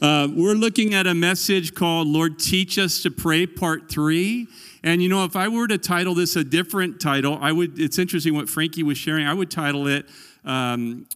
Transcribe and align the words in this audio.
Uh, 0.00 0.28
we're 0.34 0.54
looking 0.54 0.94
at 0.94 1.06
a 1.06 1.12
message 1.12 1.74
called 1.74 2.08
Lord 2.08 2.38
Teach 2.38 2.78
Us 2.78 3.02
to 3.02 3.10
Pray, 3.10 3.46
Part 3.46 3.90
3. 3.90 4.46
And 4.82 5.02
you 5.02 5.10
know, 5.10 5.24
if 5.24 5.36
I 5.36 5.48
were 5.48 5.68
to 5.68 5.76
title 5.76 6.14
this 6.14 6.36
a 6.36 6.44
different 6.44 7.02
title, 7.02 7.36
I 7.38 7.52
would, 7.52 7.78
it's 7.78 7.98
interesting 7.98 8.34
what 8.34 8.48
Frankie 8.48 8.82
was 8.82 8.96
sharing. 8.96 9.26
I 9.26 9.34
would 9.34 9.50
title 9.50 9.86
it, 9.88 10.06
um, 10.42 11.06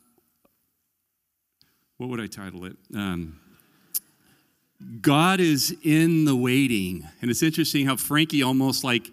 what 1.96 2.10
would 2.10 2.20
I 2.20 2.26
title 2.26 2.66
it? 2.66 2.76
Um, 2.94 3.40
God 5.00 5.40
is 5.40 5.74
in 5.82 6.26
the 6.26 6.36
waiting. 6.36 7.08
And 7.22 7.30
it's 7.30 7.42
interesting 7.42 7.86
how 7.86 7.96
Frankie 7.96 8.42
almost 8.42 8.84
like 8.84 9.10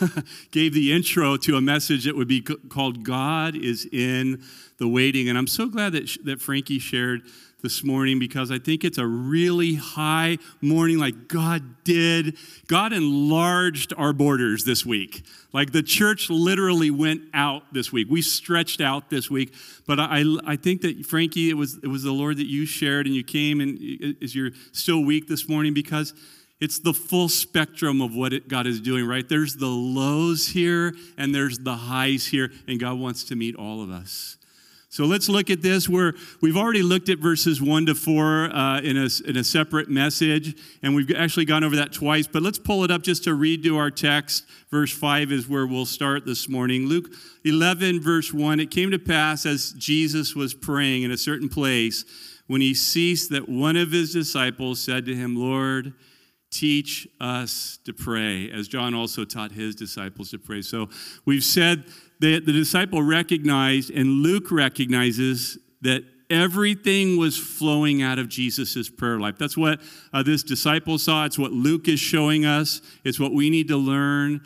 gave 0.50 0.74
the 0.74 0.92
intro 0.92 1.36
to 1.36 1.54
a 1.54 1.60
message 1.60 2.04
that 2.06 2.16
would 2.16 2.26
be 2.26 2.40
called 2.40 3.04
God 3.04 3.54
is 3.54 3.88
in 3.92 4.42
the 4.78 4.88
waiting. 4.88 5.28
And 5.28 5.38
I'm 5.38 5.46
so 5.46 5.68
glad 5.68 5.92
that, 5.92 6.16
that 6.24 6.42
Frankie 6.42 6.80
shared 6.80 7.22
this 7.62 7.82
morning 7.82 8.18
because 8.18 8.50
I 8.50 8.58
think 8.58 8.84
it's 8.84 8.98
a 8.98 9.06
really 9.06 9.74
high 9.74 10.38
morning, 10.60 10.98
like 10.98 11.28
God 11.28 11.82
did. 11.84 12.36
God 12.66 12.92
enlarged 12.92 13.92
our 13.96 14.12
borders 14.12 14.64
this 14.64 14.86
week. 14.86 15.24
Like 15.52 15.72
the 15.72 15.82
church 15.82 16.30
literally 16.30 16.90
went 16.90 17.22
out 17.34 17.72
this 17.72 17.92
week. 17.92 18.08
We 18.10 18.22
stretched 18.22 18.80
out 18.80 19.10
this 19.10 19.30
week. 19.30 19.54
But 19.86 19.98
I, 19.98 20.24
I 20.46 20.56
think 20.56 20.82
that, 20.82 21.04
Frankie, 21.04 21.50
it 21.50 21.54
was, 21.54 21.78
it 21.82 21.88
was 21.88 22.02
the 22.02 22.12
Lord 22.12 22.36
that 22.36 22.46
you 22.46 22.64
shared 22.64 23.06
and 23.06 23.14
you 23.14 23.24
came 23.24 23.60
and 23.60 24.16
as 24.22 24.34
you're 24.34 24.52
still 24.72 25.04
weak 25.04 25.26
this 25.26 25.48
morning 25.48 25.74
because 25.74 26.14
it's 26.60 26.80
the 26.80 26.92
full 26.92 27.28
spectrum 27.28 28.00
of 28.00 28.14
what 28.14 28.32
it, 28.32 28.48
God 28.48 28.66
is 28.66 28.80
doing, 28.80 29.06
right? 29.06 29.28
There's 29.28 29.54
the 29.54 29.66
lows 29.66 30.48
here 30.48 30.94
and 31.16 31.34
there's 31.34 31.58
the 31.58 31.74
highs 31.74 32.26
here, 32.26 32.50
and 32.66 32.80
God 32.80 32.98
wants 32.98 33.24
to 33.24 33.36
meet 33.36 33.54
all 33.54 33.80
of 33.80 33.90
us. 33.90 34.37
So 34.90 35.04
let's 35.04 35.28
look 35.28 35.50
at 35.50 35.60
this. 35.60 35.88
Where 35.88 36.14
we've 36.40 36.56
already 36.56 36.82
looked 36.82 37.10
at 37.10 37.18
verses 37.18 37.60
1 37.60 37.86
to 37.86 37.94
4 37.94 38.54
uh, 38.54 38.80
in, 38.80 38.96
a, 38.96 39.08
in 39.26 39.36
a 39.36 39.44
separate 39.44 39.90
message, 39.90 40.56
and 40.82 40.94
we've 40.94 41.14
actually 41.14 41.44
gone 41.44 41.62
over 41.62 41.76
that 41.76 41.92
twice. 41.92 42.26
But 42.26 42.42
let's 42.42 42.58
pull 42.58 42.84
it 42.84 42.90
up 42.90 43.02
just 43.02 43.24
to 43.24 43.30
redo 43.30 43.76
our 43.76 43.90
text. 43.90 44.46
Verse 44.70 44.92
5 44.92 45.30
is 45.30 45.48
where 45.48 45.66
we'll 45.66 45.84
start 45.84 46.24
this 46.24 46.48
morning. 46.48 46.86
Luke 46.86 47.12
11, 47.44 48.00
verse 48.00 48.32
1 48.32 48.60
It 48.60 48.70
came 48.70 48.90
to 48.90 48.98
pass 48.98 49.44
as 49.44 49.72
Jesus 49.72 50.34
was 50.34 50.54
praying 50.54 51.02
in 51.02 51.10
a 51.10 51.18
certain 51.18 51.50
place, 51.50 52.04
when 52.46 52.62
he 52.62 52.72
ceased, 52.72 53.30
that 53.30 53.46
one 53.46 53.76
of 53.76 53.92
his 53.92 54.14
disciples 54.14 54.80
said 54.80 55.04
to 55.04 55.14
him, 55.14 55.36
Lord, 55.36 55.92
teach 56.50 57.06
us 57.20 57.78
to 57.84 57.92
pray, 57.92 58.50
as 58.50 58.68
John 58.68 58.94
also 58.94 59.26
taught 59.26 59.52
his 59.52 59.74
disciples 59.74 60.30
to 60.30 60.38
pray. 60.38 60.62
So 60.62 60.88
we've 61.26 61.44
said 61.44 61.84
that 62.20 62.46
the 62.46 62.52
disciple 62.52 63.02
recognized, 63.02 63.90
and 63.90 64.22
Luke 64.22 64.50
recognizes, 64.50 65.58
that 65.82 66.04
everything 66.30 67.16
was 67.16 67.38
flowing 67.38 68.02
out 68.02 68.18
of 68.18 68.28
Jesus' 68.28 68.90
prayer 68.90 69.18
life. 69.18 69.38
That's 69.38 69.56
what 69.56 69.80
uh, 70.12 70.22
this 70.22 70.42
disciple 70.42 70.98
saw. 70.98 71.24
It's 71.24 71.38
what 71.38 71.52
Luke 71.52 71.88
is 71.88 72.00
showing 72.00 72.44
us. 72.44 72.82
It's 73.04 73.18
what 73.18 73.32
we 73.32 73.50
need 73.50 73.68
to 73.68 73.76
learn 73.76 74.42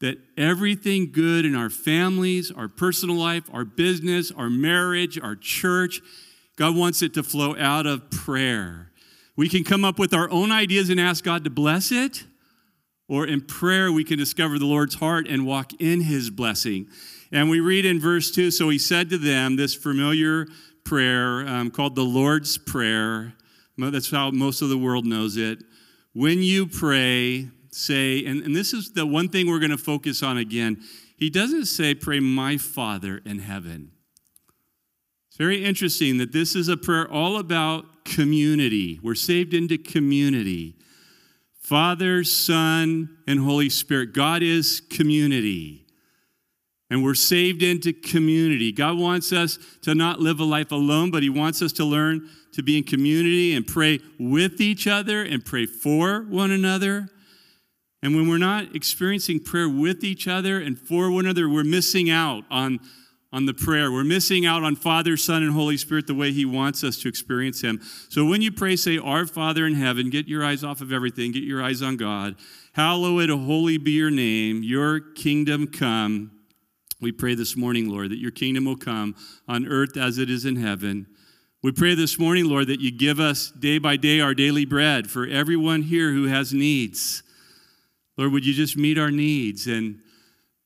that 0.00 0.18
everything 0.36 1.12
good 1.12 1.44
in 1.44 1.54
our 1.54 1.70
families, 1.70 2.50
our 2.50 2.66
personal 2.66 3.14
life, 3.14 3.44
our 3.52 3.64
business, 3.64 4.32
our 4.32 4.50
marriage, 4.50 5.16
our 5.16 5.36
church, 5.36 6.00
God 6.56 6.76
wants 6.76 7.02
it 7.02 7.14
to 7.14 7.22
flow 7.22 7.56
out 7.56 7.86
of 7.86 8.10
prayer. 8.10 8.90
We 9.36 9.48
can 9.48 9.62
come 9.62 9.84
up 9.84 10.00
with 10.00 10.12
our 10.12 10.28
own 10.28 10.50
ideas 10.50 10.90
and 10.90 11.00
ask 11.00 11.22
God 11.24 11.44
to 11.44 11.50
bless 11.50 11.92
it, 11.92 12.24
or 13.08 13.26
in 13.26 13.40
prayer, 13.40 13.92
we 13.92 14.04
can 14.04 14.18
discover 14.18 14.58
the 14.58 14.66
Lord's 14.66 14.94
heart 14.96 15.26
and 15.28 15.46
walk 15.46 15.72
in 15.80 16.02
his 16.02 16.30
blessing. 16.30 16.88
And 17.30 17.48
we 17.50 17.60
read 17.60 17.84
in 17.84 18.00
verse 18.00 18.30
2 18.30 18.50
So 18.50 18.68
he 18.68 18.78
said 18.78 19.10
to 19.10 19.18
them 19.18 19.56
this 19.56 19.74
familiar 19.74 20.46
prayer 20.84 21.46
um, 21.46 21.70
called 21.70 21.94
the 21.94 22.04
Lord's 22.04 22.58
Prayer. 22.58 23.34
That's 23.78 24.10
how 24.10 24.30
most 24.30 24.62
of 24.62 24.68
the 24.68 24.78
world 24.78 25.06
knows 25.06 25.36
it. 25.36 25.64
When 26.12 26.42
you 26.42 26.66
pray, 26.66 27.48
say, 27.70 28.24
and, 28.24 28.42
and 28.42 28.54
this 28.54 28.72
is 28.72 28.92
the 28.92 29.06
one 29.06 29.28
thing 29.28 29.48
we're 29.48 29.58
going 29.58 29.70
to 29.70 29.78
focus 29.78 30.22
on 30.22 30.36
again. 30.36 30.82
He 31.16 31.30
doesn't 31.30 31.66
say, 31.66 31.94
Pray, 31.94 32.20
my 32.20 32.58
Father 32.58 33.20
in 33.24 33.38
heaven. 33.38 33.92
It's 35.28 35.38
very 35.38 35.64
interesting 35.64 36.18
that 36.18 36.32
this 36.32 36.54
is 36.54 36.68
a 36.68 36.76
prayer 36.76 37.10
all 37.10 37.38
about 37.38 38.04
community. 38.04 39.00
We're 39.02 39.14
saved 39.14 39.54
into 39.54 39.78
community. 39.78 40.76
Father, 41.72 42.22
Son, 42.22 43.16
and 43.26 43.40
Holy 43.40 43.70
Spirit. 43.70 44.12
God 44.12 44.42
is 44.42 44.82
community. 44.90 45.86
And 46.90 47.02
we're 47.02 47.14
saved 47.14 47.62
into 47.62 47.94
community. 47.94 48.72
God 48.72 48.98
wants 48.98 49.32
us 49.32 49.58
to 49.80 49.94
not 49.94 50.20
live 50.20 50.38
a 50.38 50.44
life 50.44 50.70
alone, 50.70 51.10
but 51.10 51.22
He 51.22 51.30
wants 51.30 51.62
us 51.62 51.72
to 51.72 51.84
learn 51.86 52.28
to 52.52 52.62
be 52.62 52.76
in 52.76 52.84
community 52.84 53.54
and 53.54 53.66
pray 53.66 54.00
with 54.20 54.60
each 54.60 54.86
other 54.86 55.22
and 55.22 55.42
pray 55.42 55.64
for 55.64 56.26
one 56.28 56.50
another. 56.50 57.08
And 58.02 58.14
when 58.14 58.28
we're 58.28 58.36
not 58.36 58.76
experiencing 58.76 59.40
prayer 59.40 59.66
with 59.66 60.04
each 60.04 60.28
other 60.28 60.60
and 60.60 60.78
for 60.78 61.10
one 61.10 61.24
another, 61.24 61.48
we're 61.48 61.64
missing 61.64 62.10
out 62.10 62.44
on 62.50 62.80
on 63.32 63.46
the 63.46 63.54
prayer. 63.54 63.90
We're 63.90 64.04
missing 64.04 64.44
out 64.44 64.62
on 64.62 64.76
Father, 64.76 65.16
Son, 65.16 65.42
and 65.42 65.52
Holy 65.52 65.76
Spirit 65.76 66.06
the 66.06 66.14
way 66.14 66.32
He 66.32 66.44
wants 66.44 66.84
us 66.84 66.98
to 66.98 67.08
experience 67.08 67.62
Him. 67.62 67.80
So 68.08 68.24
when 68.26 68.42
you 68.42 68.52
pray, 68.52 68.76
say, 68.76 68.98
Our 68.98 69.26
Father 69.26 69.66
in 69.66 69.74
heaven, 69.74 70.10
get 70.10 70.28
your 70.28 70.44
eyes 70.44 70.62
off 70.62 70.80
of 70.80 70.92
everything, 70.92 71.32
get 71.32 71.44
your 71.44 71.62
eyes 71.62 71.80
on 71.80 71.96
God. 71.96 72.36
Hallowed, 72.74 73.30
holy 73.30 73.78
be 73.78 73.92
your 73.92 74.10
name, 74.10 74.62
your 74.62 75.00
kingdom 75.00 75.66
come. 75.66 76.32
We 77.00 77.10
pray 77.10 77.34
this 77.34 77.56
morning, 77.56 77.88
Lord, 77.88 78.10
that 78.10 78.18
your 78.18 78.30
kingdom 78.30 78.64
will 78.64 78.76
come 78.76 79.16
on 79.48 79.66
earth 79.66 79.96
as 79.96 80.18
it 80.18 80.30
is 80.30 80.44
in 80.44 80.56
heaven. 80.56 81.06
We 81.62 81.72
pray 81.72 81.94
this 81.94 82.18
morning, 82.18 82.46
Lord, 82.46 82.66
that 82.68 82.80
you 82.80 82.90
give 82.90 83.20
us 83.20 83.50
day 83.50 83.78
by 83.78 83.96
day 83.96 84.20
our 84.20 84.34
daily 84.34 84.64
bread 84.64 85.10
for 85.10 85.26
everyone 85.26 85.82
here 85.82 86.12
who 86.12 86.26
has 86.26 86.52
needs. 86.52 87.22
Lord, 88.16 88.32
would 88.32 88.46
you 88.46 88.52
just 88.52 88.76
meet 88.76 88.98
our 88.98 89.10
needs 89.10 89.66
and 89.66 90.00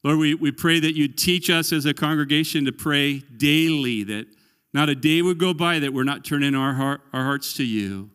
Lord, 0.07 0.21
we, 0.21 0.35
we 0.35 0.53
pray 0.53 0.79
that 0.79 0.95
you'd 0.95 1.19
teach 1.19 1.51
us 1.51 1.73
as 1.73 1.85
a 1.85 1.93
congregation 1.93 2.65
to 2.67 2.71
pray 2.71 3.19
daily, 3.19 4.05
that 4.05 4.29
not 4.73 4.89
a 4.89 4.95
day 4.95 5.21
would 5.21 5.37
go 5.37 5.53
by 5.53 5.81
that 5.81 5.93
we're 5.93 6.05
not 6.05 6.25
turning 6.25 6.55
our, 6.55 6.75
heart, 6.75 7.01
our 7.13 7.25
hearts 7.25 7.55
to 7.55 7.65
you. 7.65 8.11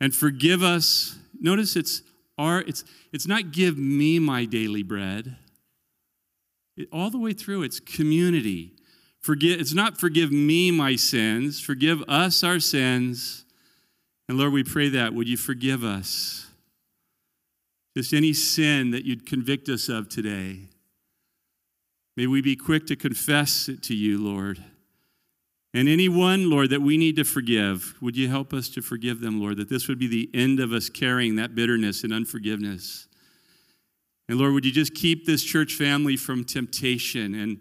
And 0.00 0.12
forgive 0.12 0.64
us. 0.64 1.16
Notice 1.40 1.76
it's 1.76 2.02
our, 2.36 2.62
it's, 2.62 2.82
it's 3.12 3.28
not 3.28 3.52
give 3.52 3.78
me 3.78 4.18
my 4.18 4.44
daily 4.44 4.82
bread. 4.82 5.36
It, 6.76 6.88
all 6.92 7.10
the 7.10 7.20
way 7.20 7.32
through, 7.32 7.62
it's 7.62 7.78
community. 7.78 8.72
Forgive, 9.20 9.60
it's 9.60 9.72
not 9.72 9.96
forgive 9.96 10.32
me 10.32 10.72
my 10.72 10.96
sins, 10.96 11.60
forgive 11.60 12.02
us 12.08 12.42
our 12.42 12.58
sins. 12.58 13.44
And 14.28 14.36
Lord, 14.36 14.52
we 14.52 14.64
pray 14.64 14.88
that. 14.88 15.14
Would 15.14 15.28
you 15.28 15.36
forgive 15.36 15.84
us? 15.84 16.48
Just 17.96 18.12
any 18.12 18.32
sin 18.32 18.90
that 18.90 19.04
you'd 19.04 19.26
convict 19.26 19.68
us 19.68 19.88
of 19.88 20.08
today. 20.08 20.70
May 22.16 22.26
we 22.28 22.40
be 22.40 22.54
quick 22.54 22.86
to 22.86 22.96
confess 22.96 23.68
it 23.68 23.82
to 23.84 23.94
you, 23.94 24.18
Lord. 24.18 24.62
And 25.72 25.88
anyone, 25.88 26.48
Lord, 26.48 26.70
that 26.70 26.80
we 26.80 26.96
need 26.96 27.16
to 27.16 27.24
forgive, 27.24 27.96
would 28.00 28.16
you 28.16 28.28
help 28.28 28.52
us 28.52 28.68
to 28.70 28.82
forgive 28.82 29.20
them, 29.20 29.40
Lord, 29.40 29.56
that 29.56 29.68
this 29.68 29.88
would 29.88 29.98
be 29.98 30.06
the 30.06 30.30
end 30.32 30.60
of 30.60 30.72
us 30.72 30.88
carrying 30.88 31.34
that 31.36 31.56
bitterness 31.56 32.04
and 32.04 32.12
unforgiveness. 32.12 33.08
And 34.28 34.38
Lord, 34.38 34.52
would 34.52 34.64
you 34.64 34.70
just 34.70 34.94
keep 34.94 35.26
this 35.26 35.42
church 35.42 35.74
family 35.74 36.16
from 36.16 36.44
temptation 36.44 37.34
and 37.34 37.58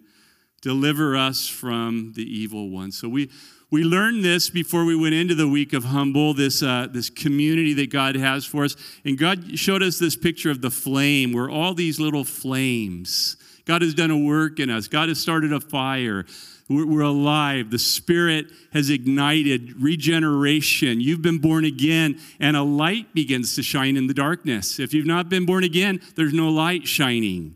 deliver 0.62 1.18
us 1.18 1.48
from 1.48 2.14
the 2.16 2.24
evil 2.24 2.70
one? 2.70 2.92
So 2.92 3.10
we, 3.10 3.32
we 3.72 3.84
learned 3.84 4.24
this 4.24 4.52
before 4.52 4.86
we 4.86 4.96
went 4.96 5.16
into 5.16 5.34
the 5.34 5.48
week 5.48 5.74
of 5.74 5.86
humble, 5.86 6.36
this, 6.36 6.62
uh, 6.62 6.88
this 6.92 7.10
community 7.10 7.74
that 7.74 7.90
God 7.90 8.16
has 8.16 8.46
for 8.46 8.64
us. 8.64 8.76
And 9.04 9.18
God 9.18 9.58
showed 9.58 9.82
us 9.82 9.98
this 9.98 10.16
picture 10.16 10.52
of 10.52 10.62
the 10.62 10.70
flame, 10.70 11.34
where 11.34 11.50
all 11.50 11.74
these 11.74 12.00
little 12.00 12.24
flames 12.24 13.38
God 13.66 13.82
has 13.82 13.94
done 13.94 14.12
a 14.12 14.18
work 14.18 14.60
in 14.60 14.70
us. 14.70 14.88
God 14.88 15.10
has 15.10 15.20
started 15.20 15.54
a 15.54 15.60
fire. 15.60 16.26
We're, 16.70 16.86
we're 16.86 17.02
alive. 17.02 17.72
The 17.72 17.80
Spirit 17.80 18.48
has 18.74 18.90
ignited 18.90 19.82
regeneration. 19.82 21.00
You've 21.00 21.22
been 21.22 21.40
born 21.40 21.66
again, 21.66 22.20
and 22.40 22.58
a 22.58 22.64
light 22.64 23.14
begins 23.14 23.56
to 23.56 23.64
shine 23.64 23.96
in 23.96 24.08
the 24.08 24.14
darkness. 24.14 24.80
If 24.80 24.94
you've 24.94 25.06
not 25.06 25.30
been 25.30 25.46
born 25.46 25.64
again, 25.64 26.02
there's 26.16 26.34
no 26.34 26.50
light 26.50 26.88
shining. 26.88 27.56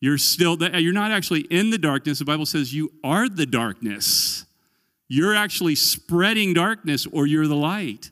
You're 0.00 0.18
still, 0.18 0.56
you're 0.78 0.92
not 0.92 1.12
actually 1.12 1.42
in 1.42 1.70
the 1.70 1.78
darkness. 1.78 2.18
The 2.18 2.24
Bible 2.24 2.46
says 2.46 2.74
you 2.74 2.92
are 3.02 3.28
the 3.28 3.46
darkness. 3.46 4.44
You're 5.08 5.34
actually 5.34 5.74
spreading 5.74 6.54
darkness, 6.54 7.06
or 7.10 7.26
you're 7.26 7.46
the 7.46 7.56
light. 7.56 8.10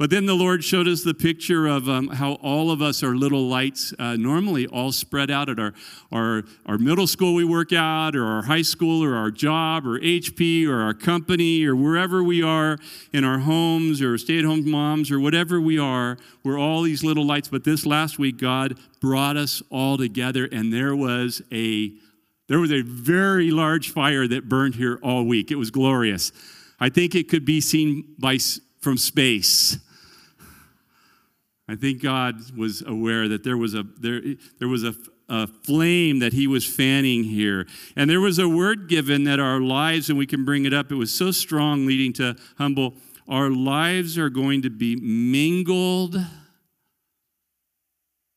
But 0.00 0.08
then 0.08 0.24
the 0.24 0.32
Lord 0.34 0.64
showed 0.64 0.88
us 0.88 1.04
the 1.04 1.12
picture 1.12 1.66
of 1.66 1.86
um, 1.86 2.08
how 2.08 2.32
all 2.36 2.70
of 2.70 2.80
us 2.80 3.02
are 3.02 3.14
little 3.14 3.46
lights, 3.46 3.92
uh, 3.98 4.16
normally 4.16 4.66
all 4.66 4.92
spread 4.92 5.30
out 5.30 5.50
at 5.50 5.58
our, 5.58 5.74
our, 6.10 6.42
our 6.64 6.78
middle 6.78 7.06
school 7.06 7.34
we 7.34 7.44
work 7.44 7.70
at, 7.70 8.16
or 8.16 8.24
our 8.24 8.40
high 8.40 8.62
school, 8.62 9.04
or 9.04 9.14
our 9.14 9.30
job, 9.30 9.86
or 9.86 10.00
HP, 10.00 10.66
or 10.66 10.80
our 10.80 10.94
company, 10.94 11.66
or 11.66 11.76
wherever 11.76 12.22
we 12.22 12.42
are 12.42 12.78
in 13.12 13.24
our 13.24 13.40
homes, 13.40 14.00
or 14.00 14.16
stay 14.16 14.38
at 14.38 14.46
home 14.46 14.70
moms, 14.70 15.10
or 15.10 15.20
whatever 15.20 15.60
we 15.60 15.78
are. 15.78 16.16
We're 16.44 16.58
all 16.58 16.80
these 16.80 17.04
little 17.04 17.26
lights. 17.26 17.48
But 17.48 17.64
this 17.64 17.84
last 17.84 18.18
week, 18.18 18.38
God 18.38 18.78
brought 19.02 19.36
us 19.36 19.62
all 19.68 19.98
together, 19.98 20.48
and 20.50 20.72
there 20.72 20.96
was 20.96 21.42
a 21.52 21.92
there 22.46 22.58
was 22.58 22.72
a 22.72 22.80
very 22.80 23.50
large 23.50 23.90
fire 23.90 24.26
that 24.28 24.48
burned 24.48 24.76
here 24.76 24.98
all 25.02 25.24
week. 25.24 25.50
It 25.50 25.56
was 25.56 25.70
glorious. 25.70 26.32
I 26.80 26.88
think 26.88 27.14
it 27.14 27.28
could 27.28 27.44
be 27.44 27.60
seen 27.60 28.14
by 28.18 28.38
from 28.80 28.96
space. 28.96 29.78
I 31.70 31.76
think 31.76 32.02
God 32.02 32.56
was 32.56 32.82
aware 32.82 33.28
that 33.28 33.44
there 33.44 33.56
was 33.56 33.74
a 33.74 33.84
there, 34.00 34.20
there 34.58 34.66
was 34.66 34.82
a, 34.82 34.92
a 35.28 35.46
flame 35.46 36.18
that 36.18 36.32
he 36.32 36.48
was 36.48 36.66
fanning 36.66 37.22
here. 37.22 37.68
And 37.94 38.10
there 38.10 38.20
was 38.20 38.40
a 38.40 38.48
word 38.48 38.88
given 38.88 39.22
that 39.24 39.38
our 39.38 39.60
lives, 39.60 40.08
and 40.08 40.18
we 40.18 40.26
can 40.26 40.44
bring 40.44 40.64
it 40.64 40.74
up, 40.74 40.90
it 40.90 40.96
was 40.96 41.12
so 41.12 41.30
strong, 41.30 41.86
leading 41.86 42.12
to 42.14 42.34
humble. 42.58 42.94
Our 43.28 43.50
lives 43.50 44.18
are 44.18 44.30
going 44.30 44.62
to 44.62 44.70
be 44.70 44.96
mingled 44.96 46.16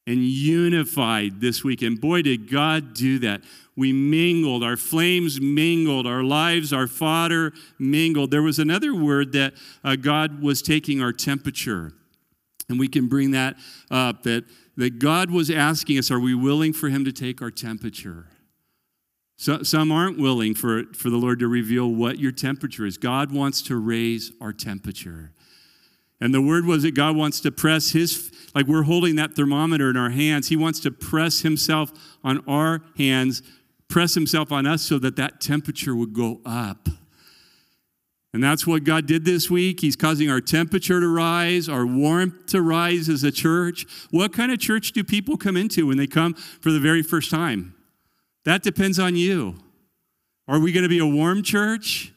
and 0.06 0.24
unified 0.24 1.42
this 1.42 1.64
week. 1.64 1.82
And 1.82 2.00
boy, 2.00 2.22
did 2.22 2.52
God 2.52 2.94
do 2.94 3.18
that. 3.20 3.42
We 3.76 3.92
mingled, 3.92 4.64
our 4.64 4.78
flames 4.78 5.42
mingled, 5.42 6.06
our 6.06 6.22
lives, 6.22 6.72
our 6.72 6.86
fodder 6.86 7.52
mingled. 7.80 8.30
There 8.30 8.44
was 8.44 8.60
another 8.60 8.94
word 8.94 9.32
that 9.32 9.56
uh, 9.84 9.96
God 9.96 10.44
was 10.44 10.62
taking 10.62 11.02
our 11.02 11.14
temperature. 11.14 11.94
And 12.70 12.80
we 12.80 12.88
can 12.88 13.08
bring 13.08 13.32
that 13.32 13.56
up 13.92 14.24
that, 14.24 14.46
that 14.78 15.00
God 15.00 15.32
was 15.32 15.50
asking 15.50 15.98
us, 15.98 16.10
are 16.10 16.20
we 16.20 16.34
willing 16.34 16.74
for 16.74 16.90
Him 16.90 17.04
to 17.06 17.12
take 17.12 17.42
our 17.42 17.52
temperature? 17.52 18.28
So, 19.36 19.64
some 19.64 19.92
aren't 19.92 20.18
willing 20.18 20.56
for, 20.56 20.84
for 20.94 21.10
the 21.10 21.18
Lord 21.18 21.40
to 21.40 21.48
reveal 21.48 21.90
what 21.90 22.20
your 22.20 22.32
temperature 22.32 22.86
is. 22.86 22.98
God 22.98 23.32
wants 23.32 23.62
to 23.64 23.76
raise 23.76 24.32
our 24.40 24.54
temperature. 24.54 25.32
And 26.22 26.34
the 26.34 26.42
word 26.42 26.66
was 26.66 26.84
that 26.84 26.96
God 26.96 27.18
wants 27.18 27.42
to 27.42 27.52
press 27.52 27.92
His 27.92 28.32
like 28.56 28.68
we're 28.68 28.84
holding 28.84 29.16
that 29.16 29.36
thermometer 29.36 29.90
in 29.90 29.98
our 29.98 30.12
hands. 30.12 30.50
He 30.50 30.56
wants 30.56 30.80
to 30.82 30.92
press 30.92 31.42
himself 31.42 31.92
on 32.24 32.44
our 32.48 32.84
hands, 32.98 33.42
press 33.88 34.14
himself 34.14 34.52
on 34.52 34.66
us 34.66 34.82
so 34.84 35.00
that 35.00 35.16
that 35.16 35.42
temperature 35.42 35.96
would 35.96 36.14
go 36.14 36.42
up. 36.46 36.88
And 38.34 38.44
that's 38.44 38.66
what 38.66 38.84
God 38.84 39.06
did 39.06 39.26
this 39.26 39.52
week. 39.52 39.82
He's 39.82 39.96
causing 39.96 40.30
our 40.30 40.42
temperature 40.42 41.00
to 41.00 41.08
rise, 41.08 41.70
our 41.70 41.86
warmth 41.86 42.48
to 42.48 42.64
rise 42.64 43.08
as 43.08 43.24
a 43.24 43.32
church. 43.32 43.86
What 44.10 44.34
kind 44.34 44.52
of 44.52 44.60
church 44.60 44.92
do 44.92 45.04
people 45.04 45.38
come 45.38 45.56
into 45.56 45.86
when 45.88 45.98
they 45.98 46.08
come 46.08 46.34
for 46.34 46.72
the 46.72 46.80
very 46.80 47.04
first 47.04 47.30
time? 47.30 47.76
That 48.46 48.64
depends 48.64 48.98
on 48.98 49.16
you. 49.16 49.56
Are 50.48 50.60
we 50.60 50.72
going 50.72 50.84
to 50.84 50.90
be 50.90 51.00
a 51.00 51.06
warm 51.06 51.44
church? 51.44 52.12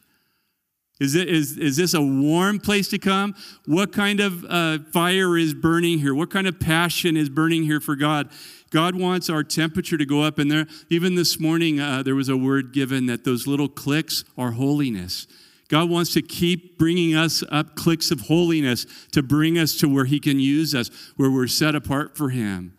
Is, 0.99 1.13
it, 1.13 1.29
is, 1.29 1.57
is 1.57 1.77
this 1.77 1.93
a 1.93 2.01
warm 2.01 2.59
place 2.59 2.87
to 2.89 2.97
come? 2.97 3.35
What 3.65 3.93
kind 3.93 4.19
of 4.19 4.43
uh, 4.45 4.79
fire 4.91 5.37
is 5.37 5.53
burning 5.53 5.99
here? 5.99 6.15
What 6.15 6.31
kind 6.31 6.47
of 6.47 6.59
passion 6.59 7.15
is 7.15 7.29
burning 7.29 7.63
here 7.63 7.79
for 7.79 7.95
God? 7.95 8.31
God 8.71 8.95
wants 8.95 9.29
our 9.29 9.43
temperature 9.43 9.97
to 9.97 10.05
go 10.05 10.23
up. 10.23 10.39
And 10.39 10.49
there, 10.49 10.65
even 10.89 11.13
this 11.13 11.39
morning, 11.39 11.79
uh, 11.79 12.01
there 12.01 12.15
was 12.15 12.27
a 12.27 12.35
word 12.35 12.73
given 12.73 13.05
that 13.05 13.23
those 13.23 13.45
little 13.45 13.69
clicks 13.69 14.23
are 14.35 14.53
holiness. 14.53 15.27
God 15.69 15.89
wants 15.89 16.13
to 16.13 16.21
keep 16.21 16.77
bringing 16.77 17.15
us 17.15 17.43
up 17.51 17.75
clicks 17.75 18.11
of 18.11 18.21
holiness 18.21 18.85
to 19.11 19.21
bring 19.21 19.57
us 19.57 19.75
to 19.77 19.89
where 19.89 20.05
He 20.05 20.19
can 20.19 20.39
use 20.39 20.73
us, 20.73 20.89
where 21.17 21.29
we're 21.29 21.47
set 21.47 21.75
apart 21.75 22.17
for 22.17 22.29
Him. 22.29 22.77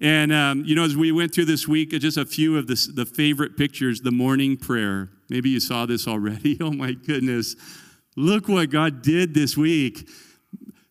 And, 0.00 0.32
um, 0.32 0.64
you 0.64 0.74
know, 0.74 0.84
as 0.84 0.96
we 0.96 1.12
went 1.12 1.34
through 1.34 1.44
this 1.44 1.68
week, 1.68 1.90
just 1.90 2.16
a 2.16 2.24
few 2.24 2.56
of 2.56 2.66
the, 2.66 2.92
the 2.94 3.04
favorite 3.04 3.56
pictures 3.56 4.00
the 4.00 4.10
morning 4.10 4.56
prayer. 4.56 5.10
Maybe 5.28 5.50
you 5.50 5.60
saw 5.60 5.86
this 5.86 6.08
already. 6.08 6.58
Oh, 6.62 6.72
my 6.72 6.92
goodness. 6.92 7.56
Look 8.16 8.48
what 8.48 8.70
God 8.70 9.02
did 9.02 9.34
this 9.34 9.56
week. 9.56 10.08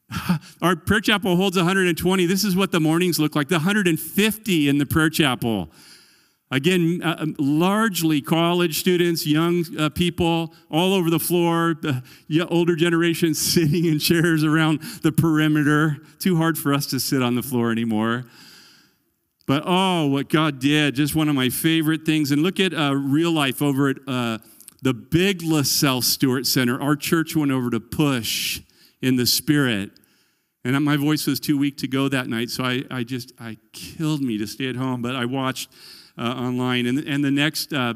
Our 0.61 0.75
prayer 0.75 1.01
chapel 1.01 1.35
holds 1.35 1.57
120. 1.57 2.25
This 2.25 2.43
is 2.43 2.55
what 2.55 2.71
the 2.71 2.79
mornings 2.79 3.19
look 3.19 3.35
like 3.35 3.49
the 3.49 3.55
150 3.55 4.69
in 4.69 4.77
the 4.77 4.85
prayer 4.85 5.09
chapel. 5.09 5.69
Again, 6.51 7.01
uh, 7.03 7.17
um, 7.19 7.35
largely 7.37 8.21
college 8.21 8.79
students, 8.79 9.25
young 9.27 9.63
uh, 9.77 9.89
people 9.89 10.53
all 10.71 10.93
over 10.93 11.11
the 11.11 11.19
floor, 11.19 11.75
uh, 11.83 12.01
older 12.49 12.75
generation 12.75 13.33
sitting 13.35 13.85
in 13.85 13.99
chairs 13.99 14.43
around 14.43 14.81
the 15.03 15.11
perimeter. 15.11 15.97
Too 16.17 16.37
hard 16.37 16.57
for 16.57 16.73
us 16.73 16.87
to 16.87 16.99
sit 16.99 17.21
on 17.21 17.35
the 17.35 17.43
floor 17.43 17.71
anymore. 17.71 18.23
But 19.45 19.63
oh, 19.65 20.07
what 20.07 20.29
God 20.29 20.59
did, 20.59 20.95
just 20.95 21.15
one 21.15 21.29
of 21.29 21.35
my 21.35 21.49
favorite 21.49 22.05
things. 22.05 22.31
And 22.31 22.41
look 22.41 22.59
at 22.59 22.73
uh, 22.73 22.95
real 22.95 23.31
life 23.31 23.61
over 23.61 23.89
at 23.89 23.97
uh, 24.07 24.39
the 24.81 24.93
big 24.93 25.41
LaSells 25.41 26.05
Stewart 26.05 26.47
Center. 26.47 26.81
Our 26.81 26.95
church 26.95 27.35
went 27.35 27.51
over 27.51 27.69
to 27.69 27.79
push 27.79 28.61
in 29.01 29.17
the 29.17 29.25
spirit. 29.25 29.91
And 30.63 30.83
my 30.83 30.97
voice 30.97 31.25
was 31.25 31.39
too 31.39 31.57
weak 31.57 31.77
to 31.77 31.87
go 31.87 32.09
that 32.09 32.27
night, 32.27 32.49
so 32.49 32.63
I, 32.63 32.83
I 32.91 33.03
just, 33.03 33.31
I 33.39 33.57
killed 33.71 34.21
me 34.21 34.37
to 34.37 34.45
stay 34.45 34.69
at 34.69 34.75
home. 34.75 35.01
But 35.01 35.15
I 35.15 35.25
watched 35.25 35.69
online. 36.23 36.85
And, 36.85 36.99
and 36.99 37.23
the 37.23 37.31
next 37.31 37.73
uh, 37.73 37.93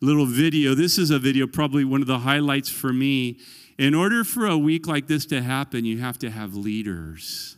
little 0.00 0.26
video, 0.26 0.74
this 0.74 0.98
is 0.98 1.10
a 1.10 1.18
video, 1.18 1.46
probably 1.46 1.84
one 1.84 2.00
of 2.00 2.06
the 2.06 2.20
highlights 2.20 2.68
for 2.68 2.92
me. 2.92 3.38
In 3.78 3.94
order 3.94 4.24
for 4.24 4.46
a 4.46 4.58
week 4.58 4.86
like 4.86 5.06
this 5.06 5.26
to 5.26 5.42
happen, 5.42 5.84
you 5.84 5.98
have 5.98 6.18
to 6.18 6.30
have 6.30 6.54
leaders. 6.54 7.56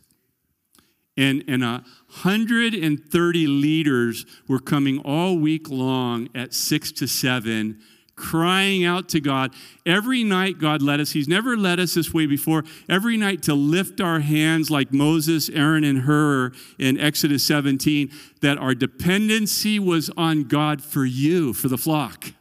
And, 1.16 1.44
and 1.46 1.62
130 1.62 3.46
leaders 3.46 4.26
were 4.48 4.58
coming 4.58 4.98
all 5.00 5.38
week 5.38 5.70
long 5.70 6.28
at 6.34 6.52
6 6.52 6.92
to 6.92 7.06
7 7.06 7.80
crying 8.16 8.84
out 8.84 9.08
to 9.10 9.20
God. 9.20 9.54
Every 9.84 10.24
night, 10.24 10.58
God 10.58 10.82
led 10.82 11.00
us. 11.00 11.12
He's 11.12 11.28
never 11.28 11.56
led 11.56 11.80
us 11.80 11.94
this 11.94 12.12
way 12.14 12.26
before. 12.26 12.64
Every 12.88 13.16
night 13.16 13.42
to 13.44 13.54
lift 13.54 14.00
our 14.00 14.20
hands 14.20 14.70
like 14.70 14.92
Moses, 14.92 15.48
Aaron, 15.48 15.84
and 15.84 16.00
Hur 16.00 16.52
in 16.78 16.98
Exodus 16.98 17.46
17, 17.46 18.10
that 18.40 18.58
our 18.58 18.74
dependency 18.74 19.78
was 19.78 20.10
on 20.16 20.44
God 20.44 20.82
for 20.82 21.04
you, 21.04 21.52
for 21.52 21.68
the 21.68 21.78
flock. 21.78 22.32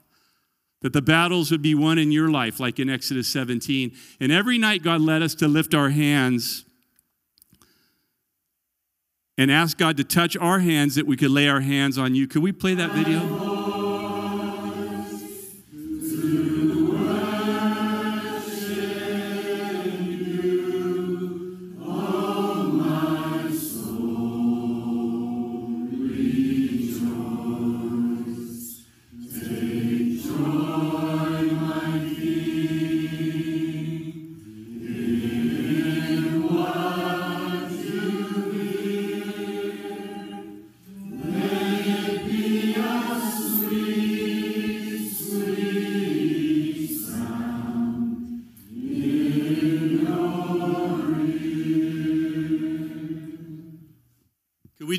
That 0.82 0.94
the 0.94 1.02
battles 1.02 1.50
would 1.50 1.62
be 1.62 1.76
won 1.76 1.98
in 1.98 2.12
your 2.12 2.30
life, 2.30 2.60
like 2.60 2.78
in 2.78 2.90
Exodus 2.90 3.32
17. 3.32 3.94
And 4.20 4.32
every 4.32 4.58
night, 4.58 4.84
God 4.84 5.02
led 5.02 5.22
us 5.22 5.34
to 5.36 5.48
lift 5.48 5.74
our 5.74 5.90
hands 5.90 6.66
and 9.38 9.50
ask 9.50 9.78
God 9.78 9.98
to 9.98 10.04
touch 10.04 10.38
our 10.38 10.60
hands 10.60 10.96
that 10.96 11.08
we 11.08 11.18
could 11.18 11.32
lay 11.32 11.48
our 11.48 11.62
hands 11.62 11.98
on 11.98 12.16
you. 12.16 12.28
Could 12.28 12.44
we 12.44 12.52
play 12.52 12.76
that 12.76 12.92
video? 12.92 13.53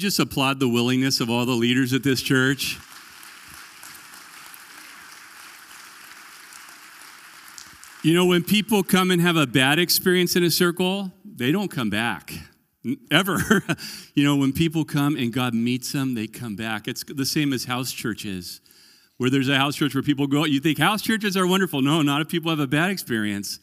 Just 0.04 0.18
applaud 0.18 0.61
the 0.61 0.68
willingness 0.68 1.18
of 1.20 1.30
all 1.30 1.46
the 1.46 1.52
leaders 1.52 1.94
at 1.94 2.02
this 2.02 2.20
church? 2.20 2.78
You 8.02 8.12
know, 8.12 8.26
when 8.26 8.44
people 8.44 8.82
come 8.82 9.11
and 9.11 9.18
have 9.23 9.37
a 9.37 9.46
bad 9.46 9.78
experience 9.78 10.37
in 10.37 10.44
a 10.44 10.50
circle, 10.50 11.11
they 11.25 11.50
don't 11.50 11.70
come 11.70 11.88
back. 11.88 12.34
Ever. 13.11 13.64
you 14.14 14.25
know, 14.25 14.37
when 14.37 14.52
people 14.52 14.84
come 14.84 15.16
and 15.16 15.32
God 15.32 15.54
meets 15.54 15.92
them, 15.92 16.14
they 16.14 16.26
come 16.26 16.54
back. 16.54 16.87
It's 16.87 17.02
the 17.02 17.25
same 17.25 17.54
as 17.54 17.64
house 17.64 17.90
churches, 17.90 18.61
where 19.16 19.30
there's 19.30 19.49
a 19.49 19.56
house 19.56 19.75
church 19.75 19.94
where 19.94 20.02
people 20.02 20.26
go, 20.26 20.44
you 20.44 20.61
think 20.61 20.76
house 20.76 21.00
churches 21.00 21.34
are 21.34 21.46
wonderful. 21.46 21.80
No, 21.80 22.02
not 22.02 22.20
if 22.20 22.28
people 22.28 22.50
have 22.50 22.61
a 22.61 22.66
bad 22.66 22.90
experience. 22.90 23.58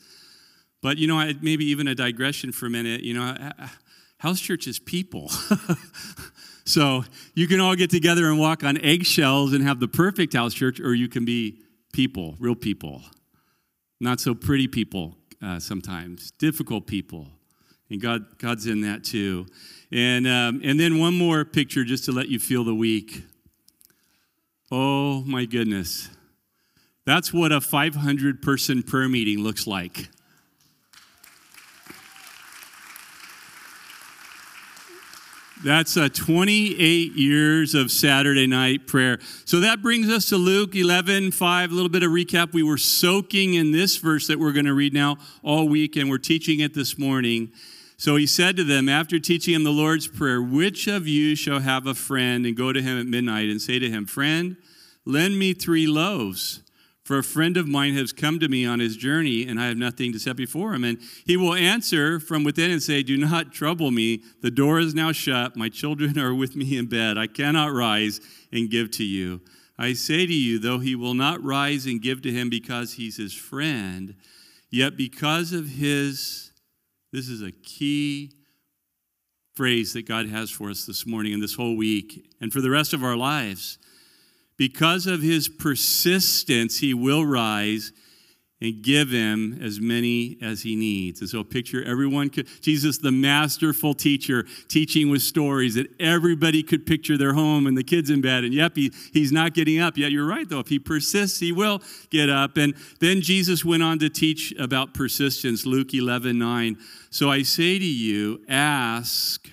But, 0.82 0.98
you 0.98 1.06
know, 1.06 1.32
maybe 1.44 1.66
even 1.66 1.88
a 1.88 1.94
digression 1.94 2.52
for 2.52 2.66
a 2.66 2.72
minute. 2.72 3.02
You 3.02 3.14
know, 3.14 3.36
house 4.22 4.40
church 4.40 4.68
is 4.68 4.78
people. 4.78 5.30
so 6.66 7.04
you 7.34 7.48
can 7.48 7.60
all 7.60 7.76
get 7.76 7.90
together 7.90 8.28
and 8.28 8.40
walk 8.40 8.64
on 8.64 8.80
eggshells 8.82 9.52
and 9.52 9.64
have 9.64 9.80
the 9.80 9.88
perfect 9.88 10.34
house 10.34 10.54
church, 10.54 10.80
or 10.80 10.94
you 10.94 11.10
can 11.10 11.26
be 11.26 11.60
people, 11.92 12.36
real 12.40 12.54
people. 12.54 13.02
Not 14.00 14.20
so 14.20 14.36
pretty 14.36 14.68
people 14.68 15.18
uh, 15.42 15.58
sometimes, 15.58 16.30
difficult 16.38 16.86
people. 16.86 17.30
And 17.90 18.00
God, 18.00 18.38
God's 18.38 18.68
in 18.68 18.82
that 18.82 19.04
too. 19.04 19.48
And, 19.92 20.28
um, 20.28 20.62
and 20.64 20.80
then 20.80 21.00
one 21.00 21.18
more 21.18 21.44
picture 21.44 21.84
just 21.84 22.06
to 22.06 22.12
let 22.12 22.30
you 22.30 22.38
feel 22.38 22.64
the 22.64 22.76
week. 22.76 23.24
Oh 24.70 25.22
my 25.22 25.46
goodness. 25.46 26.10
That's 27.08 27.34
what 27.34 27.52
a 27.52 27.60
500 27.60 28.44
person 28.44 28.84
prayer 28.84 29.10
meeting 29.10 29.40
looks 29.40 29.66
like. 29.66 30.10
That's 35.64 35.96
uh, 35.96 36.10
28 36.12 37.14
years 37.14 37.76
of 37.76 37.92
Saturday 37.92 38.48
night 38.48 38.88
prayer. 38.88 39.20
So 39.46 39.60
that 39.60 39.84
brings 39.84 40.10
us 40.10 40.30
to 40.30 40.38
Luke 40.38 40.76
11, 40.76 41.32
5. 41.32 41.72
A 41.72 41.76
little 41.76 41.90
bit 41.90 42.02
of 42.02 42.10
recap. 42.10 42.52
We 42.52 42.64
were 42.64 42.80
soaking 42.80 43.54
in 43.54 43.72
this 43.72 43.98
verse 43.98 44.26
that 44.26 44.40
we're 44.40 44.54
going 44.54 44.66
to 44.66 44.74
read 44.74 44.92
now 44.92 45.18
all 45.44 45.70
week, 45.70 45.96
and 45.96 46.10
we're 46.10 46.18
teaching 46.18 46.62
it 46.62 46.74
this 46.74 46.98
morning. 46.98 47.52
So 47.98 48.16
he 48.16 48.26
said 48.26 48.58
to 48.58 48.64
them, 48.64 48.90
after 48.90 49.20
teaching 49.20 49.54
him 49.54 49.64
the 49.64 49.70
Lord's 49.70 50.08
Prayer, 50.08 50.42
Which 50.42 50.88
of 50.88 51.08
you 51.08 51.36
shall 51.36 51.60
have 51.60 51.86
a 51.86 51.94
friend 51.94 52.48
and 52.48 52.58
go 52.58 52.74
to 52.74 52.82
him 52.82 53.00
at 53.00 53.06
midnight 53.06 53.50
and 53.50 53.62
say 53.62 53.78
to 53.78 53.88
him, 53.88 54.08
Friend, 54.08 54.58
lend 55.06 55.38
me 55.38 55.54
three 55.54 55.86
loaves? 55.86 56.64
For 57.04 57.18
a 57.18 57.24
friend 57.24 57.58
of 57.58 57.68
mine 57.68 57.96
has 57.96 58.14
come 58.14 58.40
to 58.40 58.48
me 58.48 58.66
on 58.66 58.80
his 58.80 58.96
journey, 58.96 59.48
and 59.48 59.60
I 59.60 59.68
have 59.68 59.78
nothing 59.78 60.14
to 60.14 60.20
set 60.20 60.36
before 60.36 60.74
him. 60.74 60.84
And 60.84 61.00
he 61.26 61.36
will 61.36 61.56
answer 61.56 62.20
from 62.20 62.44
within 62.44 62.70
and 62.70 62.82
say, 62.82 63.02
Do 63.02 63.18
not 63.18 63.52
trouble 63.52 63.90
me. 63.90 64.22
The 64.42 64.52
door 64.52 64.80
is 64.80 64.94
now 64.94 65.12
shut. 65.12 65.56
My 65.56 65.68
children 65.68 66.20
are 66.20 66.36
with 66.36 66.56
me 66.56 66.78
in 66.78 66.86
bed. 66.86 67.18
I 67.18 67.26
cannot 67.26 67.74
rise 67.74 68.22
and 68.52 68.70
give 68.70 68.92
to 68.92 69.04
you. 69.04 69.42
I 69.80 69.94
say 69.94 70.28
to 70.28 70.34
you, 70.34 70.60
though 70.60 70.78
he 70.78 70.96
will 70.96 71.16
not 71.16 71.44
rise 71.44 71.88
and 71.88 72.02
give 72.02 72.22
to 72.22 72.32
him 72.32 72.52
because 72.52 72.94
he's 72.94 73.18
his 73.18 73.34
friend, 73.34 74.16
yet 74.70 74.96
because 74.96 75.54
of 75.54 75.68
his, 75.70 76.52
this 77.12 77.28
is 77.28 77.42
a 77.42 77.52
key 77.52 78.32
phrase 79.56 79.94
that 79.94 80.08
God 80.08 80.28
has 80.28 80.52
for 80.52 80.70
us 80.70 80.86
this 80.86 81.08
morning 81.08 81.34
and 81.34 81.42
this 81.42 81.56
whole 81.56 81.76
week 81.76 82.30
and 82.40 82.54
for 82.54 82.62
the 82.62 82.70
rest 82.70 82.94
of 82.94 83.04
our 83.04 83.18
lives 83.18 83.80
because 84.62 85.08
of 85.08 85.24
his 85.24 85.50
persistence, 85.50 86.78
he 86.78 86.94
will 86.94 87.26
rise 87.26 87.92
and 88.62 88.84
give 88.84 89.10
him 89.10 89.60
as 89.60 89.80
many 89.80 90.38
as 90.40 90.62
he 90.62 90.76
needs. 90.76 91.20
And 91.20 91.28
so 91.28 91.44
picture 91.44 91.84
everyone 91.84 92.30
could, 92.30 92.48
Jesus, 92.62 93.00
the 93.00 93.12
masterful 93.12 93.96
teacher, 93.96 94.46
teaching 94.68 95.10
with 95.10 95.24
stories 95.24 95.74
that 95.74 95.88
everybody 96.00 96.62
could 96.62 96.86
picture 96.86 97.18
their 97.18 97.34
home 97.34 97.66
and 97.66 97.76
the 97.76 97.84
kids 97.84 98.12
in 98.12 98.22
bed. 98.22 98.44
And 98.44 98.54
yep, 98.54 98.76
he, 98.76 98.94
he's 99.12 99.32
not 99.32 99.56
getting 99.56 99.80
up. 99.80 99.98
Yeah, 99.98 100.10
you're 100.10 100.28
right, 100.28 100.48
though. 100.48 100.60
If 100.60 100.68
he 100.68 100.78
persists, 100.78 101.40
he 101.40 101.52
will 101.52 101.82
get 102.12 102.30
up. 102.30 102.56
And 102.56 102.76
then 103.00 103.22
Jesus 103.22 103.66
went 103.66 103.82
on 103.82 103.98
to 103.98 104.12
teach 104.12 104.54
about 104.60 104.94
persistence, 104.94 105.66
Luke 105.66 105.92
11, 105.92 106.38
9. 106.38 106.78
So 107.10 107.32
I 107.32 107.42
say 107.42 107.80
to 107.80 107.84
you, 107.84 108.44
ask, 108.48 109.50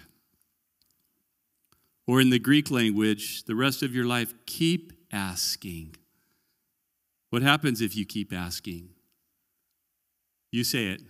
or 2.06 2.20
in 2.20 2.28
the 2.28 2.38
Greek 2.38 2.70
language, 2.70 3.44
the 3.44 3.54
rest 3.54 3.82
of 3.82 3.94
your 3.94 4.04
life, 4.04 4.34
keep 4.44 4.92
asking. 5.12 5.96
What 7.30 7.42
happens 7.42 7.80
if 7.80 7.96
you 7.96 8.06
keep 8.06 8.32
asking? 8.32 8.90
You 10.50 10.64
say 10.64 10.88
it. 10.88 11.02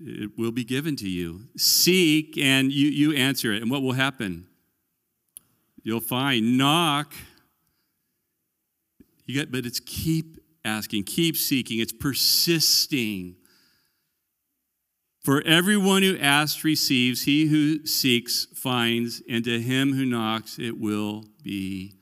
It 0.00 0.30
will 0.36 0.52
be 0.52 0.64
given 0.64 0.96
to 0.96 1.08
you. 1.08 1.42
Seek 1.56 2.36
and 2.38 2.72
you, 2.72 2.88
you 2.88 3.12
answer 3.12 3.52
it. 3.52 3.62
And 3.62 3.70
what 3.70 3.82
will 3.82 3.92
happen? 3.92 4.46
You'll 5.82 6.00
find. 6.00 6.58
Knock. 6.58 7.12
You 9.26 9.34
get, 9.34 9.50
but 9.50 9.64
it's 9.64 9.80
keep 9.80 10.38
asking, 10.64 11.04
keep 11.04 11.36
seeking, 11.36 11.80
it's 11.80 11.92
persisting. 11.92 13.36
For 15.24 15.40
everyone 15.46 16.02
who 16.02 16.18
asks 16.18 16.64
receives, 16.64 17.22
he 17.22 17.46
who 17.46 17.86
seeks 17.86 18.46
finds, 18.54 19.22
and 19.26 19.42
to 19.44 19.58
him 19.58 19.94
who 19.94 20.04
knocks 20.04 20.58
it 20.58 20.78
will 20.78 21.24
be 21.42 21.94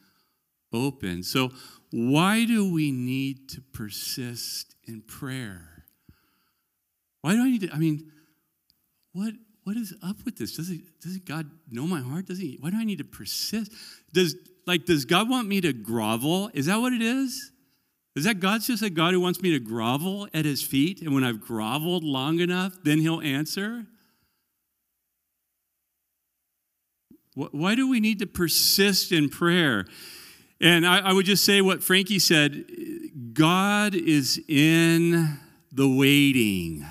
open. 0.72 1.22
So, 1.22 1.52
why 1.92 2.44
do 2.44 2.72
we 2.72 2.90
need 2.90 3.48
to 3.50 3.60
persist 3.60 4.74
in 4.88 5.02
prayer? 5.02 5.84
Why 7.20 7.34
do 7.34 7.42
I 7.42 7.50
need 7.50 7.60
to? 7.60 7.72
I 7.72 7.78
mean, 7.78 8.10
what 9.12 9.34
what 9.62 9.76
is 9.76 9.94
up 10.02 10.16
with 10.24 10.36
this? 10.36 10.56
Does 10.56 10.70
it, 10.70 10.80
doesn't 11.00 11.24
God 11.24 11.48
know 11.70 11.86
my 11.86 12.00
heart? 12.00 12.26
Doesn't 12.26 12.44
he? 12.44 12.58
Why 12.58 12.70
do 12.70 12.76
I 12.76 12.84
need 12.84 12.98
to 12.98 13.04
persist? 13.04 13.70
Does 14.12 14.34
like 14.66 14.84
does 14.84 15.04
God 15.04 15.30
want 15.30 15.46
me 15.46 15.60
to 15.60 15.72
grovel? 15.72 16.50
Is 16.54 16.66
that 16.66 16.80
what 16.80 16.92
it 16.92 17.02
is? 17.02 17.51
Is 18.14 18.24
that 18.24 18.40
God's 18.40 18.66
just 18.66 18.82
a 18.82 18.90
God 18.90 19.14
who 19.14 19.20
wants 19.20 19.40
me 19.40 19.52
to 19.52 19.58
grovel 19.58 20.28
at 20.34 20.44
his 20.44 20.62
feet? 20.62 21.00
And 21.00 21.14
when 21.14 21.24
I've 21.24 21.40
groveled 21.40 22.04
long 22.04 22.40
enough, 22.40 22.76
then 22.82 22.98
he'll 22.98 23.22
answer? 23.22 23.86
Why 27.34 27.74
do 27.74 27.88
we 27.88 28.00
need 28.00 28.18
to 28.18 28.26
persist 28.26 29.10
in 29.10 29.30
prayer? 29.30 29.86
And 30.60 30.86
I, 30.86 30.98
I 30.98 31.12
would 31.14 31.24
just 31.24 31.44
say 31.44 31.62
what 31.62 31.82
Frankie 31.82 32.18
said 32.18 32.66
God 33.32 33.94
is 33.94 34.38
in 34.46 35.38
the 35.72 35.88
waiting. 35.88 36.86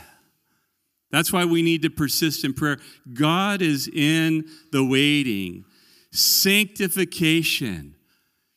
That's 1.11 1.31
why 1.31 1.45
we 1.45 1.61
need 1.61 1.83
to 1.83 1.89
persist 1.89 2.43
in 2.43 2.53
prayer. 2.53 2.79
God 3.13 3.61
is 3.61 3.87
in 3.87 4.49
the 4.71 4.83
waiting. 4.83 5.65
Sanctification. 6.11 7.95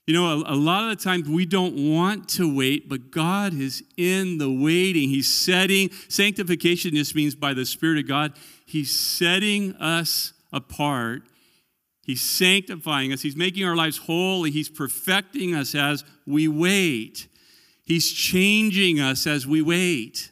You 0.06 0.12
know, 0.12 0.26
a, 0.26 0.52
a, 0.52 0.56
lot 0.56 0.90
of 0.90 0.99
the 0.99 1.02
times 1.02 1.28
we 1.28 1.46
don't 1.46 1.90
want 1.90 2.28
to 2.30 2.54
wait, 2.54 2.90
but 2.90 3.11
God 3.11 3.54
is 3.54 3.82
in 3.96 4.37
the 4.37 4.52
waiting. 4.52 5.08
He's 5.08 5.32
setting, 5.32 5.90
sanctification 6.08 6.94
just 6.94 7.14
means 7.14 7.34
by 7.34 7.54
the 7.54 7.64
Spirit 7.64 7.99
of 7.99 8.06
God, 8.06 8.34
He's 8.66 8.94
setting 8.94 9.75
us 9.76 10.34
apart. 10.52 11.23
He's 12.02 12.20
sanctifying 12.20 13.14
us. 13.14 13.23
He's 13.23 13.37
making 13.37 13.64
our 13.64 13.75
lives 13.75 13.96
holy. 13.96 14.50
He's 14.50 14.68
perfecting 14.68 15.54
us 15.54 15.75
as 15.75 16.04
we 16.26 16.49
wait. 16.49 17.28
He's 17.82 18.12
changing 18.12 19.00
us 19.00 19.26
as 19.26 19.46
we 19.46 19.62
wait. 19.62 20.30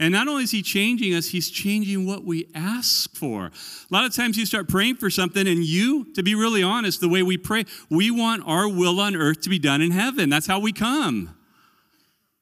And 0.00 0.12
not 0.12 0.28
only 0.28 0.44
is 0.44 0.52
he 0.52 0.62
changing 0.62 1.12
us, 1.14 1.28
he's 1.28 1.50
changing 1.50 2.06
what 2.06 2.24
we 2.24 2.48
ask 2.54 3.12
for. 3.16 3.46
A 3.46 3.50
lot 3.90 4.04
of 4.04 4.14
times 4.14 4.36
you 4.36 4.46
start 4.46 4.68
praying 4.68 4.96
for 4.96 5.10
something, 5.10 5.48
and 5.48 5.64
you, 5.64 6.12
to 6.14 6.22
be 6.22 6.36
really 6.36 6.62
honest, 6.62 7.00
the 7.00 7.08
way 7.08 7.22
we 7.22 7.36
pray, 7.36 7.64
we 7.90 8.10
want 8.10 8.44
our 8.46 8.68
will 8.68 9.00
on 9.00 9.16
earth 9.16 9.40
to 9.42 9.50
be 9.50 9.58
done 9.58 9.82
in 9.82 9.90
heaven. 9.90 10.30
That's 10.30 10.46
how 10.46 10.60
we 10.60 10.72
come. 10.72 11.34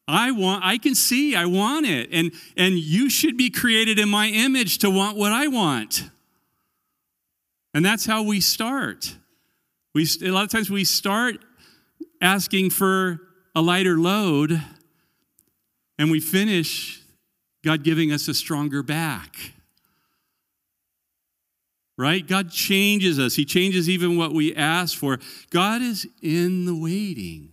I 0.07 0.33
want, 0.33 0.65
I 0.65 0.77
can 0.77 0.95
see, 0.95 1.35
I 1.35 1.47
want 1.47 1.87
it. 1.87 2.11
And, 2.13 2.33
and 2.59 2.75
you 2.75 3.09
should 3.09 3.39
be 3.39 3.49
created 3.49 3.99
in 3.99 4.09
my 4.09 4.29
image 4.29 4.79
to 4.79 4.91
want 4.91 5.17
what 5.17 5.33
I 5.33 5.49
want. 5.49 6.11
And 7.73 7.85
that's 7.85 8.05
how 8.05 8.23
we 8.23 8.41
start. 8.41 9.17
We, 9.95 10.07
a 10.23 10.31
lot 10.31 10.45
of 10.45 10.51
times 10.51 10.71
we 10.71 10.85
start 10.85 11.39
asking 12.21 12.71
for 12.71 13.19
a 13.55 13.63
lighter 13.63 13.97
load, 13.97 14.63
and 15.99 16.11
we 16.11 16.21
finish 16.21 17.01
God 17.67 17.83
giving 17.83 18.13
us 18.13 18.29
a 18.29 18.35
stronger 18.35 18.81
back. 18.81 19.35
Right? 21.99 22.25
God 22.25 22.53
changes 22.53 23.19
us. 23.19 23.35
He 23.35 23.45
changes 23.45 23.91
even 23.91 24.17
what 24.17 24.33
we 24.33 24.55
ask 24.55 24.97
for. 24.97 25.19
God 25.51 25.83
is 25.83 26.07
in 26.23 26.65
the 26.65 26.77
waiting. 26.77 27.49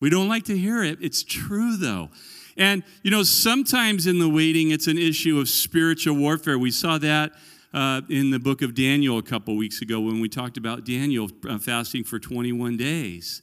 We 0.00 0.10
don't 0.10 0.28
like 0.28 0.46
to 0.46 0.58
hear 0.58 0.82
it. 0.82 0.98
It's 1.00 1.22
true, 1.22 1.76
though. 1.76 2.08
And, 2.56 2.82
you 3.04 3.12
know, 3.12 3.22
sometimes 3.22 4.08
in 4.08 4.18
the 4.18 4.28
waiting, 4.28 4.72
it's 4.72 4.88
an 4.88 4.98
issue 4.98 5.38
of 5.38 5.48
spiritual 5.48 6.16
warfare. 6.16 6.58
We 6.58 6.72
saw 6.72 6.98
that 6.98 7.30
uh, 7.72 8.00
in 8.08 8.30
the 8.30 8.40
book 8.40 8.62
of 8.62 8.74
Daniel 8.74 9.18
a 9.18 9.22
couple 9.22 9.56
weeks 9.56 9.80
ago 9.80 10.00
when 10.00 10.20
we 10.20 10.28
talked 10.28 10.56
about 10.56 10.84
Daniel 10.84 11.30
uh, 11.48 11.58
fasting 11.58 12.02
for 12.02 12.18
21 12.18 12.76
days. 12.76 13.42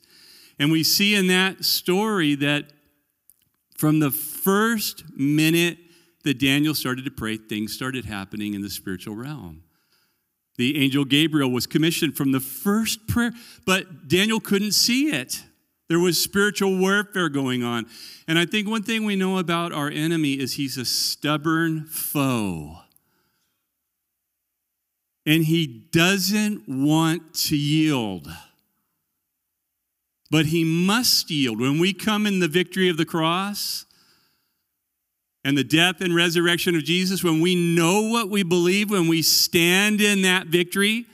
And 0.59 0.69
we 0.69 0.83
see 0.83 1.15
in 1.15 1.27
that 1.27 1.63
story 1.63 2.35
that 2.35 2.71
from 3.77 3.99
the 3.99 4.11
first 4.11 5.03
minute 5.15 5.77
that 6.23 6.39
Daniel 6.39 6.73
started 6.73 7.05
to 7.05 7.11
pray, 7.11 7.37
things 7.37 7.73
started 7.73 8.05
happening 8.05 8.53
in 8.53 8.61
the 8.61 8.69
spiritual 8.69 9.15
realm. 9.15 9.63
The 10.57 10.81
angel 10.81 11.05
Gabriel 11.05 11.51
was 11.51 11.67
commissioned 11.67 12.15
from 12.15 12.31
the 12.31 12.39
first 12.39 13.07
prayer, 13.07 13.31
but 13.65 14.07
Daniel 14.07 14.39
couldn't 14.39 14.71
see 14.71 15.09
it. 15.09 15.43
There 15.87 15.99
was 15.99 16.19
spiritual 16.19 16.79
warfare 16.79 17.29
going 17.29 17.63
on. 17.63 17.85
And 18.27 18.39
I 18.39 18.45
think 18.45 18.67
one 18.67 18.81
thing 18.81 19.05
we 19.05 19.15
know 19.15 19.37
about 19.37 19.71
our 19.71 19.89
enemy 19.89 20.33
is 20.33 20.53
he's 20.53 20.77
a 20.77 20.85
stubborn 20.85 21.85
foe. 21.85 22.77
And 25.27 25.43
he 25.43 25.67
doesn't 25.91 26.67
want 26.67 27.33
to 27.33 27.57
yield 27.57 28.29
but 30.31 30.47
he 30.47 30.63
must 30.63 31.29
yield. 31.29 31.59
When 31.59 31.79
we 31.79 31.93
come 31.93 32.25
in 32.25 32.39
the 32.39 32.47
victory 32.47 32.89
of 32.89 32.97
the 32.97 33.05
cross 33.05 33.85
and 35.43 35.57
the 35.57 35.63
death 35.63 36.01
and 36.01 36.15
resurrection 36.15 36.75
of 36.75 36.83
Jesus, 36.83 37.23
when 37.23 37.41
we 37.41 37.55
know 37.55 38.09
what 38.09 38.29
we 38.29 38.43
believe, 38.43 38.89
when 38.89 39.07
we 39.07 39.21
stand 39.21 40.01
in 40.01 40.23
that 40.23 40.47
victory, 40.47 41.05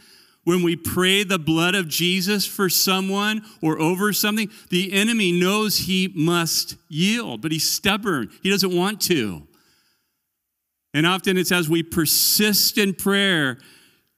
when 0.43 0.63
we 0.63 0.75
pray 0.75 1.23
the 1.23 1.37
blood 1.37 1.75
of 1.75 1.87
Jesus 1.87 2.47
for 2.47 2.67
someone 2.67 3.43
or 3.61 3.79
over 3.79 4.11
something, 4.11 4.49
the 4.69 4.91
enemy 4.93 5.31
knows 5.31 5.79
he 5.79 6.11
must 6.15 6.77
yield, 6.87 7.41
but 7.41 7.51
he's 7.51 7.69
stubborn. 7.69 8.29
He 8.41 8.49
doesn't 8.49 8.75
want 8.75 9.01
to. 9.01 9.47
And 10.93 11.05
often 11.05 11.37
it's 11.37 11.51
as 11.51 11.69
we 11.69 11.83
persist 11.83 12.77
in 12.77 12.93
prayer 12.93 13.59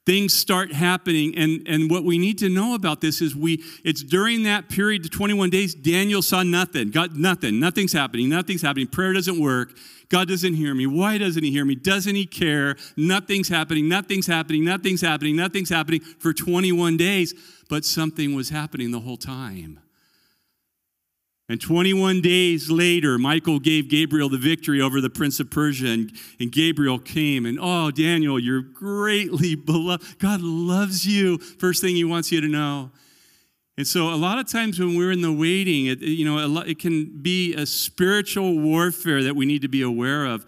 things 0.05 0.33
start 0.33 0.71
happening. 0.73 1.35
And, 1.37 1.65
and 1.67 1.89
what 1.89 2.03
we 2.03 2.17
need 2.17 2.37
to 2.39 2.49
know 2.49 2.75
about 2.75 3.01
this 3.01 3.21
is 3.21 3.35
we 3.35 3.63
it's 3.83 4.03
during 4.03 4.43
that 4.43 4.69
period 4.69 5.03
the 5.03 5.09
21 5.09 5.49
days 5.49 5.73
daniel 5.73 6.21
saw 6.21 6.43
nothing. 6.43 6.91
Got 6.91 7.15
nothing. 7.15 7.59
Nothing's 7.59 7.93
happening. 7.93 8.29
Nothing's 8.29 8.61
happening. 8.61 8.87
Prayer 8.87 9.13
doesn't 9.13 9.39
work. 9.39 9.77
God 10.09 10.27
doesn't 10.27 10.53
hear 10.53 10.75
me. 10.75 10.85
Why 10.85 11.17
doesn't 11.17 11.43
he 11.43 11.51
hear 11.51 11.65
me? 11.65 11.75
Doesn't 11.75 12.15
he 12.15 12.25
care? 12.25 12.75
Nothing's 12.95 13.49
happening. 13.49 13.89
Nothing's 13.89 14.27
happening. 14.27 14.63
Nothing's 14.63 15.01
happening. 15.01 15.35
Nothing's 15.35 15.69
happening 15.69 16.01
for 16.01 16.33
21 16.33 16.97
days. 16.97 17.33
But 17.69 17.85
something 17.85 18.35
was 18.35 18.49
happening 18.49 18.91
the 18.91 18.99
whole 18.99 19.17
time 19.17 19.79
and 21.49 21.59
21 21.59 22.21
days 22.21 22.71
later, 22.71 23.17
Michael 23.17 23.59
gave 23.59 23.89
Gabriel 23.89 24.29
the 24.29 24.37
victory 24.37 24.79
over 24.79 25.01
the 25.01 25.09
prince 25.09 25.41
of 25.41 25.51
Persia. 25.51 25.87
And, 25.87 26.11
and, 26.39 26.51
Gabriel 26.51 26.97
came 26.99 27.45
and, 27.45 27.59
oh, 27.61 27.91
Daniel, 27.91 28.39
you're 28.39 28.61
greatly 28.61 29.55
beloved. 29.55 30.19
God 30.19 30.41
loves 30.41 31.05
you. 31.05 31.37
First 31.37 31.81
thing 31.81 31.95
he 31.95 32.05
wants 32.05 32.31
you 32.31 32.39
to 32.39 32.47
know. 32.47 32.91
And 33.77 33.85
so, 33.85 34.13
a 34.13 34.15
lot 34.15 34.37
of 34.37 34.47
times 34.47 34.79
when 34.79 34.95
we're 34.95 35.11
in 35.11 35.21
the 35.21 35.33
waiting, 35.33 35.87
it, 35.87 35.99
you 35.99 36.23
know, 36.23 36.59
it 36.59 36.79
can 36.79 37.21
be 37.21 37.53
a 37.55 37.65
spiritual 37.65 38.59
warfare 38.59 39.23
that 39.23 39.35
we 39.35 39.45
need 39.45 39.63
to 39.63 39.67
be 39.67 39.81
aware 39.81 40.25
of. 40.25 40.45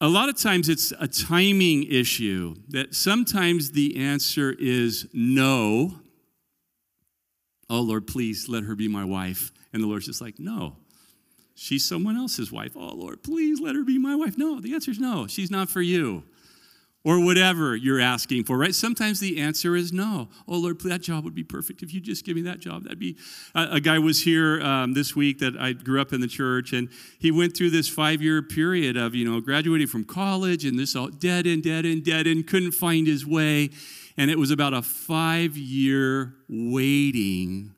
A 0.00 0.08
lot 0.08 0.28
of 0.28 0.36
times 0.36 0.68
it's 0.68 0.92
a 0.98 1.06
timing 1.08 1.84
issue, 1.84 2.56
that 2.68 2.94
sometimes 2.94 3.70
the 3.70 3.96
answer 3.96 4.54
is 4.58 5.06
no 5.14 5.94
Oh, 7.70 7.80
Lord, 7.80 8.06
please 8.06 8.48
let 8.48 8.64
her 8.64 8.74
be 8.74 8.88
my 8.88 9.04
wife. 9.04 9.50
And 9.74 9.82
the 9.82 9.86
Lord's 9.86 10.06
just 10.06 10.22
like, 10.22 10.38
No, 10.38 10.76
she's 11.54 11.84
someone 11.84 12.16
else's 12.16 12.50
wife. 12.52 12.72
Oh, 12.76 12.94
Lord, 12.94 13.22
please 13.22 13.60
let 13.60 13.74
her 13.74 13.84
be 13.84 13.98
my 13.98 14.14
wife. 14.14 14.36
No, 14.36 14.60
the 14.60 14.74
answer 14.74 14.90
is 14.90 14.98
no, 14.98 15.26
she's 15.26 15.50
not 15.50 15.68
for 15.68 15.82
you. 15.82 16.24
Or 17.06 17.22
whatever 17.22 17.76
you're 17.76 18.00
asking 18.00 18.44
for, 18.44 18.56
right? 18.56 18.74
Sometimes 18.74 19.20
the 19.20 19.38
answer 19.38 19.76
is 19.76 19.92
no. 19.92 20.30
Oh, 20.48 20.56
Lord, 20.56 20.80
that 20.80 21.02
job 21.02 21.22
would 21.24 21.34
be 21.34 21.44
perfect 21.44 21.82
if 21.82 21.92
you 21.92 22.00
just 22.00 22.24
give 22.24 22.34
me 22.34 22.40
that 22.42 22.60
job. 22.60 22.84
That'd 22.84 22.98
be. 22.98 23.18
A, 23.54 23.78
guy 23.78 23.98
was 23.98 24.22
here 24.22 24.62
um, 24.62 24.94
this 24.94 25.14
week 25.14 25.38
that 25.40 25.54
I 25.58 25.74
grew 25.74 26.00
up 26.00 26.14
in 26.14 26.22
the 26.22 26.26
church, 26.26 26.72
and 26.72 26.88
he 27.18 27.30
went 27.30 27.54
through 27.54 27.70
this 27.70 27.90
five 27.90 28.22
year 28.22 28.40
period 28.40 28.96
of, 28.96 29.14
you 29.14 29.30
know, 29.30 29.38
graduating 29.42 29.88
from 29.88 30.04
college 30.04 30.64
and 30.64 30.78
this 30.78 30.96
all 30.96 31.08
dead 31.08 31.46
and 31.46 31.62
dead 31.62 31.84
and 31.84 32.02
dead 32.02 32.26
and 32.26 32.46
couldn't 32.46 32.72
find 32.72 33.06
his 33.06 33.26
way. 33.26 33.68
And 34.16 34.30
it 34.30 34.38
was 34.38 34.50
about 34.50 34.72
a 34.72 34.80
five 34.80 35.58
year 35.58 36.32
waiting 36.48 37.74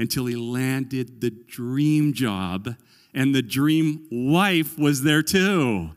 until 0.00 0.24
he 0.24 0.34
landed 0.34 1.20
the 1.20 1.30
dream 1.30 2.14
job, 2.14 2.74
and 3.12 3.34
the 3.34 3.42
dream 3.42 4.06
wife 4.10 4.78
was 4.78 5.02
there 5.02 5.22
too. 5.22 5.90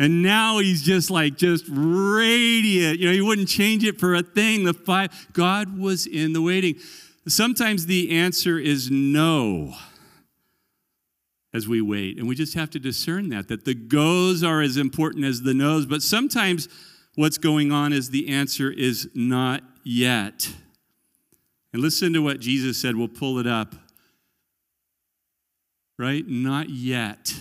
And 0.00 0.22
now 0.22 0.58
he's 0.58 0.82
just 0.82 1.10
like, 1.10 1.36
just 1.36 1.64
radiant. 1.68 2.98
You 2.98 3.06
know, 3.06 3.12
he 3.12 3.20
wouldn't 3.20 3.48
change 3.48 3.84
it 3.84 4.00
for 4.00 4.14
a 4.14 4.22
thing. 4.22 4.64
The 4.64 4.74
five, 4.74 5.28
God 5.32 5.78
was 5.78 6.06
in 6.06 6.32
the 6.32 6.42
waiting. 6.42 6.76
Sometimes 7.26 7.86
the 7.86 8.10
answer 8.16 8.58
is 8.58 8.90
no 8.90 9.74
as 11.52 11.68
we 11.68 11.80
wait. 11.80 12.18
And 12.18 12.28
we 12.28 12.34
just 12.34 12.54
have 12.54 12.70
to 12.70 12.78
discern 12.78 13.28
that, 13.30 13.48
that 13.48 13.64
the 13.64 13.74
goes 13.74 14.42
are 14.42 14.60
as 14.60 14.76
important 14.76 15.24
as 15.24 15.42
the 15.42 15.54
no's. 15.54 15.86
But 15.86 16.02
sometimes 16.02 16.68
what's 17.14 17.38
going 17.38 17.70
on 17.70 17.92
is 17.92 18.10
the 18.10 18.28
answer 18.28 18.70
is 18.70 19.08
not 19.14 19.62
yet. 19.84 20.52
And 21.72 21.82
listen 21.82 22.12
to 22.14 22.20
what 22.20 22.40
Jesus 22.40 22.80
said. 22.80 22.96
We'll 22.96 23.08
pull 23.08 23.38
it 23.38 23.46
up. 23.46 23.74
Right? 25.98 26.26
Not 26.26 26.70
yet. 26.70 27.34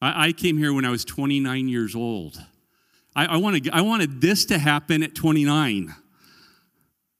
I, 0.00 0.28
I 0.28 0.32
came 0.32 0.58
here 0.58 0.72
when 0.72 0.84
I 0.84 0.90
was 0.90 1.04
29 1.04 1.68
years 1.68 1.94
old. 1.94 2.42
I, 3.14 3.26
I, 3.26 3.36
wanted, 3.36 3.70
I 3.70 3.82
wanted 3.82 4.20
this 4.20 4.46
to 4.46 4.58
happen 4.58 5.02
at 5.02 5.14
29. 5.14 5.94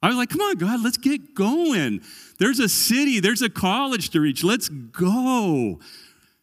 I 0.03 0.09
was 0.09 0.17
like, 0.17 0.31
come 0.31 0.41
on, 0.41 0.57
God, 0.57 0.83
let's 0.83 0.97
get 0.97 1.35
going. 1.35 2.03
There's 2.39 2.59
a 2.59 2.69
city, 2.69 3.21
there's 3.21 3.43
a 3.43 3.49
college 3.49 4.11
to 4.11 4.21
reach. 4.21 4.43
Let's 4.43 4.69
go. 4.69 5.79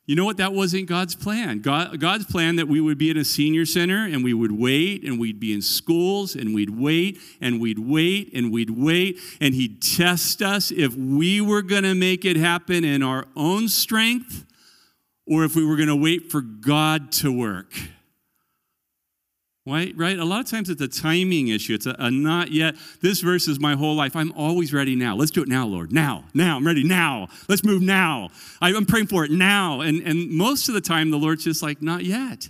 You 0.09 0.15
know 0.15 0.25
what? 0.25 0.37
That 0.37 0.53
wasn't 0.53 0.87
God's 0.87 1.13
plan. 1.13 1.59
God, 1.59 1.99
God's 1.99 2.25
plan 2.25 2.55
that 2.55 2.67
we 2.67 2.81
would 2.81 2.97
be 2.97 3.11
in 3.11 3.17
a 3.17 3.23
senior 3.23 3.63
center 3.63 4.05
and 4.05 4.23
we 4.23 4.33
would 4.33 4.51
wait 4.51 5.03
and 5.03 5.19
we'd 5.19 5.39
be 5.39 5.53
in 5.53 5.61
schools 5.61 6.33
and 6.33 6.55
we'd 6.55 6.71
wait 6.71 7.19
and 7.39 7.61
we'd 7.61 7.77
wait 7.77 8.31
and 8.33 8.51
we'd 8.51 8.71
wait 8.71 9.19
and 9.39 9.53
He'd 9.53 9.83
test 9.83 10.41
us 10.41 10.71
if 10.71 10.95
we 10.95 11.41
were 11.41 11.61
going 11.61 11.83
to 11.83 11.93
make 11.93 12.25
it 12.25 12.37
happen 12.37 12.83
in 12.83 13.03
our 13.03 13.27
own 13.35 13.67
strength 13.67 14.45
or 15.27 15.43
if 15.43 15.55
we 15.55 15.63
were 15.63 15.75
going 15.75 15.89
to 15.89 15.95
wait 15.95 16.31
for 16.31 16.41
God 16.41 17.11
to 17.11 17.31
work. 17.31 17.71
Right? 19.65 19.93
Right? 19.95 20.17
A 20.17 20.25
lot 20.25 20.39
of 20.39 20.47
times 20.47 20.69
it's 20.69 20.81
a 20.81 20.87
timing 20.87 21.49
issue. 21.49 21.75
It's 21.75 21.85
a, 21.85 21.95
a, 21.99 22.09
not 22.09 22.51
yet. 22.51 22.75
This 23.01 23.21
verse 23.21 23.47
is 23.47 23.59
my 23.59 23.75
whole 23.75 23.95
life. 23.95 24.15
I'm 24.15 24.31
always 24.31 24.73
ready 24.73 24.95
now. 24.95 25.15
Let's 25.15 25.31
do 25.31 25.43
it 25.43 25.47
now, 25.47 25.67
Lord. 25.67 25.91
Now. 25.91 26.23
Now. 26.33 26.57
I'm 26.57 26.65
ready 26.65 26.83
now. 26.83 27.27
Let's 27.47 27.63
move 27.63 27.81
now. 27.81 28.29
I, 28.61 28.73
I'm 28.73 28.85
praying 28.85 29.07
for 29.07 29.25
it 29.25 29.31
now. 29.31 29.81
And, 29.81 30.01
and 30.01 30.31
most 30.31 30.69
of 30.69 30.73
the 30.73 30.81
time, 30.81 31.11
the 31.11 31.17
Lord's 31.17 31.43
just 31.43 31.61
like, 31.61 31.81
not 31.81 32.03
yet. 32.03 32.49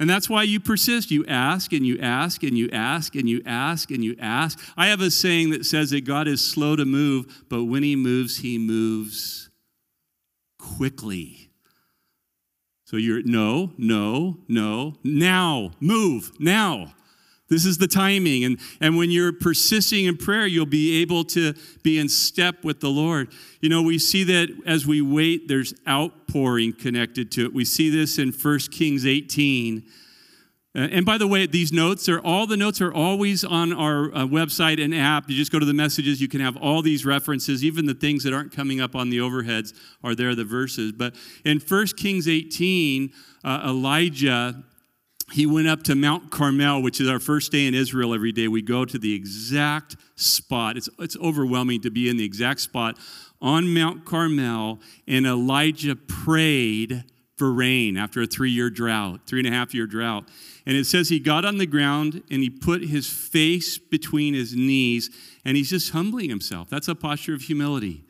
And 0.00 0.08
that's 0.08 0.28
why 0.28 0.44
you 0.44 0.60
persist. 0.60 1.10
You 1.10 1.24
ask 1.26 1.72
and 1.72 1.86
you 1.86 1.98
ask 2.00 2.42
and 2.42 2.56
you 2.56 2.68
ask 2.72 3.14
and 3.14 3.28
you 3.28 3.42
ask 3.46 3.90
and 3.90 4.04
you 4.04 4.14
ask. 4.20 4.58
I 4.76 4.88
have 4.88 5.00
a 5.00 5.10
saying 5.10 5.50
that 5.50 5.64
says 5.64 5.90
that 5.90 6.04
God 6.04 6.28
is 6.28 6.46
slow 6.46 6.76
to 6.76 6.84
move, 6.84 7.44
but 7.48 7.64
when 7.64 7.82
he 7.82 7.96
moves, 7.96 8.38
he 8.38 8.58
moves 8.58 9.48
quickly. 10.58 11.47
So 12.88 12.96
you're 12.96 13.22
no, 13.22 13.70
no, 13.76 14.38
no, 14.48 14.94
now, 15.04 15.72
move, 15.78 16.32
now. 16.40 16.94
This 17.50 17.66
is 17.66 17.76
the 17.76 17.86
timing. 17.86 18.44
And, 18.44 18.58
and 18.80 18.96
when 18.96 19.10
you're 19.10 19.34
persisting 19.34 20.06
in 20.06 20.16
prayer, 20.16 20.46
you'll 20.46 20.64
be 20.64 21.02
able 21.02 21.24
to 21.24 21.52
be 21.82 21.98
in 21.98 22.08
step 22.08 22.64
with 22.64 22.80
the 22.80 22.88
Lord. 22.88 23.28
You 23.60 23.68
know, 23.68 23.82
we 23.82 23.98
see 23.98 24.24
that 24.24 24.48
as 24.64 24.86
we 24.86 25.02
wait, 25.02 25.48
there's 25.48 25.74
outpouring 25.86 26.72
connected 26.72 27.30
to 27.32 27.44
it. 27.44 27.52
We 27.52 27.66
see 27.66 27.90
this 27.90 28.18
in 28.18 28.32
1 28.32 28.58
Kings 28.70 29.04
18. 29.04 29.82
Uh, 30.76 30.80
and 30.80 31.06
by 31.06 31.16
the 31.16 31.26
way, 31.26 31.46
these 31.46 31.72
notes 31.72 32.08
are 32.08 32.20
all 32.20 32.46
the 32.46 32.56
notes 32.56 32.80
are 32.80 32.92
always 32.92 33.42
on 33.44 33.72
our 33.72 34.14
uh, 34.14 34.26
website 34.26 34.82
and 34.82 34.94
app. 34.94 35.28
You 35.28 35.36
just 35.36 35.50
go 35.50 35.58
to 35.58 35.66
the 35.66 35.74
messages, 35.74 36.20
you 36.20 36.28
can 36.28 36.40
have 36.40 36.56
all 36.56 36.82
these 36.82 37.06
references, 37.06 37.64
even 37.64 37.86
the 37.86 37.94
things 37.94 38.24
that 38.24 38.32
aren't 38.32 38.52
coming 38.52 38.80
up 38.80 38.94
on 38.94 39.10
the 39.10 39.18
overheads 39.18 39.72
are 40.04 40.14
there, 40.14 40.34
the 40.34 40.44
verses. 40.44 40.92
But 40.92 41.14
in 41.44 41.58
1 41.58 41.86
Kings 41.96 42.28
18, 42.28 43.12
uh, 43.44 43.62
Elijah 43.64 44.64
he 45.32 45.44
went 45.44 45.68
up 45.68 45.82
to 45.84 45.94
Mount 45.94 46.30
Carmel, 46.30 46.82
which 46.82 47.00
is 47.00 47.08
our 47.08 47.18
first 47.18 47.52
day 47.52 47.66
in 47.66 47.74
Israel 47.74 48.14
every 48.14 48.32
day. 48.32 48.48
We 48.48 48.62
go 48.62 48.84
to 48.84 48.98
the 48.98 49.14
exact 49.14 49.96
spot. 50.16 50.76
It's, 50.76 50.88
it's 50.98 51.16
overwhelming 51.18 51.82
to 51.82 51.90
be 51.90 52.08
in 52.08 52.16
the 52.16 52.24
exact 52.24 52.60
spot 52.60 52.96
on 53.40 53.72
Mount 53.72 54.04
Carmel, 54.04 54.80
and 55.06 55.26
Elijah 55.26 55.96
prayed 55.96 57.04
for 57.38 57.52
rain 57.52 57.96
after 57.96 58.20
a 58.22 58.26
three 58.26 58.50
year 58.50 58.68
drought, 58.68 59.20
three 59.26 59.40
and 59.40 59.48
a 59.48 59.52
half 59.52 59.72
year 59.74 59.86
drought. 59.86 60.28
And 60.66 60.76
it 60.76 60.84
says 60.84 61.08
he 61.08 61.20
got 61.20 61.44
on 61.44 61.58
the 61.58 61.66
ground 61.66 62.22
and 62.30 62.42
he 62.42 62.50
put 62.50 62.82
his 62.82 63.08
face 63.08 63.78
between 63.78 64.34
his 64.34 64.54
knees 64.54 65.10
and 65.44 65.56
he's 65.56 65.70
just 65.70 65.92
humbling 65.92 66.28
himself. 66.28 66.68
That's 66.68 66.88
a 66.88 66.94
posture 66.94 67.34
of 67.34 67.42
humility. 67.42 68.04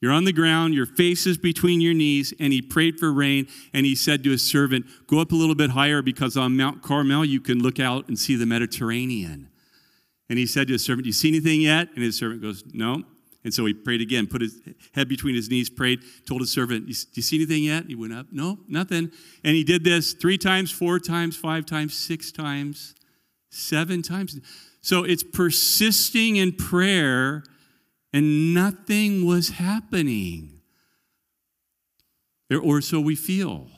You're 0.00 0.12
on 0.12 0.24
the 0.24 0.32
ground, 0.32 0.74
your 0.74 0.84
face 0.84 1.26
is 1.26 1.38
between 1.38 1.80
your 1.80 1.94
knees, 1.94 2.34
and 2.38 2.52
he 2.52 2.60
prayed 2.60 2.98
for 2.98 3.10
rain. 3.10 3.46
And 3.72 3.86
he 3.86 3.94
said 3.94 4.22
to 4.24 4.30
his 4.32 4.42
servant, 4.42 4.84
Go 5.06 5.18
up 5.18 5.32
a 5.32 5.34
little 5.34 5.54
bit 5.54 5.70
higher 5.70 6.02
because 6.02 6.36
on 6.36 6.58
Mount 6.58 6.82
Carmel 6.82 7.24
you 7.24 7.40
can 7.40 7.62
look 7.62 7.80
out 7.80 8.06
and 8.08 8.18
see 8.18 8.36
the 8.36 8.44
Mediterranean. 8.44 9.48
And 10.28 10.38
he 10.38 10.44
said 10.46 10.66
to 10.66 10.74
his 10.74 10.84
servant, 10.84 11.04
Do 11.04 11.08
you 11.08 11.14
see 11.14 11.28
anything 11.28 11.62
yet? 11.62 11.88
And 11.94 12.04
his 12.04 12.18
servant 12.18 12.42
goes, 12.42 12.64
No. 12.74 13.04
And 13.44 13.52
so 13.52 13.66
he 13.66 13.74
prayed 13.74 14.00
again, 14.00 14.26
put 14.26 14.40
his 14.40 14.58
head 14.94 15.06
between 15.06 15.34
his 15.34 15.50
knees, 15.50 15.68
prayed, 15.68 16.00
told 16.26 16.40
his 16.40 16.50
servant, 16.50 16.86
Do 16.86 16.94
you 17.12 17.22
see 17.22 17.36
anything 17.36 17.64
yet? 17.64 17.84
He 17.86 17.94
went 17.94 18.14
up, 18.14 18.26
No, 18.32 18.58
nothing. 18.66 19.10
And 19.44 19.54
he 19.54 19.62
did 19.62 19.84
this 19.84 20.14
three 20.14 20.38
times, 20.38 20.70
four 20.70 20.98
times, 20.98 21.36
five 21.36 21.66
times, 21.66 21.94
six 21.94 22.32
times, 22.32 22.94
seven 23.50 24.00
times. 24.00 24.40
So 24.80 25.04
it's 25.04 25.22
persisting 25.22 26.36
in 26.36 26.52
prayer, 26.52 27.44
and 28.14 28.54
nothing 28.54 29.26
was 29.26 29.50
happening. 29.50 30.60
Or 32.50 32.80
so 32.80 33.00
we 33.00 33.14
feel. 33.14 33.68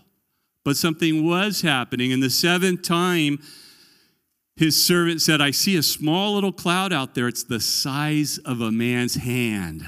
But 0.65 0.77
something 0.77 1.25
was 1.25 1.63
happening. 1.63 2.13
And 2.13 2.23
the 2.23 2.31
seventh 2.31 2.83
time, 2.83 3.39
his 4.57 4.83
servant 4.83 5.21
said, 5.21 5.41
I 5.41 5.51
see 5.51 5.77
a 5.77 5.83
small 5.83 6.35
little 6.35 6.53
cloud 6.53 6.93
out 6.93 7.15
there. 7.15 7.29
It's 7.29 7.45
the 7.45 7.61
size 7.61 8.39
of 8.39 8.61
a 8.61 8.73
man's 8.73 9.17
hand. 9.17 9.85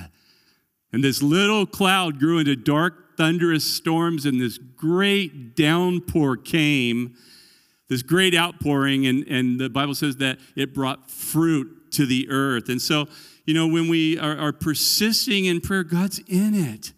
And 0.93 1.03
this 1.03 1.23
little 1.23 1.67
cloud 1.67 2.19
grew 2.19 2.39
into 2.39 2.55
dark, 2.55 3.17
thunderous 3.17 3.65
storms, 3.65 4.27
and 4.27 4.41
this 4.41 4.59
great 4.59 5.57
downpour 5.57 6.37
came, 6.37 7.15
this 7.89 8.03
great 8.03 8.35
outpouring. 8.35 9.07
And, 9.07 9.27
and 9.27 9.59
the 9.59 9.71
Bible 9.71 9.95
says 9.95 10.17
that 10.17 10.39
it 10.55 10.75
brought 10.75 11.11
fruit 11.11 11.91
to 11.93 12.05
the 12.05 12.29
earth. 12.31 12.69
And 12.69 12.81
so, 12.81 13.09
you 13.47 13.55
know, 13.55 13.67
when 13.67 13.89
we 13.89 14.19
are, 14.19 14.37
are 14.37 14.53
persisting 14.53 15.47
in 15.47 15.63
prayer, 15.63 15.83
God's 15.83 16.21
in 16.29 16.55
it. 16.55 16.93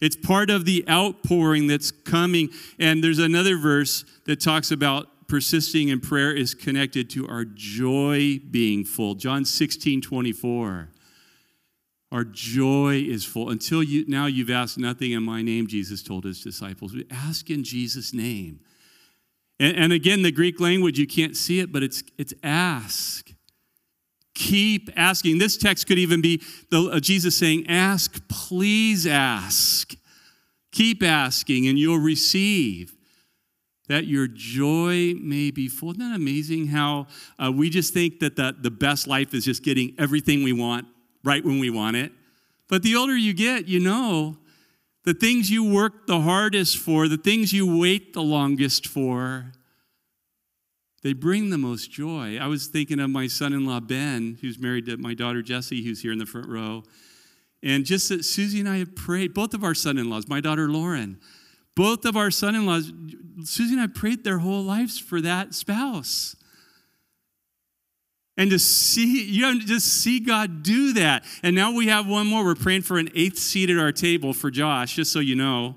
It's 0.00 0.16
part 0.16 0.50
of 0.50 0.64
the 0.64 0.84
outpouring 0.88 1.66
that's 1.66 1.90
coming. 1.90 2.50
And 2.78 3.02
there's 3.02 3.18
another 3.18 3.56
verse 3.56 4.04
that 4.26 4.40
talks 4.40 4.70
about 4.70 5.08
persisting 5.32 5.88
in 5.88 5.98
prayer 5.98 6.30
is 6.30 6.52
connected 6.52 7.08
to 7.08 7.26
our 7.26 7.42
joy 7.46 8.38
being 8.50 8.84
full. 8.84 9.14
John 9.14 9.46
16, 9.46 10.02
24. 10.02 10.90
Our 12.12 12.24
joy 12.24 13.02
is 13.08 13.24
full. 13.24 13.48
Until 13.48 13.82
you 13.82 14.04
now 14.06 14.26
you've 14.26 14.50
asked 14.50 14.76
nothing 14.76 15.12
in 15.12 15.22
my 15.22 15.40
name, 15.40 15.68
Jesus 15.68 16.02
told 16.02 16.24
his 16.24 16.42
disciples. 16.42 16.92
We 16.92 17.06
ask 17.10 17.48
in 17.48 17.64
Jesus' 17.64 18.12
name. 18.12 18.60
And, 19.58 19.74
and 19.74 19.92
again, 19.94 20.20
the 20.20 20.30
Greek 20.30 20.60
language, 20.60 20.98
you 20.98 21.06
can't 21.06 21.34
see 21.34 21.60
it, 21.60 21.72
but 21.72 21.82
it's 21.82 22.02
it's 22.18 22.34
ask. 22.42 23.32
Keep 24.34 24.90
asking. 24.96 25.38
This 25.38 25.56
text 25.56 25.86
could 25.86 25.98
even 25.98 26.20
be 26.20 26.42
the, 26.70 26.90
uh, 26.92 27.00
Jesus 27.00 27.34
saying, 27.38 27.66
Ask, 27.70 28.28
please 28.28 29.06
ask. 29.06 29.94
Keep 30.72 31.02
asking, 31.02 31.68
and 31.68 31.78
you'll 31.78 31.96
receive 31.96 32.94
that 33.92 34.06
your 34.06 34.26
joy 34.26 35.14
may 35.20 35.50
be 35.50 35.68
full. 35.68 35.90
Isn't 35.90 36.00
that 36.00 36.16
amazing 36.16 36.68
how 36.68 37.08
uh, 37.38 37.52
we 37.52 37.68
just 37.68 37.92
think 37.92 38.20
that 38.20 38.36
the, 38.36 38.56
the 38.58 38.70
best 38.70 39.06
life 39.06 39.34
is 39.34 39.44
just 39.44 39.62
getting 39.62 39.94
everything 39.98 40.42
we 40.42 40.54
want 40.54 40.86
right 41.22 41.44
when 41.44 41.58
we 41.58 41.68
want 41.68 41.96
it? 41.96 42.10
But 42.68 42.82
the 42.82 42.96
older 42.96 43.14
you 43.14 43.34
get, 43.34 43.68
you 43.68 43.80
know 43.80 44.38
the 45.04 45.12
things 45.12 45.50
you 45.50 45.64
work 45.64 46.06
the 46.06 46.20
hardest 46.20 46.78
for, 46.78 47.08
the 47.08 47.16
things 47.16 47.52
you 47.52 47.80
wait 47.80 48.12
the 48.12 48.22
longest 48.22 48.86
for, 48.86 49.52
they 51.02 51.12
bring 51.12 51.50
the 51.50 51.58
most 51.58 51.90
joy. 51.90 52.38
I 52.40 52.46
was 52.46 52.68
thinking 52.68 53.00
of 53.00 53.10
my 53.10 53.26
son 53.26 53.52
in 53.52 53.66
law, 53.66 53.80
Ben, 53.80 54.38
who's 54.40 54.58
married 54.58 54.86
to 54.86 54.96
my 54.96 55.12
daughter, 55.14 55.42
Jessie, 55.42 55.84
who's 55.84 56.00
here 56.00 56.12
in 56.12 56.18
the 56.18 56.26
front 56.26 56.48
row. 56.48 56.84
And 57.62 57.84
just 57.84 58.08
that 58.08 58.24
Susie 58.24 58.60
and 58.60 58.68
I 58.68 58.78
have 58.78 58.94
prayed, 58.94 59.34
both 59.34 59.52
of 59.54 59.64
our 59.64 59.74
son 59.74 59.98
in 59.98 60.08
laws, 60.08 60.28
my 60.28 60.40
daughter, 60.40 60.68
Lauren, 60.68 61.18
both 61.74 62.04
of 62.04 62.16
our 62.16 62.30
son 62.30 62.54
in 62.54 62.66
laws, 62.66 62.92
Susie 63.44 63.74
and 63.74 63.80
I 63.80 63.86
prayed 63.86 64.24
their 64.24 64.38
whole 64.38 64.62
lives 64.62 64.98
for 64.98 65.20
that 65.20 65.54
spouse. 65.54 66.36
And 68.36 68.50
to 68.50 68.58
see, 68.58 69.24
you 69.24 69.42
know, 69.42 69.58
just 69.58 69.86
see 69.86 70.18
God 70.18 70.62
do 70.62 70.94
that. 70.94 71.24
And 71.42 71.54
now 71.54 71.72
we 71.72 71.88
have 71.88 72.06
one 72.06 72.26
more. 72.26 72.44
We're 72.44 72.54
praying 72.54 72.82
for 72.82 72.98
an 72.98 73.10
eighth 73.14 73.38
seat 73.38 73.68
at 73.68 73.78
our 73.78 73.92
table 73.92 74.32
for 74.32 74.50
Josh, 74.50 74.96
just 74.96 75.12
so 75.12 75.18
you 75.20 75.34
know. 75.36 75.76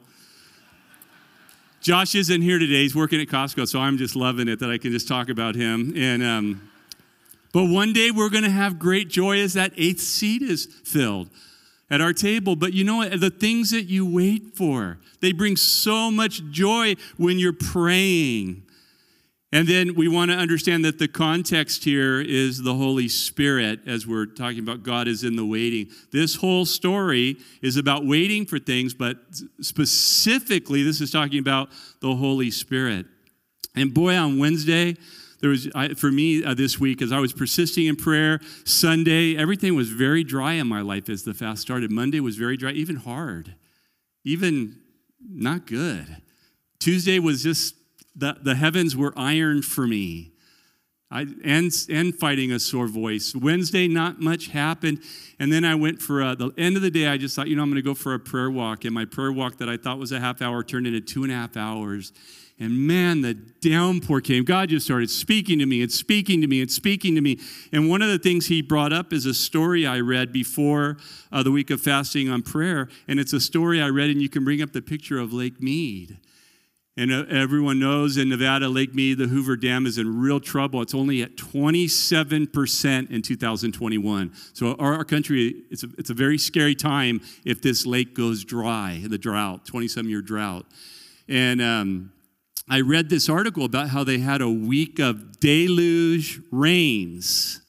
Josh 1.82 2.16
isn't 2.16 2.42
here 2.42 2.58
today. 2.58 2.82
He's 2.82 2.96
working 2.96 3.22
at 3.22 3.28
Costco, 3.28 3.68
so 3.68 3.80
I'm 3.80 3.98
just 3.98 4.16
loving 4.16 4.48
it 4.48 4.60
that 4.60 4.72
I 4.72 4.78
can 4.78 4.92
just 4.92 5.08
talk 5.08 5.30
about 5.30 5.54
him. 5.54 5.94
And 5.96 6.24
um, 6.24 6.72
but 7.54 7.66
one 7.66 7.94
day 7.94 8.10
we're 8.10 8.30
going 8.30 8.44
to 8.44 8.50
have 8.50 8.80
great 8.80 9.08
joy 9.08 9.40
as 9.40 9.54
that 9.54 9.72
eighth 9.78 10.02
seat 10.02 10.42
is 10.42 10.66
filled 10.66 11.30
at 11.90 12.02
our 12.02 12.14
table. 12.14 12.56
But 12.56 12.74
you 12.74 12.84
know? 12.84 13.08
The 13.08 13.30
things 13.30 13.72
that 13.72 13.84
you 13.84 14.06
wait 14.06 14.56
for, 14.56 15.00
they 15.22 15.32
bring 15.32 15.56
so 15.56 16.12
much 16.12 16.44
joy 16.50 16.96
when 17.18 17.40
you're 17.40 17.54
praying. 17.54 18.64
And 19.52 19.68
then 19.70 19.96
we 19.96 20.10
want 20.10 20.32
to 20.32 20.38
understand 20.38 20.84
that 20.84 21.00
the 21.00 21.08
context 21.08 21.86
here 21.86 22.20
is 22.20 22.62
the 22.62 22.74
Holy 22.74 23.08
Spirit 23.08 23.80
as 23.88 24.06
we're 24.06 24.26
talking 24.26 24.60
about 24.60 24.84
God 24.84 25.08
is 25.08 25.24
in 25.24 25.38
the 25.38 25.46
waiting. 25.46 25.90
This 26.12 26.36
whole 26.36 26.66
story 26.66 27.38
is 27.62 27.78
about 27.78 28.06
waiting 28.06 28.46
for 28.46 28.60
things, 28.60 28.94
but 28.94 29.18
specifically, 29.62 30.84
this 30.84 31.00
is 31.00 31.10
talking 31.10 31.40
about 31.40 31.70
the 32.02 32.16
Holy 32.16 32.52
Spirit. 32.52 33.06
And 33.76 33.94
boy, 33.94 34.18
on 34.18 34.40
Wednesday, 34.40 34.98
there 35.46 35.52
was, 35.52 35.68
for 36.00 36.12
me 36.12 36.44
uh, 36.44 36.56
this 36.56 36.80
week, 36.80 37.04
as 37.04 37.12
I 37.12 37.20
was 37.20 37.32
persisting 37.32 37.86
in 37.86 37.96
prayer, 37.96 38.40
Sunday, 38.64 39.38
everything 39.38 39.76
was 39.76 39.90
very 39.90 40.24
dry 40.24 40.54
in 40.54 40.66
my 40.66 40.82
life 40.82 41.08
as 41.08 41.22
the 41.22 41.36
fast 41.36 41.62
started. 41.62 41.92
Monday 41.92 42.20
was 42.20 42.36
very 42.36 42.58
dry, 42.58 42.72
even 42.72 42.96
hard, 42.96 43.54
even 44.24 44.80
not 45.24 45.68
good. 45.68 46.08
Tuesday 46.80 47.20
was 47.20 47.44
just 47.44 47.76
the, 48.16 48.36
the 48.42 48.56
heavens 48.56 48.96
were 48.96 49.14
iron 49.16 49.62
for 49.62 49.86
me. 49.86 50.32
I, 51.12 51.28
and, 51.44 51.72
and 51.92 52.16
fighting 52.16 52.52
a 52.52 52.58
sore 52.58 52.88
voice. 52.88 53.36
Wednesday, 53.36 53.88
not 53.88 54.20
much 54.20 54.48
happened. 54.48 55.04
And 55.38 55.54
then 55.54 55.64
I 55.64 55.76
went 55.76 56.02
for 56.02 56.24
a, 56.24 56.36
the 56.36 56.50
end 56.58 56.76
of 56.76 56.82
the 56.82 56.90
day, 56.90 57.06
I 57.08 57.18
just 57.18 57.36
thought, 57.36 57.50
you 57.50 57.56
know, 57.56 57.62
I'm 57.62 57.70
going 57.70 57.76
to 57.76 57.88
go 57.88 57.94
for 57.94 58.16
a 58.16 58.20
prayer 58.20 58.50
walk. 58.50 58.84
And 58.84 58.96
my 58.96 59.06
prayer 59.06 59.32
walk 59.32 59.60
that 59.60 59.70
I 59.70 59.78
thought 59.78 60.00
was 60.00 60.12
a 60.12 60.20
half 60.20 60.42
hour 60.42 60.64
turned 60.64 60.88
into 60.88 61.02
two 61.02 61.22
and 61.22 61.32
a 61.32 61.36
half 61.36 61.56
hours. 61.56 62.14
And 62.58 62.88
man, 62.88 63.22
the 63.22 63.34
downpour 63.34 64.22
came. 64.22 64.46
God 64.46 64.70
just 64.70 64.86
started 64.86 65.10
speaking 65.10 65.60
to 65.60 65.66
me 65.66 65.82
and 65.82 65.92
speaking 65.92 66.40
to 66.40 66.48
me 66.48 66.62
and 66.62 66.72
speaking 66.72 67.14
to 67.16 67.22
me. 67.22 67.38
And 67.74 67.90
one 67.90 68.02
of 68.02 68.08
the 68.08 68.18
things 68.18 68.48
he 68.48 68.62
brought 68.62 68.94
up 68.94 69.12
is 69.12 69.26
a 69.26 69.34
story 69.34 69.86
I 69.86 70.00
read 70.00 70.32
before 70.32 70.96
uh, 71.34 71.44
the 71.44 71.52
week 71.52 71.70
of 71.70 71.82
fasting 71.82 72.30
on 72.30 72.44
prayer. 72.44 72.88
And 73.10 73.20
it's 73.20 73.34
a 73.34 73.42
story 73.42 73.82
I 73.82 73.90
read, 73.90 74.10
and 74.10 74.22
you 74.22 74.30
can 74.30 74.46
bring 74.46 74.62
up 74.62 74.72
the 74.72 74.82
picture 74.82 75.20
of 75.20 75.34
Lake 75.34 75.62
Mead. 75.62 76.18
And 76.98 77.12
uh, 77.12 77.26
everyone 77.30 77.78
knows 77.78 78.16
in 78.16 78.30
Nevada, 78.30 78.70
Lake 78.70 78.96
Mead, 78.96 79.18
the 79.18 79.28
Hoover 79.28 79.58
Dam 79.58 79.86
is 79.86 79.98
in 79.98 80.18
real 80.18 80.40
trouble. 80.40 80.82
It's 80.82 80.96
only 80.96 81.22
at 81.22 81.36
27% 81.36 83.12
in 83.12 83.22
2021. 83.22 84.32
So 84.54 84.76
our, 84.76 84.94
our 84.94 85.04
country, 85.04 85.64
it's 85.70 85.84
a, 85.84 85.88
it's 85.98 86.10
a 86.10 86.14
very 86.14 86.38
scary 86.38 86.74
time 86.74 87.20
if 87.44 87.62
this 87.62 87.86
lake 87.86 88.16
goes 88.16 88.46
dry, 88.46 89.04
the 89.06 89.18
drought, 89.18 89.66
27 89.66 90.10
year 90.10 90.22
drought. 90.22 90.66
And 91.28 91.62
um, 91.62 92.12
I 92.68 92.82
read 92.82 93.10
this 93.10 93.30
article 93.30 93.64
about 93.64 93.90
how 93.90 94.04
they 94.04 94.18
had 94.20 94.42
a 94.42 94.50
week 94.50 95.00
of 95.00 95.40
deluge 95.40 96.40
rains. 96.52 97.62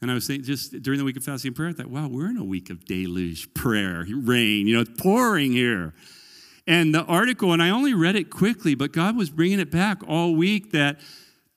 And 0.00 0.10
I 0.10 0.14
was 0.14 0.24
saying, 0.24 0.44
just 0.44 0.80
during 0.82 0.98
the 0.98 1.04
week 1.04 1.16
of 1.16 1.24
fasting 1.24 1.48
and 1.48 1.56
prayer, 1.56 1.70
I 1.70 1.72
thought, 1.72 1.90
wow, 1.90 2.06
we're 2.06 2.30
in 2.30 2.36
a 2.36 2.44
week 2.44 2.70
of 2.70 2.84
deluge 2.84 3.52
prayer, 3.54 4.06
rain, 4.08 4.68
you 4.68 4.74
know, 4.76 4.82
it's 4.82 5.02
pouring 5.02 5.52
here. 5.52 5.94
And 6.68 6.94
the 6.94 7.02
article, 7.04 7.52
and 7.52 7.62
I 7.62 7.70
only 7.70 7.94
read 7.94 8.14
it 8.14 8.30
quickly, 8.30 8.76
but 8.76 8.92
God 8.92 9.16
was 9.16 9.30
bringing 9.30 9.58
it 9.58 9.70
back 9.70 10.02
all 10.06 10.36
week 10.36 10.70
that 10.72 11.00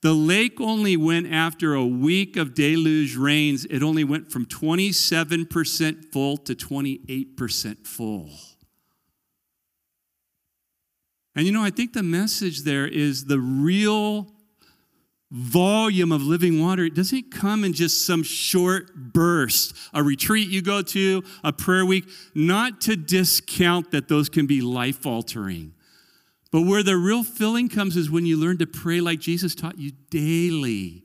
the 0.00 0.14
lake 0.14 0.60
only 0.60 0.96
went 0.96 1.32
after 1.32 1.74
a 1.74 1.86
week 1.86 2.36
of 2.36 2.54
deluge 2.54 3.14
rains, 3.14 3.64
it 3.66 3.84
only 3.84 4.02
went 4.02 4.32
from 4.32 4.46
27% 4.46 6.06
full 6.06 6.36
to 6.38 6.54
28% 6.56 7.86
full. 7.86 8.30
And 11.34 11.46
you 11.46 11.52
know, 11.52 11.62
I 11.62 11.70
think 11.70 11.92
the 11.92 12.02
message 12.02 12.62
there 12.62 12.86
is 12.86 13.24
the 13.24 13.38
real 13.38 14.28
volume 15.32 16.12
of 16.12 16.22
living 16.22 16.60
water, 16.60 16.84
it 16.84 16.94
doesn't 16.94 17.30
come 17.30 17.64
in 17.64 17.72
just 17.72 18.06
some 18.06 18.22
short 18.22 18.94
burst. 18.94 19.74
A 19.94 20.02
retreat 20.02 20.48
you 20.48 20.60
go 20.60 20.82
to, 20.82 21.24
a 21.42 21.52
prayer 21.52 21.86
week, 21.86 22.04
not 22.34 22.82
to 22.82 22.96
discount 22.96 23.92
that 23.92 24.08
those 24.08 24.28
can 24.28 24.46
be 24.46 24.60
life 24.60 25.06
altering. 25.06 25.72
But 26.50 26.62
where 26.62 26.82
the 26.82 26.98
real 26.98 27.24
filling 27.24 27.70
comes 27.70 27.96
is 27.96 28.10
when 28.10 28.26
you 28.26 28.36
learn 28.36 28.58
to 28.58 28.66
pray 28.66 29.00
like 29.00 29.20
Jesus 29.20 29.54
taught 29.54 29.78
you 29.78 29.92
daily. 30.10 31.02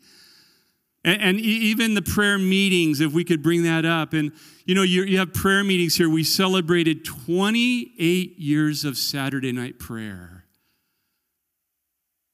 And, 1.05 1.21
and 1.21 1.39
even 1.39 1.93
the 1.93 2.01
prayer 2.01 2.37
meetings, 2.37 2.99
if 2.99 3.13
we 3.13 3.23
could 3.23 3.41
bring 3.41 3.63
that 3.63 3.85
up. 3.85 4.11
And 4.11 4.33
you 4.67 4.75
know, 4.75 4.84
you, 4.84 5.03
you 5.03 5.17
have 5.19 5.34
prayer 5.34 5.63
meetings 5.63 5.95
here. 5.95 6.10
We 6.10 6.25
celebrated 6.25 7.06
28 7.06 8.38
years 8.38 8.84
of 8.84 8.97
Saturday 8.97 9.53
night 9.53 9.80
prayer. 9.80 10.43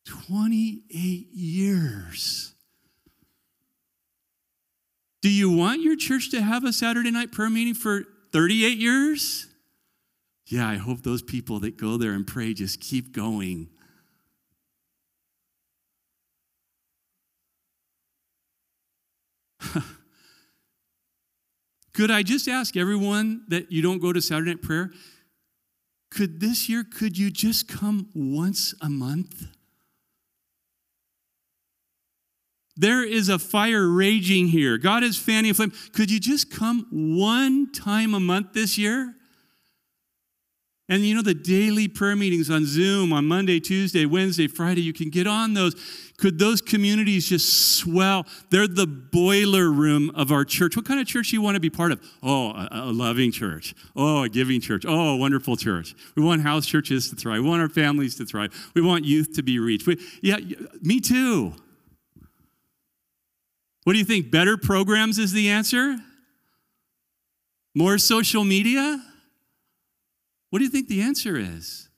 28 0.07 1.27
years. 1.31 2.55
Do 5.21 5.29
you 5.29 5.51
want 5.51 5.83
your 5.83 5.95
church 5.95 6.31
to 6.31 6.41
have 6.41 6.63
a 6.63 6.73
Saturday 6.73 7.11
night 7.11 7.31
prayer 7.31 7.51
meeting 7.51 7.75
for 7.75 8.03
38 8.31 8.79
years? 8.79 9.45
Yeah, 10.47 10.67
I 10.67 10.77
hope 10.77 11.03
those 11.03 11.21
people 11.21 11.59
that 11.59 11.77
go 11.77 11.97
there 11.97 12.13
and 12.13 12.25
pray 12.25 12.55
just 12.55 12.81
keep 12.81 13.13
going. 13.15 13.69
could 21.93 22.09
I 22.09 22.23
just 22.23 22.47
ask 22.47 22.75
everyone 22.75 23.43
that 23.49 23.71
you 23.71 23.81
don't 23.81 23.99
go 23.99 24.11
to 24.11 24.21
Saturday 24.21 24.51
night 24.51 24.61
prayer? 24.61 24.91
Could 26.09 26.39
this 26.39 26.69
year, 26.69 26.83
could 26.83 27.17
you 27.17 27.31
just 27.31 27.67
come 27.67 28.09
once 28.13 28.73
a 28.81 28.89
month? 28.89 29.47
There 32.75 33.03
is 33.03 33.29
a 33.29 33.37
fire 33.37 33.87
raging 33.87 34.47
here. 34.47 34.77
God 34.77 35.03
is 35.03 35.17
fanning 35.17 35.51
a 35.51 35.53
flame. 35.53 35.73
Could 35.93 36.09
you 36.09 36.19
just 36.19 36.51
come 36.51 36.87
one 36.91 37.71
time 37.71 38.13
a 38.15 38.19
month 38.19 38.53
this 38.53 38.77
year? 38.77 39.15
And 40.89 41.05
you 41.05 41.15
know, 41.15 41.21
the 41.21 41.33
daily 41.33 41.87
prayer 41.87 42.15
meetings 42.15 42.49
on 42.49 42.65
Zoom 42.65 43.13
on 43.13 43.25
Monday, 43.25 43.59
Tuesday, 43.59 44.05
Wednesday, 44.05 44.47
Friday, 44.47 44.81
you 44.81 44.91
can 44.91 45.09
get 45.09 45.27
on 45.27 45.53
those. 45.53 45.75
Could 46.17 46.37
those 46.37 46.61
communities 46.61 47.27
just 47.27 47.77
swell? 47.77 48.25
They're 48.49 48.67
the 48.67 48.85
boiler 48.85 49.71
room 49.71 50.11
of 50.13 50.31
our 50.31 50.43
church. 50.43 50.75
What 50.75 50.85
kind 50.85 50.99
of 50.99 51.07
church 51.07 51.29
do 51.29 51.37
you 51.37 51.41
want 51.41 51.55
to 51.55 51.61
be 51.61 51.69
part 51.69 51.93
of? 51.93 52.01
Oh, 52.21 52.51
a, 52.51 52.69
a 52.71 52.91
loving 52.91 53.31
church. 53.31 53.73
Oh, 53.95 54.23
a 54.23 54.29
giving 54.29 54.59
church. 54.59 54.85
Oh, 54.85 55.15
a 55.15 55.17
wonderful 55.17 55.55
church. 55.55 55.95
We 56.15 56.23
want 56.23 56.41
house 56.41 56.65
churches 56.65 57.09
to 57.09 57.15
thrive. 57.15 57.41
We 57.41 57.49
want 57.49 57.61
our 57.61 57.69
families 57.69 58.15
to 58.15 58.25
thrive. 58.25 58.53
We 58.75 58.81
want 58.81 59.05
youth 59.05 59.33
to 59.35 59.43
be 59.43 59.59
reached. 59.59 59.87
We, 59.87 59.99
yeah, 60.21 60.37
me 60.81 60.99
too. 60.99 61.53
What 63.85 63.93
do 63.93 63.99
you 63.99 64.05
think? 64.05 64.31
Better 64.31 64.57
programs 64.57 65.17
is 65.17 65.31
the 65.31 65.49
answer? 65.49 65.97
More 67.73 67.97
social 67.97 68.43
media? 68.43 69.01
What 70.53 70.59
do 70.59 70.65
you 70.65 70.69
think 70.69 70.87
the 70.87 71.01
answer 71.01 71.35
is? 71.35 71.89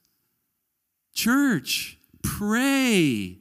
Church, 1.12 1.98
pray. 2.22 3.36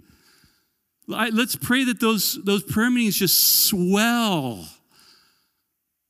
Let's 1.07 1.55
pray 1.55 1.85
that 1.85 2.01
those, 2.01 2.37
those 2.43 2.63
prayer 2.63 2.91
meetings 2.91 3.15
just 3.15 3.69
swell. 3.69 4.67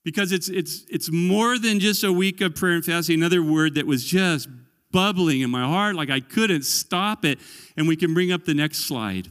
Because 0.03 0.31
it's, 0.31 0.49
it's, 0.49 0.85
it's 0.89 1.11
more 1.11 1.59
than 1.59 1.79
just 1.79 2.03
a 2.03 2.11
week 2.11 2.41
of 2.41 2.55
prayer 2.55 2.73
and 2.73 2.83
fasting. 2.83 3.19
Another 3.19 3.43
word 3.43 3.75
that 3.75 3.85
was 3.85 4.03
just 4.03 4.49
bubbling 4.91 5.41
in 5.41 5.51
my 5.51 5.65
heart, 5.65 5.95
like 5.95 6.09
I 6.09 6.19
couldn't 6.19 6.63
stop 6.65 7.25
it. 7.25 7.37
And 7.77 7.87
we 7.87 7.95
can 7.95 8.15
bring 8.15 8.31
up 8.31 8.45
the 8.45 8.55
next 8.55 8.87
slide. 8.87 9.27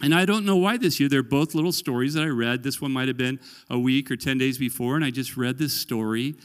And 0.00 0.14
I 0.14 0.24
don't 0.24 0.46
know 0.46 0.58
why 0.58 0.76
this 0.76 1.00
year. 1.00 1.08
They're 1.08 1.24
both 1.24 1.56
little 1.56 1.72
stories 1.72 2.14
that 2.14 2.22
I 2.22 2.28
read. 2.28 2.62
This 2.62 2.80
one 2.80 2.92
might 2.92 3.08
have 3.08 3.16
been 3.16 3.40
a 3.68 3.80
week 3.80 4.12
or 4.12 4.16
10 4.16 4.38
days 4.38 4.58
before, 4.58 4.94
and 4.94 5.04
I 5.04 5.10
just 5.10 5.36
read 5.36 5.58
this 5.58 5.72
story 5.72 6.36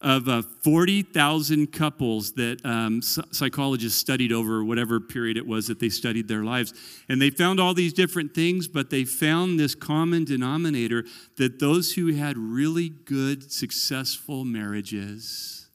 of 0.00 0.28
uh, 0.28 0.42
40,000 0.62 1.72
couples 1.72 2.32
that 2.32 2.64
um, 2.64 3.02
psychologists 3.02 3.98
studied 3.98 4.32
over 4.32 4.62
whatever 4.62 5.00
period 5.00 5.36
it 5.36 5.46
was 5.46 5.66
that 5.66 5.80
they 5.80 5.88
studied 5.88 6.28
their 6.28 6.44
lives. 6.44 6.72
And 7.08 7.20
they 7.20 7.30
found 7.30 7.58
all 7.58 7.74
these 7.74 7.92
different 7.92 8.34
things, 8.34 8.68
but 8.68 8.90
they 8.90 9.04
found 9.04 9.58
this 9.58 9.74
common 9.74 10.24
denominator 10.24 11.04
that 11.36 11.58
those 11.58 11.94
who 11.94 12.14
had 12.14 12.38
really 12.38 12.88
good, 12.88 13.50
successful 13.50 14.44
marriages 14.44 15.68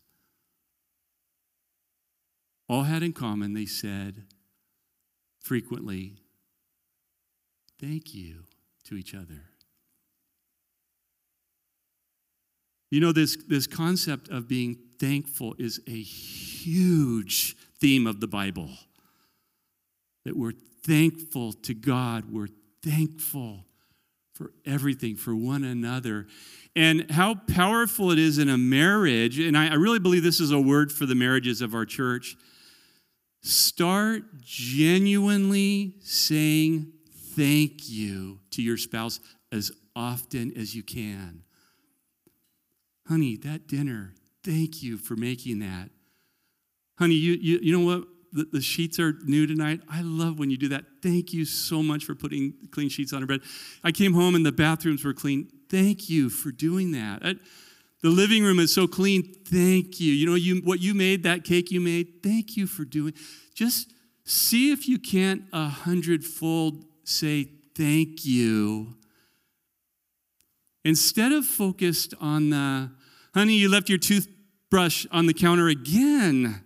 all 2.69 2.83
had 2.83 3.03
in 3.03 3.13
common, 3.13 3.53
they 3.53 3.65
said 3.65 4.23
frequently, 5.41 6.15
thank 7.79 8.15
you 8.15 8.45
to 8.85 8.95
each 8.95 9.13
other. 9.13 9.52
You 12.93 12.99
know, 12.99 13.11
this, 13.11 13.35
this 13.47 13.65
concept 13.65 14.29
of 14.29 14.47
being 14.47 14.77
thankful 14.99 15.55
is 15.57 15.81
a 15.87 15.99
huge 15.99 17.57
theme 17.81 18.05
of 18.05 18.19
the 18.19 18.27
Bible. 18.27 18.69
That 20.25 20.37
we're 20.37 20.53
thankful 20.85 21.53
to 21.53 21.73
God, 21.73 22.31
we're 22.31 22.49
thankful 22.83 23.65
for 24.35 24.51
everything, 24.63 25.15
for 25.15 25.35
one 25.35 25.63
another. 25.63 26.27
And 26.75 27.09
how 27.09 27.33
powerful 27.33 28.11
it 28.11 28.19
is 28.19 28.37
in 28.37 28.47
a 28.47 28.59
marriage, 28.59 29.39
and 29.39 29.57
I, 29.57 29.69
I 29.69 29.73
really 29.73 29.97
believe 29.97 30.21
this 30.21 30.39
is 30.39 30.51
a 30.51 30.61
word 30.61 30.91
for 30.91 31.07
the 31.07 31.15
marriages 31.15 31.63
of 31.63 31.73
our 31.73 31.85
church. 31.85 32.35
Start 33.41 34.21
genuinely 34.39 35.95
saying 36.01 36.93
thank 37.11 37.89
you 37.89 38.41
to 38.51 38.61
your 38.61 38.77
spouse 38.77 39.19
as 39.51 39.71
often 39.95 40.55
as 40.55 40.75
you 40.75 40.83
can 40.83 41.42
honey, 43.07 43.37
that 43.37 43.67
dinner, 43.67 44.13
thank 44.43 44.81
you 44.81 44.97
for 44.97 45.15
making 45.15 45.59
that. 45.59 45.89
Honey, 46.97 47.15
you, 47.15 47.33
you, 47.33 47.59
you 47.61 47.77
know 47.77 47.85
what? 47.85 48.07
The, 48.31 48.47
the, 48.51 48.61
sheets 48.61 48.99
are 48.99 49.13
new 49.25 49.45
tonight. 49.45 49.81
I 49.87 50.01
love 50.01 50.39
when 50.39 50.49
you 50.49 50.57
do 50.57 50.69
that. 50.69 50.85
Thank 51.03 51.33
you 51.33 51.45
so 51.45 51.83
much 51.83 52.03
for 52.03 52.15
putting 52.15 52.53
clean 52.71 52.89
sheets 52.89 53.13
on 53.13 53.21
our 53.21 53.27
bed. 53.27 53.41
I 53.83 53.91
came 53.91 54.13
home 54.13 54.33
and 54.33 54.43
the 54.43 54.51
bathrooms 54.51 55.03
were 55.03 55.13
clean. 55.13 55.49
Thank 55.69 56.09
you 56.09 56.29
for 56.29 56.51
doing 56.51 56.91
that. 56.93 57.19
I, 57.23 57.35
the 58.01 58.09
living 58.09 58.43
room 58.43 58.59
is 58.59 58.73
so 58.73 58.87
clean. 58.87 59.23
Thank 59.23 59.99
you. 59.99 60.11
You 60.13 60.25
know 60.25 60.35
you 60.35 60.61
what 60.63 60.81
you 60.81 60.93
made, 60.93 61.23
that 61.23 61.43
cake 61.43 61.71
you 61.71 61.79
made. 61.79 62.23
Thank 62.23 62.57
you 62.57 62.67
for 62.67 62.85
doing. 62.85 63.13
Just 63.53 63.93
see 64.25 64.71
if 64.71 64.87
you 64.87 64.97
can't 64.97 65.43
a 65.53 65.67
hundredfold 65.67 66.85
say 67.03 67.49
thank 67.75 68.25
you 68.25 68.95
Instead 70.83 71.31
of 71.31 71.45
focused 71.45 72.13
on 72.19 72.49
the, 72.49 72.91
honey, 73.33 73.55
you 73.55 73.69
left 73.69 73.89
your 73.89 73.97
toothbrush 73.97 75.05
on 75.11 75.25
the 75.25 75.33
counter 75.33 75.69
again. 75.69 76.63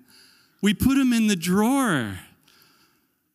We 0.61 0.73
put 0.73 0.95
them 0.95 1.13
in 1.13 1.27
the 1.27 1.35
drawer. 1.35 2.19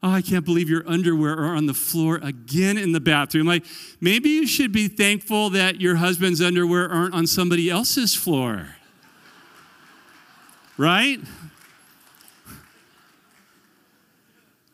Oh, 0.05 0.11
I 0.11 0.21
can't 0.21 0.45
believe 0.45 0.69
your 0.69 0.83
underwear 0.89 1.35
are 1.35 1.55
on 1.55 1.67
the 1.67 1.75
floor 1.75 2.19
again 2.23 2.77
in 2.77 2.91
the 2.91 2.99
bathroom. 2.99 3.47
Like, 3.47 3.65
maybe 4.01 4.31
you 4.31 4.49
should 4.49 4.73
be 4.73 4.89
thankful 4.89 5.51
that 5.51 5.81
your 5.81 5.95
husband's 5.97 6.43
underwear 6.43 6.91
aren't 6.91 7.15
on 7.15 7.29
somebody 7.29 7.71
else's 7.71 8.15
floor. 8.15 8.77
right? 10.77 11.21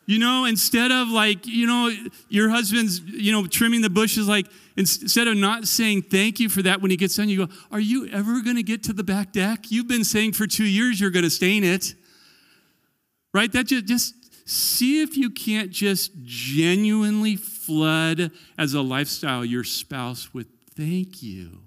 You 0.09 0.17
know, 0.17 0.45
instead 0.45 0.91
of 0.91 1.09
like, 1.09 1.45
you 1.45 1.67
know, 1.67 1.91
your 2.29 2.49
husband's, 2.49 2.99
you 2.99 3.31
know, 3.31 3.45
trimming 3.45 3.81
the 3.81 3.91
bushes, 3.91 4.27
like, 4.27 4.47
instead 4.75 5.27
of 5.27 5.37
not 5.37 5.67
saying 5.67 6.01
thank 6.01 6.39
you 6.39 6.49
for 6.49 6.63
that 6.63 6.81
when 6.81 6.89
he 6.89 6.97
gets 6.97 7.15
done, 7.15 7.29
you 7.29 7.45
go, 7.45 7.53
Are 7.71 7.79
you 7.79 8.07
ever 8.07 8.41
going 8.41 8.55
to 8.55 8.63
get 8.63 8.81
to 8.85 8.93
the 8.93 9.03
back 9.03 9.31
deck? 9.31 9.69
You've 9.69 9.87
been 9.87 10.03
saying 10.03 10.33
for 10.33 10.47
two 10.47 10.65
years 10.65 10.99
you're 10.99 11.11
going 11.11 11.25
to 11.25 11.29
stain 11.29 11.63
it. 11.63 11.93
Right? 13.35 13.51
That 13.51 13.67
just, 13.67 13.85
just 13.85 14.49
see 14.49 15.03
if 15.03 15.15
you 15.15 15.29
can't 15.29 15.69
just 15.69 16.11
genuinely 16.23 17.35
flood 17.35 18.31
as 18.57 18.73
a 18.73 18.81
lifestyle 18.81 19.45
your 19.45 19.63
spouse 19.63 20.33
with 20.33 20.47
thank 20.75 21.21
you. 21.21 21.59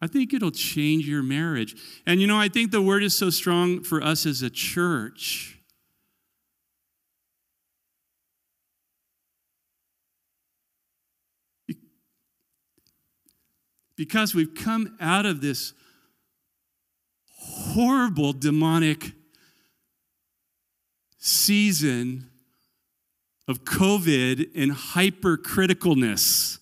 I 0.00 0.06
think 0.06 0.32
it'll 0.32 0.52
change 0.52 1.08
your 1.08 1.24
marriage. 1.24 1.74
And 2.06 2.20
you 2.20 2.28
know, 2.28 2.38
I 2.38 2.48
think 2.48 2.70
the 2.70 2.82
word 2.82 3.02
is 3.02 3.18
so 3.18 3.30
strong 3.30 3.82
for 3.82 4.00
us 4.00 4.26
as 4.26 4.42
a 4.42 4.50
church 4.50 5.55
because 13.96 14.34
we've 14.34 14.54
come 14.54 14.96
out 15.00 15.26
of 15.26 15.40
this 15.40 15.72
horrible 17.38 18.32
demonic 18.32 19.12
season 21.18 22.30
of 23.48 23.64
COVID 23.64 24.50
and 24.54 24.72
hypercriticalness. 24.72 26.58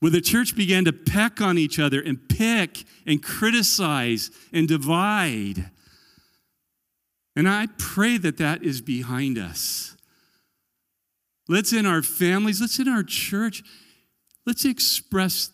Where 0.00 0.10
the 0.10 0.20
church 0.20 0.54
began 0.54 0.84
to 0.84 0.92
peck 0.92 1.40
on 1.40 1.56
each 1.56 1.78
other 1.78 2.00
and 2.00 2.28
pick 2.28 2.84
and 3.06 3.22
criticize 3.22 4.30
and 4.52 4.68
divide. 4.68 5.70
And 7.34 7.48
I 7.48 7.68
pray 7.78 8.18
that 8.18 8.36
that 8.36 8.62
is 8.62 8.82
behind 8.82 9.38
us. 9.38 9.96
Let's 11.48 11.72
in 11.72 11.86
our 11.86 12.02
families, 12.02 12.60
let's 12.60 12.78
in 12.78 12.88
our 12.88 13.02
church 13.02 13.62
let's 14.46 14.64
express 14.64 15.50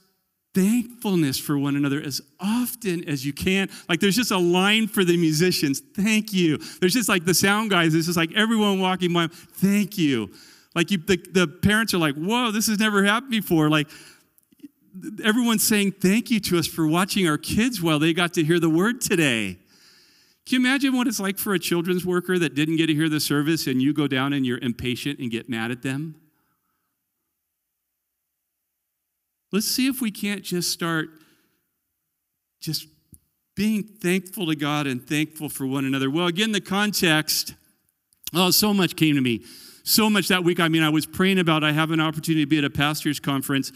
thankfulness 0.55 1.38
for 1.38 1.57
one 1.59 1.76
another 1.76 2.03
as 2.03 2.20
often 2.40 3.09
as 3.09 3.24
you 3.24 3.33
can. 3.33 3.68
Like 3.88 4.00
there's 4.00 4.16
just 4.16 4.33
a 4.33 4.38
line 4.38 4.88
for 4.88 5.05
the 5.05 5.16
musicians, 5.16 5.81
thank 5.94 6.33
you. 6.33 6.59
There's 6.81 6.94
just 6.94 7.09
like 7.09 7.24
the 7.24 7.35
sound 7.35 7.70
guys, 7.70 7.94
it's 7.94 8.07
just 8.07 8.16
like 8.16 8.33
everyone 8.35 8.81
walking 8.81 9.12
by, 9.12 9.29
thank 9.29 9.96
you. 9.96 10.31
Like 10.74 10.90
you, 10.90 10.98
the, 10.98 11.16
the 11.33 11.46
parents 11.46 11.94
are 11.94 11.98
like, 11.98 12.14
whoa, 12.14 12.50
this 12.50 12.66
has 12.68 12.79
never 12.79 13.05
happened 13.05 13.31
before. 13.31 13.68
Like 13.68 13.88
everyone's 15.24 15.66
saying 15.66 15.92
thank 15.92 16.31
you 16.31 16.40
to 16.40 16.59
us 16.59 16.66
for 16.66 16.87
watching 16.87 17.29
our 17.29 17.38
kids 17.38 17.81
while 17.81 17.98
they 17.98 18.12
got 18.12 18.35
to 18.35 18.44
hear 18.44 18.59
the 18.59 18.70
word 18.70 19.00
today. 19.00 19.57
Can 20.46 20.62
you 20.62 20.68
imagine 20.68 20.96
what 20.96 21.07
it's 21.07 21.20
like 21.20 21.38
for 21.38 21.55
a 21.55 21.59
children's 21.59 22.05
worker 22.05 22.38
that 22.38 22.55
didn't 22.55 22.76
get 22.76 22.87
to 22.87 22.94
hear 22.94 23.09
the 23.09 23.20
service 23.20 23.66
and 23.66 23.81
you 23.81 23.92
go 23.92 24.09
down 24.09 24.33
and 24.33 24.44
you're 24.44 24.59
impatient 24.59 25.20
and 25.20 25.31
get 25.31 25.48
mad 25.48 25.70
at 25.70 25.83
them? 25.83 26.16
Let's 29.52 29.66
see 29.66 29.86
if 29.88 30.00
we 30.00 30.10
can't 30.10 30.42
just 30.42 30.70
start 30.70 31.08
just 32.60 32.86
being 33.56 33.82
thankful 33.82 34.46
to 34.46 34.54
God 34.54 34.86
and 34.86 35.06
thankful 35.06 35.48
for 35.48 35.66
one 35.66 35.84
another. 35.84 36.08
Well, 36.08 36.26
again, 36.26 36.52
the 36.52 36.60
context, 36.60 37.54
oh, 38.32 38.50
so 38.50 38.72
much 38.72 38.96
came 38.96 39.16
to 39.16 39.20
me. 39.20 39.42
So 39.82 40.08
much 40.08 40.28
that 40.28 40.44
week. 40.44 40.60
I 40.60 40.68
mean, 40.68 40.82
I 40.82 40.88
was 40.88 41.04
praying 41.04 41.38
about 41.38 41.64
I 41.64 41.72
have 41.72 41.90
an 41.90 42.00
opportunity 42.00 42.44
to 42.44 42.48
be 42.48 42.58
at 42.58 42.64
a 42.64 42.70
pastor's 42.70 43.18
conference 43.18 43.72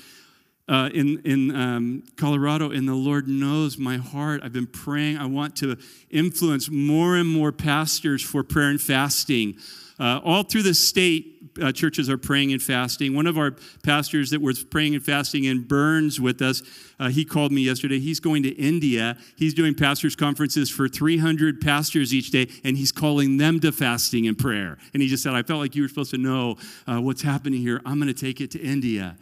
uh, 0.69 0.91
in, 0.95 1.21
in 1.25 1.55
um, 1.55 2.05
Colorado, 2.17 2.71
and 2.71 2.89
the 2.89 2.95
Lord 2.95 3.29
knows 3.29 3.77
my 3.77 3.97
heart. 3.97 4.41
I've 4.43 4.53
been 4.53 4.67
praying. 4.67 5.19
I 5.19 5.27
want 5.27 5.57
to 5.57 5.77
influence 6.11 6.71
more 6.71 7.17
and 7.17 7.29
more 7.29 7.53
pastors 7.53 8.23
for 8.23 8.43
prayer 8.43 8.69
and 8.69 8.81
fasting. 8.81 9.57
Uh, 9.99 10.21
all 10.25 10.43
through 10.43 10.63
the 10.63 10.75
state, 10.75 11.35
uh, 11.63 11.71
churches 11.71 12.11
are 12.11 12.19
praying 12.19 12.53
and 12.53 12.61
fasting. 12.61 13.15
One 13.15 13.29
of 13.29 13.39
our 13.39 13.53
pastors 13.85 14.31
that 14.31 14.41
was 14.41 14.65
praying 14.65 14.95
and 14.97 15.05
fasting 15.05 15.45
in 15.45 15.63
Burns 15.63 16.21
with 16.21 16.43
us, 16.43 16.63
uh, 16.99 17.11
he 17.11 17.25
called 17.25 17.53
me 17.53 17.63
yesterday. 17.63 18.01
He's 18.01 18.19
going 18.19 18.43
to 18.43 18.49
India. 18.51 19.17
He's 19.37 19.55
doing 19.55 19.75
pastors' 19.75 20.17
conferences 20.17 20.69
for 20.69 20.89
300 20.89 21.61
pastors 21.61 22.13
each 22.13 22.31
day, 22.33 22.49
and 22.65 22.77
he's 22.77 22.91
calling 22.91 23.37
them 23.37 23.61
to 23.61 23.71
fasting 23.71 24.27
and 24.27 24.37
prayer. 24.37 24.79
And 24.93 25.03
he 25.03 25.09
just 25.09 25.23
said, 25.23 25.35
I 25.35 25.45
felt 25.45 25.61
like 25.61 25.77
you 25.77 25.83
were 25.83 25.89
supposed 25.89 26.11
to 26.11 26.19
know 26.19 26.57
uh, 26.89 27.01
what's 27.01 27.23
happening 27.23 27.61
here. 27.61 27.81
I'm 27.87 28.01
going 28.01 28.13
to 28.13 28.21
take 28.21 28.41
it 28.41 28.51
to 28.53 28.61
India. 28.61 29.17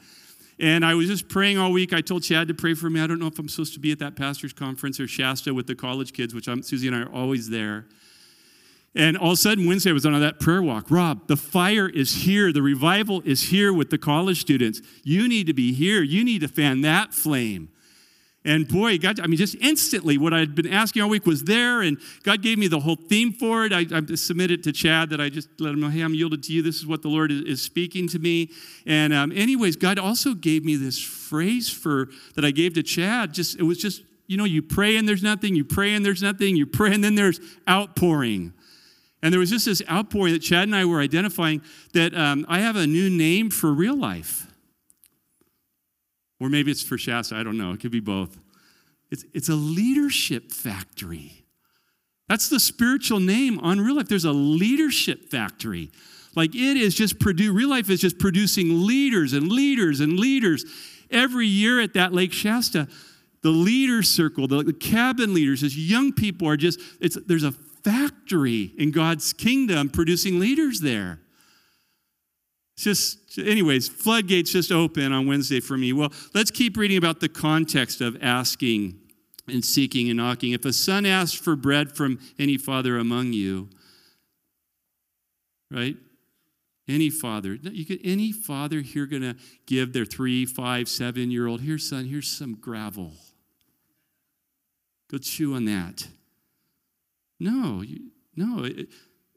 And 0.59 0.85
I 0.85 0.95
was 0.95 1.09
just 1.09 1.29
praying 1.29 1.59
all 1.59 1.73
week. 1.73 1.93
I 1.93 2.01
told 2.01 2.23
Chad 2.23 2.49
to 2.49 2.55
pray 2.55 2.75
for 2.75 2.89
me. 2.89 3.01
I 3.01 3.07
don't 3.07 3.19
know 3.19 3.27
if 3.27 3.39
I'm 3.39 3.49
supposed 3.49 3.75
to 3.75 3.81
be 3.81 3.93
at 3.93 3.99
that 3.99 4.17
pastor's 4.17 4.53
conference 4.53 5.01
or 5.01 5.09
Shasta 5.09 5.53
with 5.53 5.67
the 5.67 5.75
college 5.75 6.13
kids, 6.13 6.35
which 6.35 6.49
I'm, 6.49 6.63
Susie 6.63 6.87
and 6.87 6.97
I 6.97 7.01
are 7.01 7.13
always 7.13 7.51
there. 7.51 7.87
And 8.95 9.17
all 9.17 9.29
of 9.29 9.33
a 9.35 9.37
sudden, 9.37 9.67
Wednesday 9.67 9.91
I 9.91 9.95
was 9.95 10.05
on 10.05 10.19
that 10.21 10.39
prayer 10.39 10.63
walk. 10.63 10.91
Rob, 10.91 11.27
the 11.27 11.37
fire 11.37 11.89
is 11.89 12.25
here. 12.25 12.53
The 12.53 12.61
revival 12.61 13.23
is 13.25 13.45
here 13.45 13.73
with 13.73 13.89
the 13.89 13.97
college 13.97 14.41
students. 14.41 14.83
You 15.03 15.29
need 15.29 15.47
to 15.47 15.55
be 15.55 15.73
here. 15.73 16.03
You 16.03 16.25
need 16.25 16.43
to 16.43 16.49
fan 16.49 16.83
that 16.83 17.15
flame. 17.15 17.71
And 18.45 18.67
boy, 18.67 18.99
God, 18.99 19.21
I 19.21 19.29
mean, 19.29 19.37
just 19.37 19.55
instantly, 19.61 20.19
what 20.19 20.35
I'd 20.35 20.55
been 20.55 20.67
asking 20.67 21.01
all 21.01 21.09
week 21.09 21.27
was 21.27 21.45
there, 21.45 21.81
and 21.81 21.97
God 22.25 22.43
gave 22.43 22.59
me 22.59 22.67
the 22.67 22.81
whole 22.81 22.97
theme 22.97 23.33
for 23.33 23.65
it. 23.65 23.73
I, 23.73 23.87
I 23.93 24.15
submitted 24.17 24.65
to 24.65 24.73
Chad 24.73 25.11
that 25.11 25.21
I 25.21 25.29
just 25.29 25.49
let 25.61 25.73
him 25.73 25.81
know, 25.81 25.89
hey, 25.89 26.01
I'm 26.01 26.13
yielded 26.13 26.43
to 26.45 26.53
you. 26.53 26.61
This 26.61 26.77
is 26.77 26.87
what 26.87 27.03
the 27.03 27.09
Lord 27.09 27.31
is, 27.31 27.43
is 27.43 27.63
speaking 27.63 28.09
to 28.09 28.19
me. 28.19 28.51
And, 28.85 29.15
um, 29.15 29.31
anyways, 29.33 29.77
God 29.77 29.99
also 29.99 30.35
gave 30.35 30.65
me 30.65 30.75
this 30.75 31.01
phrase 31.01 31.71
for 31.71 32.09
that 32.35 32.45
I 32.45 32.51
gave 32.51 32.75
to 32.75 32.83
Chad. 32.83 33.33
Just 33.33 33.61
it 33.61 33.63
was 33.63 33.79
just, 33.79 34.03
you 34.27 34.37
know, 34.37 34.45
you 34.45 34.61
pray 34.61 34.97
and 34.97 35.09
there's 35.09 35.23
nothing, 35.23 35.55
you 35.55 35.65
pray 35.65 35.95
and 35.95 36.05
there's 36.05 36.23
nothing, 36.23 36.57
you 36.57 36.67
pray 36.67 36.93
and 36.93 37.05
then 37.05 37.15
there's 37.15 37.39
outpouring. 37.69 38.53
And 39.23 39.33
there 39.33 39.39
was 39.39 39.51
just 39.51 39.67
this 39.67 39.83
outpouring 39.89 40.33
that 40.33 40.41
Chad 40.41 40.65
and 40.65 40.75
I 40.75 40.85
were 40.85 41.01
identifying 41.01 41.63
that 41.93 42.15
um, 42.15 42.45
I 42.49 42.61
have 42.61 42.77
a 42.77 42.87
new 42.87 43.09
name 43.09 43.51
for 43.51 43.73
real 43.73 43.97
life. 43.97 44.49
Or 46.41 46.49
maybe 46.49 46.73
it's 46.73 46.83
for 46.83 46.99
Shasta, 46.99 47.37
I 47.37 47.45
don't 47.45 47.57
know. 47.57 47.73
It 47.73 47.81
could 47.81 47.93
be 47.93 48.01
both. 48.01 48.37
It's, 49.13 49.25
it's 49.33 49.49
a 49.49 49.55
leadership 49.55 50.51
factory. 50.51 51.45
That's 52.29 52.49
the 52.49 52.59
spiritual 52.59 53.21
name 53.21 53.61
on 53.61 53.81
real 53.81 53.97
life. 53.97 54.09
There's 54.09 54.25
a 54.25 54.33
leadership 54.33 55.31
factory. 55.31 55.91
Like 56.35 56.55
it 56.55 56.77
is 56.77 56.95
just 56.95 57.21
produce 57.21 57.51
real 57.51 57.69
life 57.69 57.91
is 57.91 58.01
just 58.01 58.19
producing 58.19 58.87
leaders 58.87 59.35
and 59.35 59.53
leaders 59.53 60.01
and 60.01 60.19
leaders. 60.19 60.65
Every 61.11 61.47
year 61.47 61.79
at 61.81 61.95
that 61.95 62.13
Lake 62.13 62.33
Shasta, 62.33 62.89
the 63.43 63.51
leader 63.51 64.03
circle, 64.03 64.49
the, 64.49 64.63
the 64.63 64.73
cabin 64.73 65.35
leaders, 65.35 65.63
as 65.63 65.77
young 65.77 66.13
people 66.13 66.49
are 66.49 66.57
just, 66.57 66.81
it's 67.01 67.19
there's 67.27 67.45
a 67.45 67.53
factory 67.85 68.73
in 68.79 68.90
God's 68.90 69.33
kingdom 69.33 69.88
producing 69.88 70.38
leaders 70.38 70.81
there. 70.81 71.21
It's 72.75 72.85
just, 72.85 73.38
anyways, 73.38 73.88
floodgates 73.88 74.53
just 74.53 74.73
open 74.73 75.12
on 75.12 75.27
Wednesday 75.27 75.61
for 75.61 75.77
me. 75.77 75.92
Well, 75.92 76.12
let's 76.35 76.51
keep 76.51 76.77
reading 76.77 76.97
about 76.97 77.21
the 77.21 77.29
context 77.29 78.01
of 78.01 78.16
asking 78.23 78.99
and 79.49 79.64
seeking 79.64 80.09
and 80.09 80.16
knocking. 80.16 80.53
If 80.53 80.64
a 80.64 80.73
son 80.73 81.05
asks 81.05 81.38
for 81.38 81.57
bread 81.57 81.95
from 81.97 82.18
any 82.38 82.57
father 82.57 82.99
among 82.99 83.33
you, 83.33 83.68
right? 85.71 85.97
Any 86.88 87.11
father, 87.11 87.55
you 87.62 87.85
could, 87.85 88.01
any 88.03 88.33
father 88.33 88.81
here 88.81 89.07
to 89.07 89.37
give 89.66 89.92
their 89.92 90.05
three, 90.05 90.45
five, 90.45 90.88
seven 90.88 91.31
year 91.31 91.47
old, 91.47 91.61
here, 91.61 91.79
son, 91.79 92.07
here's 92.07 92.29
some 92.29 92.55
gravel. 92.55 93.12
Go 95.11 95.18
chew 95.18 95.55
on 95.55 95.64
that. 95.66 96.09
No, 97.43 97.83
you, 97.83 98.11
no. 98.37 98.65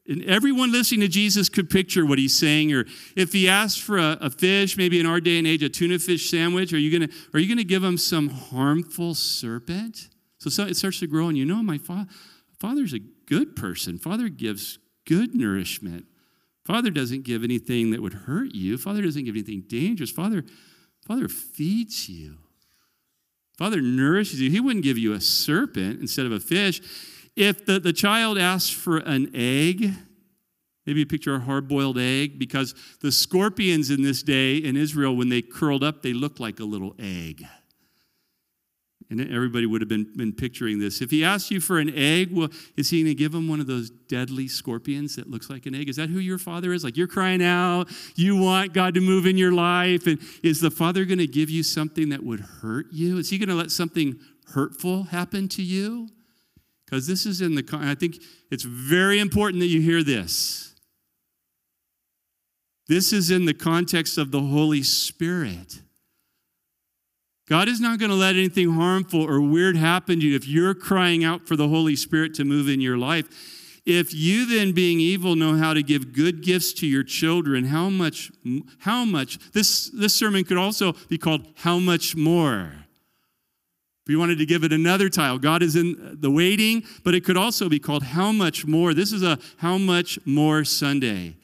And 0.08 0.24
everyone 0.24 0.70
listening 0.70 1.00
to 1.00 1.08
Jesus 1.08 1.48
could 1.48 1.68
picture 1.68 2.06
what 2.06 2.18
he's 2.18 2.38
saying. 2.38 2.72
Or 2.72 2.86
if 3.16 3.32
he 3.32 3.48
asked 3.48 3.82
for 3.82 3.98
a, 3.98 4.16
a 4.20 4.30
fish, 4.30 4.76
maybe 4.76 5.00
in 5.00 5.06
our 5.06 5.20
day 5.20 5.38
and 5.38 5.46
age, 5.46 5.64
a 5.64 5.68
tuna 5.68 5.98
fish 5.98 6.30
sandwich, 6.30 6.72
are 6.72 6.78
you 6.78 6.96
gonna 6.96 7.12
are 7.34 7.40
you 7.40 7.48
gonna 7.48 7.64
give 7.64 7.82
him 7.82 7.98
some 7.98 8.28
harmful 8.28 9.14
serpent? 9.14 10.08
So, 10.38 10.50
so 10.50 10.64
it 10.64 10.76
starts 10.76 11.00
to 11.00 11.08
grow, 11.08 11.26
and 11.26 11.36
you 11.36 11.44
know, 11.44 11.62
my 11.64 11.78
fa- 11.78 12.06
father's 12.60 12.92
a 12.92 13.00
good 13.00 13.56
person. 13.56 13.98
Father 13.98 14.28
gives 14.28 14.78
good 15.04 15.34
nourishment. 15.34 16.06
Father 16.64 16.90
doesn't 16.90 17.24
give 17.24 17.42
anything 17.42 17.90
that 17.90 18.02
would 18.02 18.14
hurt 18.14 18.54
you. 18.54 18.78
Father 18.78 19.02
doesn't 19.02 19.24
give 19.24 19.34
anything 19.34 19.64
dangerous. 19.66 20.10
Father, 20.10 20.44
Father 21.06 21.26
feeds 21.26 22.08
you. 22.08 22.38
Father 23.58 23.80
nourishes 23.80 24.40
you. 24.40 24.50
He 24.50 24.60
wouldn't 24.60 24.84
give 24.84 24.98
you 24.98 25.12
a 25.12 25.20
serpent 25.20 26.00
instead 26.00 26.26
of 26.26 26.32
a 26.32 26.40
fish. 26.40 26.80
If 27.36 27.66
the, 27.66 27.78
the 27.78 27.92
child 27.92 28.38
asks 28.38 28.70
for 28.70 28.96
an 28.96 29.30
egg, 29.34 29.92
maybe 30.86 31.04
picture 31.04 31.34
a 31.34 31.40
hard 31.40 31.68
boiled 31.68 31.98
egg, 31.98 32.38
because 32.38 32.74
the 33.02 33.12
scorpions 33.12 33.90
in 33.90 34.02
this 34.02 34.22
day 34.22 34.56
in 34.56 34.76
Israel, 34.76 35.14
when 35.14 35.28
they 35.28 35.42
curled 35.42 35.84
up, 35.84 36.02
they 36.02 36.14
looked 36.14 36.40
like 36.40 36.60
a 36.60 36.64
little 36.64 36.94
egg. 36.98 37.44
And 39.08 39.20
everybody 39.20 39.66
would 39.66 39.80
have 39.82 39.88
been, 39.88 40.10
been 40.16 40.32
picturing 40.32 40.80
this. 40.80 41.00
If 41.00 41.12
he 41.12 41.22
asks 41.22 41.52
you 41.52 41.60
for 41.60 41.78
an 41.78 41.94
egg, 41.94 42.30
well, 42.32 42.48
is 42.76 42.90
he 42.90 43.02
going 43.02 43.12
to 43.12 43.14
give 43.14 43.32
him 43.32 43.46
one 43.46 43.60
of 43.60 43.68
those 43.68 43.88
deadly 43.88 44.48
scorpions 44.48 45.14
that 45.14 45.30
looks 45.30 45.48
like 45.48 45.66
an 45.66 45.76
egg? 45.76 45.88
Is 45.88 45.94
that 45.96 46.08
who 46.08 46.18
your 46.18 46.38
father 46.38 46.72
is? 46.72 46.82
Like 46.82 46.96
you're 46.96 47.06
crying 47.06 47.40
out, 47.40 47.88
you 48.16 48.34
want 48.34 48.72
God 48.72 48.94
to 48.94 49.00
move 49.00 49.26
in 49.26 49.38
your 49.38 49.52
life, 49.52 50.08
and 50.08 50.18
is 50.42 50.60
the 50.60 50.72
father 50.72 51.04
going 51.04 51.18
to 51.18 51.26
give 51.28 51.50
you 51.50 51.62
something 51.62 52.08
that 52.08 52.24
would 52.24 52.40
hurt 52.40 52.86
you? 52.90 53.18
Is 53.18 53.30
he 53.30 53.38
going 53.38 53.48
to 53.48 53.54
let 53.54 53.70
something 53.70 54.18
hurtful 54.48 55.04
happen 55.04 55.46
to 55.50 55.62
you? 55.62 56.08
Because 56.86 57.06
this 57.06 57.26
is 57.26 57.40
in 57.40 57.56
the, 57.56 57.64
I 57.72 57.94
think 57.94 58.22
it's 58.50 58.62
very 58.62 59.18
important 59.18 59.60
that 59.60 59.66
you 59.66 59.80
hear 59.80 60.02
this. 60.02 60.74
This 62.88 63.12
is 63.12 63.30
in 63.30 63.44
the 63.44 63.54
context 63.54 64.16
of 64.16 64.30
the 64.30 64.40
Holy 64.40 64.82
Spirit. 64.82 65.82
God 67.48 67.68
is 67.68 67.80
not 67.80 67.98
going 67.98 68.10
to 68.10 68.16
let 68.16 68.34
anything 68.34 68.72
harmful 68.72 69.22
or 69.22 69.40
weird 69.40 69.76
happen 69.76 70.20
to 70.20 70.26
you 70.26 70.36
if 70.36 70.48
you're 70.48 70.74
crying 70.74 71.24
out 71.24 71.46
for 71.46 71.56
the 71.56 71.68
Holy 71.68 71.96
Spirit 71.96 72.34
to 72.34 72.44
move 72.44 72.68
in 72.68 72.80
your 72.80 72.96
life. 72.96 73.82
If 73.84 74.12
you 74.12 74.46
then, 74.46 74.72
being 74.72 74.98
evil, 74.98 75.36
know 75.36 75.56
how 75.56 75.72
to 75.72 75.82
give 75.82 76.12
good 76.12 76.42
gifts 76.42 76.72
to 76.74 76.86
your 76.88 77.04
children, 77.04 77.66
how 77.66 77.88
much, 77.88 78.32
how 78.78 79.04
much, 79.04 79.38
this, 79.52 79.90
this 79.90 80.12
sermon 80.12 80.42
could 80.42 80.56
also 80.56 80.94
be 81.08 81.18
called 81.18 81.46
How 81.56 81.78
Much 81.78 82.16
More. 82.16 82.85
If 84.06 84.10
you 84.10 84.20
wanted 84.20 84.38
to 84.38 84.46
give 84.46 84.62
it 84.62 84.72
another 84.72 85.08
title, 85.08 85.36
God 85.40 85.64
is 85.64 85.74
in 85.74 86.18
the 86.20 86.30
waiting, 86.30 86.84
but 87.02 87.12
it 87.16 87.24
could 87.24 87.36
also 87.36 87.68
be 87.68 87.80
called 87.80 88.04
How 88.04 88.30
Much 88.30 88.64
More. 88.64 88.94
This 88.94 89.12
is 89.12 89.24
a 89.24 89.36
How 89.56 89.78
Much 89.78 90.16
More 90.24 90.64
Sunday. 90.64 91.34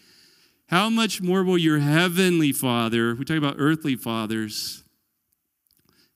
How 0.68 0.88
much 0.88 1.20
more 1.20 1.42
will 1.42 1.59
your 1.59 1.81
heavenly 1.81 2.53
Father, 2.53 3.16
we 3.16 3.25
talk 3.25 3.37
about 3.37 3.57
earthly 3.59 3.96
fathers, 3.96 4.85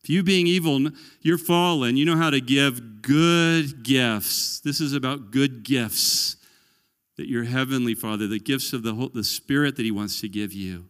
if 0.04 0.08
you 0.08 0.22
being 0.22 0.46
evil, 0.46 0.90
you're 1.20 1.36
fallen, 1.36 1.96
you 1.96 2.04
know 2.04 2.16
how 2.16 2.30
to 2.30 2.40
give 2.40 3.02
good 3.02 3.82
gifts. 3.82 4.60
This 4.60 4.80
is 4.80 4.92
about 4.92 5.32
good 5.32 5.64
gifts 5.64 6.36
that 7.16 7.28
your 7.28 7.42
heavenly 7.42 7.96
Father, 7.96 8.28
the 8.28 8.38
gifts 8.38 8.72
of 8.72 8.84
the, 8.84 9.10
the 9.12 9.24
Spirit 9.24 9.74
that 9.74 9.82
He 9.84 9.90
wants 9.90 10.20
to 10.20 10.28
give 10.28 10.52
you. 10.52 10.84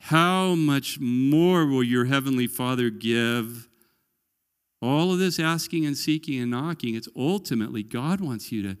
How 0.00 0.54
much 0.54 1.00
more 1.00 1.64
will 1.64 1.82
your 1.82 2.04
heavenly 2.04 2.46
Father 2.46 2.90
give 2.90 3.70
all 4.84 5.12
of 5.12 5.18
this 5.18 5.38
asking 5.38 5.86
and 5.86 5.96
seeking 5.96 6.40
and 6.40 6.50
knocking, 6.50 6.94
it's 6.94 7.08
ultimately 7.16 7.82
God 7.82 8.20
wants 8.20 8.52
you 8.52 8.62
to 8.62 8.76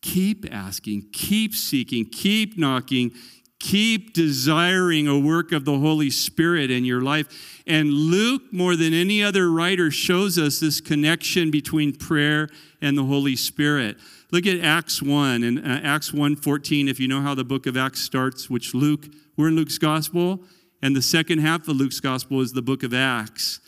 keep 0.00 0.46
asking, 0.52 1.08
keep 1.12 1.54
seeking, 1.54 2.04
keep 2.04 2.58
knocking, 2.58 3.12
keep 3.58 4.12
desiring 4.12 5.08
a 5.08 5.18
work 5.18 5.50
of 5.50 5.64
the 5.64 5.78
Holy 5.78 6.10
Spirit 6.10 6.70
in 6.70 6.84
your 6.84 7.00
life. 7.00 7.62
And 7.66 7.90
Luke, 7.90 8.42
more 8.52 8.76
than 8.76 8.92
any 8.92 9.22
other 9.22 9.50
writer, 9.50 9.90
shows 9.90 10.38
us 10.38 10.60
this 10.60 10.80
connection 10.80 11.50
between 11.50 11.94
prayer 11.94 12.48
and 12.82 12.98
the 12.98 13.04
Holy 13.04 13.36
Spirit. 13.36 13.96
Look 14.30 14.46
at 14.46 14.60
Acts 14.60 15.00
1 15.00 15.42
and 15.42 15.58
uh, 15.58 15.80
Acts 15.82 16.10
1:14 16.10 16.88
if 16.88 17.00
you 17.00 17.08
know 17.08 17.22
how 17.22 17.34
the 17.34 17.44
book 17.44 17.66
of 17.66 17.76
Acts 17.76 18.00
starts, 18.00 18.50
which 18.50 18.74
Luke, 18.74 19.06
we're 19.36 19.48
in 19.48 19.56
Luke's 19.56 19.78
gospel, 19.78 20.42
and 20.82 20.94
the 20.94 21.02
second 21.02 21.38
half 21.38 21.66
of 21.68 21.76
Luke's 21.76 22.00
gospel 22.00 22.40
is 22.40 22.52
the 22.52 22.60
book 22.60 22.82
of 22.82 22.92
Acts. 22.92 23.60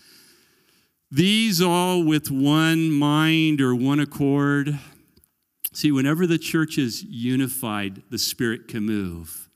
These 1.11 1.63
all 1.63 2.03
with 2.03 2.31
one 2.31 2.91
mind 2.91 3.61
or 3.61 3.75
one 3.75 4.01
accord. 4.01 4.79
See, 5.73 5.93
whenever 5.93 6.27
the 6.27 6.39
church 6.39 6.79
is 6.79 7.03
unified, 7.03 8.03
the 8.11 8.19
Spirit 8.19 8.67
can 8.67 8.85
move. 8.85 9.49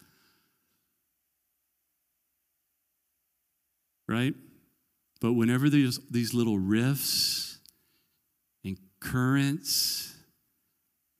Right? 4.08 4.34
But 5.20 5.32
whenever 5.32 5.68
there's 5.68 5.98
these 6.10 6.34
little 6.34 6.58
rifts 6.58 7.58
and 8.64 8.78
currents 9.00 10.14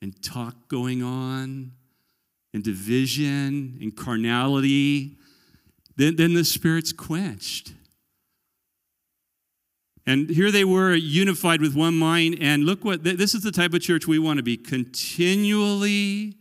and 0.01 0.23
talk 0.23 0.69
going 0.69 1.03
on 1.03 1.73
and 2.55 2.63
division 2.63 3.79
and 3.81 3.97
carnality, 3.97 5.19
then, 5.97 6.17
then 6.17 6.35
the 6.35 6.45
Spirit's 6.45 6.93
quenched. 6.93 7.75
And 10.07 10.31
here 10.31 10.51
they 10.51 10.65
were 10.65 10.95
unified 10.95 11.61
with 11.61 11.75
one 11.75 11.97
mind. 11.97 12.39
And 12.41 12.65
look 12.65 12.85
what 12.85 13.05
this 13.05 13.35
is 13.35 13.43
the 13.43 13.53
type 13.53 13.75
of 13.75 13.81
church 13.81 14.07
we 14.07 14.19
want 14.19 14.39
to 14.39 14.43
be 14.43 14.57
continually 14.57 16.37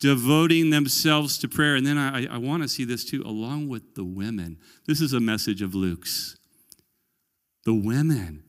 devoting 0.00 0.70
themselves 0.70 1.38
to 1.38 1.48
prayer. 1.48 1.74
And 1.74 1.86
then 1.86 1.98
I, 1.98 2.26
I 2.26 2.38
want 2.38 2.62
to 2.62 2.68
see 2.68 2.84
this 2.84 3.04
too, 3.04 3.22
along 3.24 3.68
with 3.68 3.94
the 3.94 4.04
women. 4.04 4.58
This 4.86 5.00
is 5.00 5.12
a 5.12 5.20
message 5.20 5.62
of 5.62 5.74
Luke's. 5.74 6.36
The 7.64 7.74
women. 7.74 8.44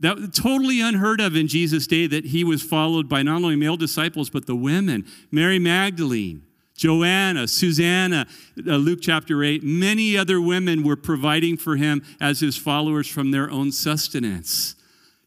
That 0.00 0.34
totally 0.34 0.80
unheard 0.80 1.20
of 1.20 1.36
in 1.36 1.48
Jesus' 1.48 1.86
day 1.86 2.06
that 2.06 2.26
he 2.26 2.44
was 2.44 2.62
followed 2.62 3.08
by 3.08 3.22
not 3.22 3.36
only 3.36 3.56
male 3.56 3.76
disciples, 3.76 4.30
but 4.30 4.46
the 4.46 4.56
women. 4.56 5.06
Mary 5.30 5.58
Magdalene, 5.58 6.42
Joanna, 6.82 7.46
Susanna, 7.46 8.26
uh, 8.66 8.74
Luke 8.74 8.98
chapter 9.00 9.44
8, 9.44 9.62
many 9.62 10.18
other 10.18 10.40
women 10.40 10.82
were 10.82 10.96
providing 10.96 11.56
for 11.56 11.76
him 11.76 12.02
as 12.20 12.40
his 12.40 12.56
followers 12.56 13.06
from 13.06 13.30
their 13.30 13.48
own 13.48 13.70
sustenance. 13.70 14.74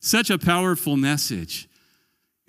Such 0.01 0.29
a 0.29 0.37
powerful 0.37 0.97
message. 0.97 1.69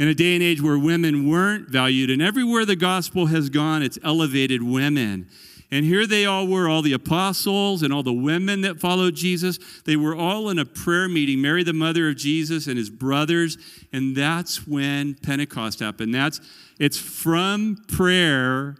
In 0.01 0.09
a 0.09 0.15
day 0.15 0.35
and 0.35 0.43
age 0.43 0.61
where 0.61 0.77
women 0.77 1.31
weren't 1.31 1.69
valued, 1.69 2.11
and 2.11 2.21
everywhere 2.21 2.65
the 2.65 2.75
gospel 2.75 3.27
has 3.27 3.49
gone, 3.49 3.81
it's 3.81 3.97
elevated 4.03 4.61
women. 4.61 5.29
And 5.71 5.85
here 5.85 6.09
they 6.09 6.27
all 6.27 6.49
were, 6.49 6.69
all 6.69 6.83
the 6.83 6.93
apostles 6.93 7.85
and 7.85 7.93
all 7.93 8.03
the 8.03 8.13
women 8.13 8.63
that 8.63 8.81
followed 8.81 9.15
Jesus. 9.15 9.61
They 9.85 9.95
were 9.95 10.17
all 10.17 10.51
in 10.51 10.59
a 10.59 10.65
prayer 10.65 11.09
meeting, 11.09 11.41
Mary, 11.41 11.63
the 11.63 11.73
mother 11.73 12.09
of 12.09 12.17
Jesus, 12.17 12.67
and 12.67 12.77
his 12.77 12.91
brothers. 12.91 13.57
And 13.93 14.17
that's 14.17 14.67
when 14.67 15.15
Pentecost 15.15 15.79
happened. 15.79 16.13
That's 16.13 16.41
it's 16.81 16.99
from 16.99 17.85
prayer 17.87 18.77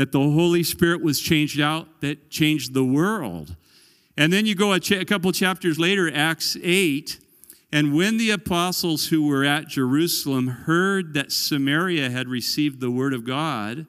that 0.00 0.12
the 0.12 0.18
Holy 0.18 0.62
Spirit 0.62 1.02
was 1.02 1.20
changed 1.20 1.60
out, 1.60 2.00
that 2.00 2.30
changed 2.30 2.72
the 2.72 2.82
world. 2.82 3.54
And 4.16 4.32
then 4.32 4.46
you 4.46 4.54
go 4.54 4.72
a, 4.72 4.80
a 4.92 5.04
couple 5.04 5.30
chapters 5.30 5.78
later, 5.78 6.10
Acts 6.10 6.56
8, 6.62 7.20
and 7.70 7.94
when 7.94 8.16
the 8.16 8.30
apostles 8.30 9.08
who 9.08 9.26
were 9.26 9.44
at 9.44 9.68
Jerusalem 9.68 10.46
heard 10.46 11.12
that 11.12 11.30
Samaria 11.30 12.08
had 12.08 12.28
received 12.28 12.80
the 12.80 12.90
word 12.90 13.12
of 13.12 13.26
God, 13.26 13.86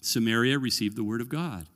Samaria 0.00 0.56
received 0.56 0.94
the 0.96 1.02
word 1.02 1.20
of 1.20 1.28
God. 1.28 1.66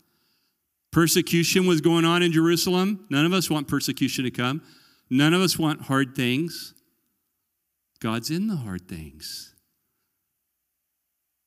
Persecution 0.93 1.67
was 1.67 1.81
going 1.81 2.05
on 2.05 2.23
in 2.23 2.31
Jerusalem. 2.31 3.09
None 3.11 3.27
of 3.27 3.33
us 3.33 3.51
want 3.51 3.67
persecution 3.67 4.23
to 4.23 4.31
come. 4.31 4.63
None 5.11 5.35
of 5.35 5.43
us 5.43 5.59
want 5.59 5.83
hard 5.83 6.15
things. 6.15 6.75
God's 7.99 8.31
in 8.31 8.47
the 8.47 8.55
hard 8.55 8.87
things. 8.87 9.56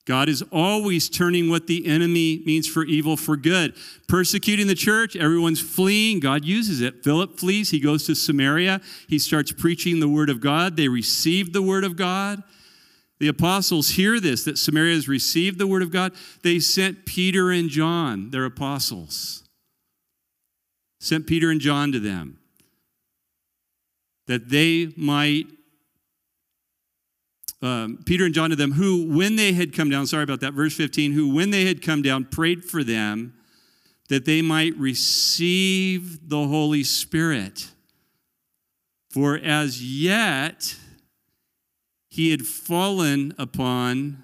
God 0.10 0.28
is 0.28 0.44
always 0.52 1.08
turning 1.08 1.52
what 1.52 1.68
the 1.68 1.86
enemy 1.86 2.42
means 2.44 2.68
for 2.68 2.84
evil 2.84 3.16
for 3.16 3.38
good. 3.38 3.76
Persecuting 4.08 4.66
the 4.66 4.74
church, 4.74 5.16
everyone's 5.16 5.62
fleeing. 5.62 6.20
God 6.20 6.44
uses 6.44 6.82
it. 6.82 7.04
Philip 7.04 7.38
flees. 7.38 7.70
He 7.70 7.80
goes 7.80 8.08
to 8.08 8.16
Samaria. 8.16 8.82
He 9.08 9.20
starts 9.20 9.52
preaching 9.52 10.00
the 10.00 10.10
word 10.10 10.32
of 10.32 10.42
God. 10.42 10.78
They 10.78 10.88
receive 10.88 11.54
the 11.54 11.62
word 11.62 11.84
of 11.84 11.96
God. 11.96 12.42
The 13.20 13.28
apostles 13.28 13.90
hear 13.90 14.20
this 14.20 14.44
that 14.46 14.58
Samaria 14.58 14.96
has 14.96 15.08
received 15.08 15.60
the 15.60 15.68
word 15.68 15.84
of 15.84 15.92
God. 15.92 16.14
They 16.42 16.58
sent 16.60 17.06
Peter 17.06 17.52
and 17.52 17.70
John, 17.70 18.32
their 18.32 18.46
apostles, 18.46 19.44
sent 21.00 21.28
Peter 21.28 21.52
and 21.52 21.62
John 21.62 21.92
to 21.92 22.00
them 22.00 22.40
that 24.26 24.50
they 24.50 24.92
might 24.98 25.46
um, 27.62 28.00
Peter 28.06 28.26
and 28.26 28.34
John 28.34 28.50
to 28.52 28.56
them, 28.56 28.74
who, 28.74 29.06
when 29.06 29.36
they 29.36 29.54
had 29.54 29.76
come 29.76 29.90
down, 29.90 30.08
sorry 30.08 30.24
about 30.24 30.40
that, 30.42 30.54
verse 30.54 30.76
15, 30.76 31.12
who, 31.12 31.34
when 31.34 31.52
they 31.52 31.66
had 31.66 31.82
come 31.82 32.02
down, 32.02 32.26
prayed 32.26 32.64
for 32.64 32.84
them 32.84 33.34
that 34.08 34.26
they 34.26 34.42
might 34.42 34.76
receive 34.78 36.30
the 36.30 36.48
Holy 36.48 36.84
Spirit. 36.84 37.72
For 39.12 39.38
as 39.38 39.84
yet 39.84 40.76
he 42.10 42.32
had 42.32 42.46
fallen 42.46 43.34
upon 43.38 44.24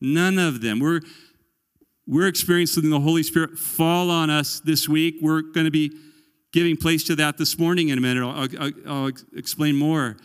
none 0.00 0.38
of 0.38 0.60
them. 0.60 0.78
We're, 0.78 1.00
we're 2.06 2.26
experiencing 2.28 2.88
the 2.88 3.00
Holy 3.00 3.22
Spirit 3.22 3.58
fall 3.58 4.10
on 4.10 4.30
us 4.30 4.60
this 4.60 4.88
week. 4.88 5.16
We're 5.20 5.42
going 5.42 5.66
to 5.66 5.70
be 5.70 5.92
giving 6.52 6.76
place 6.76 7.04
to 7.04 7.16
that 7.16 7.36
this 7.38 7.58
morning 7.58 7.90
in 7.90 7.98
a 7.98 8.00
minute. 8.00 8.24
I'll, 8.24 8.62
I'll, 8.62 8.72
I'll 8.86 9.10
explain 9.36 9.76
more. 9.76 10.16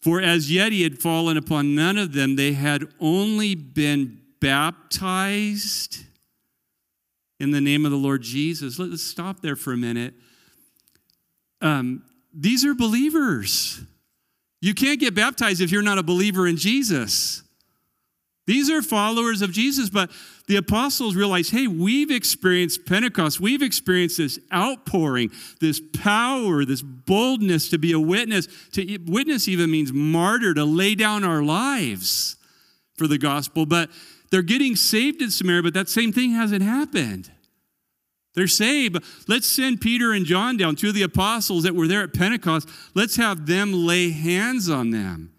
For 0.00 0.20
as 0.20 0.50
yet 0.50 0.72
he 0.72 0.82
had 0.82 0.98
fallen 0.98 1.36
upon 1.36 1.74
none 1.74 1.98
of 1.98 2.12
them, 2.12 2.36
they 2.36 2.52
had 2.52 2.84
only 3.00 3.54
been 3.54 4.20
baptized 4.40 6.04
in 7.40 7.50
the 7.50 7.60
name 7.60 7.84
of 7.84 7.90
the 7.90 7.96
Lord 7.96 8.22
Jesus. 8.22 8.78
Let's 8.78 9.02
stop 9.02 9.40
there 9.40 9.56
for 9.56 9.72
a 9.72 9.76
minute. 9.76 10.14
Um, 11.60 12.04
these 12.32 12.64
are 12.64 12.74
believers. 12.74 13.80
You 14.60 14.74
can't 14.74 15.00
get 15.00 15.14
baptized 15.14 15.60
if 15.60 15.70
you're 15.70 15.82
not 15.82 15.98
a 15.98 16.02
believer 16.02 16.46
in 16.46 16.56
Jesus. 16.56 17.42
These 18.46 18.70
are 18.70 18.82
followers 18.82 19.42
of 19.42 19.52
Jesus, 19.52 19.90
but 19.90 20.10
the 20.48 20.56
apostles 20.56 21.14
realized 21.14 21.52
hey, 21.52 21.66
we've 21.66 22.10
experienced 22.10 22.86
Pentecost. 22.86 23.38
We've 23.38 23.62
experienced 23.62 24.16
this 24.16 24.38
outpouring, 24.52 25.30
this 25.60 25.80
power, 25.98 26.64
this 26.64 26.82
boldness 26.82 27.68
to 27.68 27.78
be 27.78 27.92
a 27.92 28.00
witness. 28.00 28.48
To 28.72 28.98
witness 29.06 29.46
even 29.46 29.70
means 29.70 29.92
martyr, 29.92 30.54
to 30.54 30.64
lay 30.64 30.94
down 30.94 31.22
our 31.22 31.42
lives 31.42 32.36
for 32.96 33.06
the 33.06 33.18
gospel. 33.18 33.66
But 33.66 33.90
they're 34.30 34.42
getting 34.42 34.74
saved 34.74 35.22
in 35.22 35.30
Samaria, 35.30 35.62
but 35.62 35.74
that 35.74 35.88
same 35.88 36.12
thing 36.12 36.32
hasn't 36.32 36.62
happened. 36.62 37.30
They're 38.34 38.46
saved. 38.46 39.02
Let's 39.26 39.46
send 39.48 39.80
Peter 39.80 40.12
and 40.12 40.24
John 40.24 40.56
down, 40.56 40.76
two 40.76 40.88
of 40.88 40.94
the 40.94 41.02
apostles 41.02 41.64
that 41.64 41.74
were 41.74 41.88
there 41.88 42.02
at 42.02 42.14
Pentecost. 42.14 42.68
Let's 42.94 43.16
have 43.16 43.46
them 43.46 43.72
lay 43.72 44.10
hands 44.10 44.70
on 44.70 44.90
them. 44.90 45.32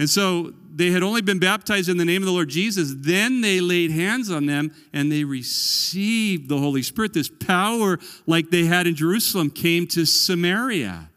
And 0.00 0.08
so 0.08 0.54
they 0.74 0.92
had 0.92 1.02
only 1.02 1.20
been 1.20 1.38
baptized 1.38 1.90
in 1.90 1.98
the 1.98 2.06
name 2.06 2.22
of 2.22 2.26
the 2.26 2.32
Lord 2.32 2.48
Jesus. 2.48 2.94
Then 2.96 3.42
they 3.42 3.60
laid 3.60 3.90
hands 3.90 4.30
on 4.30 4.46
them 4.46 4.74
and 4.94 5.12
they 5.12 5.24
received 5.24 6.48
the 6.48 6.56
Holy 6.56 6.82
Spirit. 6.82 7.12
This 7.12 7.28
power, 7.28 7.98
like 8.26 8.48
they 8.48 8.64
had 8.64 8.86
in 8.86 8.94
Jerusalem, 8.94 9.50
came 9.50 9.86
to 9.88 10.06
Samaria. 10.06 11.10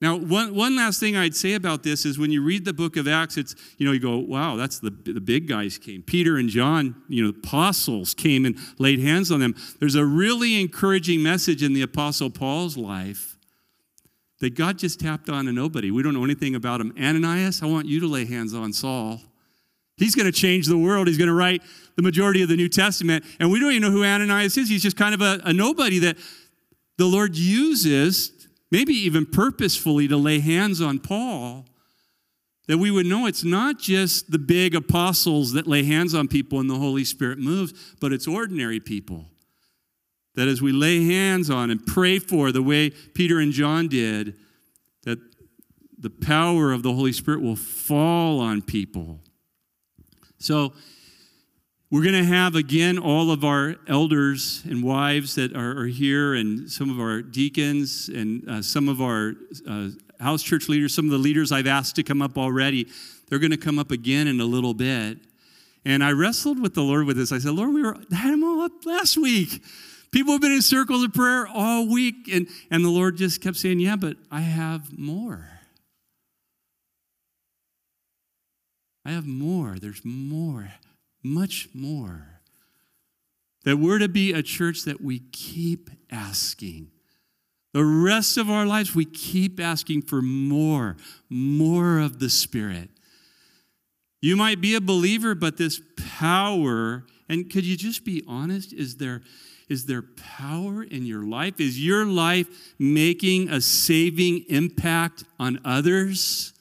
Now, 0.00 0.14
one, 0.14 0.54
one 0.54 0.76
last 0.76 1.00
thing 1.00 1.16
I'd 1.16 1.34
say 1.34 1.54
about 1.54 1.82
this 1.82 2.06
is 2.06 2.20
when 2.20 2.30
you 2.30 2.40
read 2.40 2.64
the 2.64 2.72
book 2.72 2.96
of 2.96 3.08
Acts, 3.08 3.36
it's, 3.36 3.56
you 3.78 3.86
know, 3.86 3.90
you 3.90 3.98
go, 3.98 4.16
wow, 4.16 4.54
that's 4.54 4.78
the, 4.78 4.90
the 4.90 5.20
big 5.20 5.48
guys 5.48 5.76
came. 5.76 6.02
Peter 6.02 6.36
and 6.36 6.48
John, 6.48 7.02
you 7.08 7.24
know, 7.24 7.30
apostles 7.30 8.14
came 8.14 8.44
and 8.44 8.56
laid 8.78 9.00
hands 9.00 9.32
on 9.32 9.40
them. 9.40 9.56
There's 9.80 9.96
a 9.96 10.04
really 10.04 10.60
encouraging 10.60 11.20
message 11.20 11.64
in 11.64 11.72
the 11.72 11.82
Apostle 11.82 12.30
Paul's 12.30 12.76
life 12.76 13.35
that 14.40 14.54
God 14.54 14.78
just 14.78 15.00
tapped 15.00 15.28
on 15.28 15.48
a 15.48 15.52
nobody. 15.52 15.90
We 15.90 16.02
don't 16.02 16.14
know 16.14 16.24
anything 16.24 16.54
about 16.54 16.80
him. 16.80 16.92
Ananias, 16.98 17.62
I 17.62 17.66
want 17.66 17.86
you 17.86 18.00
to 18.00 18.06
lay 18.06 18.26
hands 18.26 18.54
on 18.54 18.72
Saul. 18.72 19.20
He's 19.96 20.14
going 20.14 20.26
to 20.26 20.32
change 20.32 20.66
the 20.66 20.76
world. 20.76 21.08
He's 21.08 21.16
going 21.16 21.28
to 21.28 21.34
write 21.34 21.62
the 21.96 22.02
majority 22.02 22.42
of 22.42 22.50
the 22.50 22.56
New 22.56 22.68
Testament. 22.68 23.24
And 23.40 23.50
we 23.50 23.58
don't 23.58 23.70
even 23.70 23.82
know 23.82 23.90
who 23.90 24.04
Ananias 24.04 24.56
is. 24.58 24.68
He's 24.68 24.82
just 24.82 24.96
kind 24.96 25.14
of 25.14 25.22
a, 25.22 25.40
a 25.44 25.52
nobody 25.52 25.98
that 26.00 26.18
the 26.98 27.06
Lord 27.06 27.34
uses, 27.34 28.46
maybe 28.70 28.92
even 28.92 29.24
purposefully, 29.24 30.06
to 30.08 30.18
lay 30.18 30.40
hands 30.40 30.82
on 30.82 30.98
Paul. 30.98 31.64
That 32.68 32.78
we 32.78 32.90
would 32.90 33.06
know 33.06 33.26
it's 33.26 33.44
not 33.44 33.78
just 33.78 34.30
the 34.30 34.40
big 34.40 34.74
apostles 34.74 35.52
that 35.52 35.66
lay 35.66 35.84
hands 35.84 36.14
on 36.14 36.28
people 36.28 36.60
and 36.60 36.68
the 36.68 36.74
Holy 36.74 37.04
Spirit 37.04 37.38
moves, 37.38 37.94
but 38.00 38.12
it's 38.12 38.26
ordinary 38.26 38.80
people 38.80 39.26
that 40.36 40.48
as 40.48 40.62
we 40.62 40.70
lay 40.70 41.04
hands 41.04 41.50
on 41.50 41.70
and 41.70 41.84
pray 41.84 42.18
for 42.18 42.52
the 42.52 42.62
way 42.62 42.90
Peter 42.90 43.40
and 43.40 43.52
John 43.52 43.88
did, 43.88 44.36
that 45.02 45.18
the 45.98 46.10
power 46.10 46.72
of 46.72 46.82
the 46.82 46.92
Holy 46.92 47.12
Spirit 47.12 47.42
will 47.42 47.56
fall 47.56 48.40
on 48.40 48.62
people. 48.62 49.20
So, 50.38 50.72
we're 51.88 52.02
going 52.02 52.14
to 52.14 52.24
have 52.24 52.56
again 52.56 52.98
all 52.98 53.30
of 53.30 53.44
our 53.44 53.76
elders 53.86 54.62
and 54.68 54.82
wives 54.82 55.36
that 55.36 55.54
are, 55.54 55.82
are 55.82 55.86
here, 55.86 56.34
and 56.34 56.68
some 56.68 56.90
of 56.90 56.98
our 56.98 57.22
deacons, 57.22 58.08
and 58.08 58.48
uh, 58.48 58.60
some 58.60 58.88
of 58.88 59.00
our 59.00 59.34
uh, 59.68 59.90
house 60.18 60.42
church 60.42 60.68
leaders, 60.68 60.92
some 60.94 61.04
of 61.04 61.12
the 61.12 61.18
leaders 61.18 61.52
I've 61.52 61.68
asked 61.68 61.94
to 61.96 62.02
come 62.02 62.20
up 62.20 62.36
already. 62.36 62.88
They're 63.28 63.38
going 63.38 63.52
to 63.52 63.56
come 63.56 63.78
up 63.78 63.92
again 63.92 64.26
in 64.26 64.40
a 64.40 64.44
little 64.44 64.74
bit. 64.74 65.18
And 65.84 66.02
I 66.02 66.10
wrestled 66.10 66.60
with 66.60 66.74
the 66.74 66.82
Lord 66.82 67.06
with 67.06 67.16
this. 67.16 67.30
I 67.30 67.38
said, 67.38 67.52
Lord, 67.52 67.72
we 67.72 67.82
were, 67.82 67.96
had 68.12 68.32
them 68.32 68.42
all 68.42 68.62
up 68.62 68.72
last 68.84 69.16
week. 69.16 69.62
People 70.12 70.32
have 70.32 70.40
been 70.40 70.52
in 70.52 70.62
circles 70.62 71.02
of 71.04 71.12
prayer 71.12 71.46
all 71.46 71.88
week, 71.88 72.28
and, 72.32 72.48
and 72.70 72.84
the 72.84 72.88
Lord 72.88 73.16
just 73.16 73.40
kept 73.40 73.56
saying, 73.56 73.80
Yeah, 73.80 73.96
but 73.96 74.16
I 74.30 74.40
have 74.40 74.98
more. 74.98 75.48
I 79.04 79.10
have 79.10 79.26
more. 79.26 79.76
There's 79.80 80.04
more, 80.04 80.72
much 81.22 81.68
more. 81.72 82.40
That 83.64 83.76
we're 83.76 83.98
to 83.98 84.08
be 84.08 84.32
a 84.32 84.42
church 84.42 84.82
that 84.82 85.00
we 85.00 85.20
keep 85.32 85.90
asking. 86.10 86.90
The 87.72 87.84
rest 87.84 88.36
of 88.36 88.50
our 88.50 88.64
lives, 88.64 88.94
we 88.94 89.04
keep 89.04 89.60
asking 89.60 90.02
for 90.02 90.22
more, 90.22 90.96
more 91.28 91.98
of 91.98 92.20
the 92.20 92.30
Spirit. 92.30 92.90
You 94.20 94.34
might 94.34 94.60
be 94.60 94.74
a 94.74 94.80
believer, 94.80 95.34
but 95.34 95.56
this 95.56 95.80
power, 96.18 97.04
and 97.28 97.50
could 97.50 97.64
you 97.64 97.76
just 97.76 98.04
be 98.04 98.24
honest? 98.26 98.72
Is 98.72 98.96
there 98.96 99.22
is 99.68 99.86
there 99.86 100.02
power 100.02 100.82
in 100.82 101.06
your 101.06 101.24
life? 101.24 101.60
Is 101.60 101.84
your 101.84 102.06
life 102.06 102.46
making 102.78 103.48
a 103.48 103.60
saving 103.60 104.44
impact 104.48 105.24
on 105.40 105.60
others? 105.64 106.52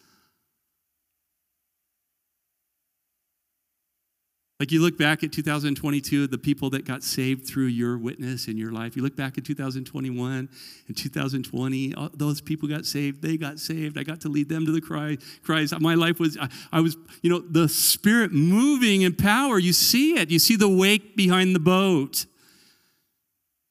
Like 4.60 4.72
you 4.72 4.82
look 4.82 4.98
back 4.98 5.22
at 5.22 5.34
2022, 5.34 6.28
the 6.28 6.38
people 6.38 6.70
that 6.70 6.86
got 6.86 7.04
saved 7.04 7.46
through 7.46 7.66
your 7.66 7.98
witness 7.98 8.48
in 8.48 8.58
your 8.58 8.72
life. 8.72 8.96
You 8.96 9.04
look 9.04 9.16
back 9.16 9.38
at 9.38 9.44
2021 9.44 10.50
and 10.88 10.98
2020, 10.98 11.94
uh, 11.94 12.10
those 12.14 12.40
people 12.40 12.70
got 12.70 12.86
saved. 12.86 13.22
They 13.22 13.36
got 13.36 13.60
saved. 13.60 13.98
I 13.98 14.04
got 14.04 14.22
to 14.22 14.30
lead 14.30 14.48
them 14.48 14.66
to 14.66 14.72
the 14.72 14.80
Christ. 14.80 15.80
My 15.82 15.94
life 15.94 16.20
was, 16.20 16.38
I, 16.38 16.48
I 16.72 16.80
was, 16.80 16.96
you 17.22 17.30
know, 17.30 17.40
the 17.40 17.68
Spirit 17.68 18.32
moving 18.32 19.02
in 19.02 19.14
power. 19.14 19.60
You 19.60 19.74
see 19.74 20.18
it. 20.18 20.32
You 20.32 20.40
see 20.40 20.56
the 20.56 20.70
wake 20.70 21.18
behind 21.18 21.54
the 21.54 21.60
boat. 21.60 22.26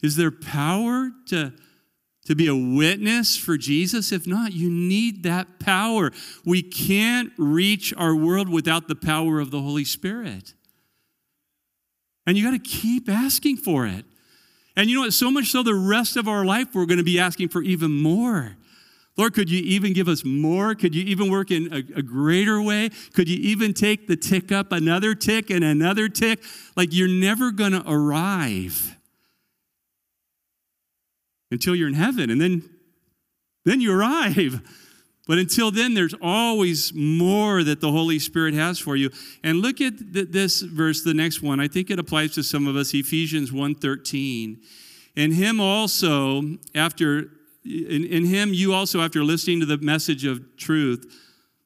Is 0.04 0.16
there 0.16 0.30
power 0.30 1.12
to, 1.28 1.54
to 2.26 2.34
be 2.34 2.46
a 2.46 2.54
witness 2.54 3.38
for 3.38 3.56
Jesus? 3.56 4.12
If 4.12 4.26
not, 4.26 4.52
you 4.52 4.68
need 4.68 5.22
that 5.22 5.58
power. 5.58 6.10
We 6.44 6.60
can't 6.60 7.32
reach 7.38 7.94
our 7.96 8.14
world 8.14 8.50
without 8.50 8.86
the 8.86 8.96
power 8.96 9.40
of 9.40 9.50
the 9.50 9.62
Holy 9.62 9.86
Spirit. 9.86 10.52
And 12.26 12.36
you 12.36 12.44
got 12.44 12.50
to 12.50 12.58
keep 12.58 13.08
asking 13.08 13.56
for 13.56 13.86
it. 13.86 14.04
And 14.76 14.90
you 14.90 14.96
know 14.96 15.00
what? 15.04 15.14
So 15.14 15.30
much 15.30 15.46
so, 15.46 15.62
the 15.62 15.74
rest 15.74 16.18
of 16.18 16.28
our 16.28 16.44
life, 16.44 16.74
we're 16.74 16.84
going 16.84 16.98
to 16.98 17.02
be 17.02 17.18
asking 17.18 17.48
for 17.48 17.62
even 17.62 17.90
more. 17.90 18.58
Lord, 19.16 19.32
could 19.32 19.48
you 19.48 19.62
even 19.62 19.94
give 19.94 20.08
us 20.08 20.22
more? 20.22 20.74
Could 20.74 20.94
you 20.94 21.04
even 21.04 21.30
work 21.30 21.50
in 21.50 21.72
a, 21.72 21.78
a, 21.78 22.02
greater 22.02 22.60
way? 22.60 22.90
Could 23.14 23.30
you 23.30 23.38
even 23.38 23.72
take 23.72 24.06
the 24.06 24.16
tick 24.16 24.52
up 24.52 24.70
another 24.70 25.14
tick 25.14 25.48
and 25.48 25.64
another 25.64 26.10
tick? 26.10 26.42
Like 26.76 26.90
you're 26.92 27.08
never 27.08 27.52
going 27.52 27.72
to 27.72 27.82
arrive 27.90 28.98
until 31.54 31.74
you're 31.74 31.88
in 31.88 31.94
heaven, 31.94 32.28
and 32.28 32.40
then, 32.40 32.62
then 33.64 33.80
you 33.80 33.98
arrive. 33.98 34.60
But 35.26 35.38
until 35.38 35.70
then, 35.70 35.94
there's 35.94 36.14
always 36.20 36.92
more 36.92 37.64
that 37.64 37.80
the 37.80 37.90
Holy 37.90 38.18
Spirit 38.18 38.52
has 38.52 38.78
for 38.78 38.94
you. 38.94 39.10
And 39.42 39.60
look 39.60 39.80
at 39.80 39.94
this 40.12 40.60
verse, 40.60 41.02
the 41.02 41.14
next 41.14 41.40
one. 41.40 41.60
I 41.60 41.68
think 41.68 41.90
it 41.90 41.98
applies 41.98 42.34
to 42.34 42.42
some 42.42 42.66
of 42.66 42.76
us, 42.76 42.92
Ephesians 42.92 43.50
1.13. 43.50 44.58
In 45.16 45.32
him 45.32 45.60
also, 45.60 46.42
after 46.74 47.30
in, 47.64 48.04
in 48.04 48.26
him 48.26 48.52
you 48.52 48.74
also, 48.74 49.00
after 49.00 49.24
listening 49.24 49.60
to 49.60 49.66
the 49.66 49.78
message 49.78 50.26
of 50.26 50.56
truth, 50.58 51.10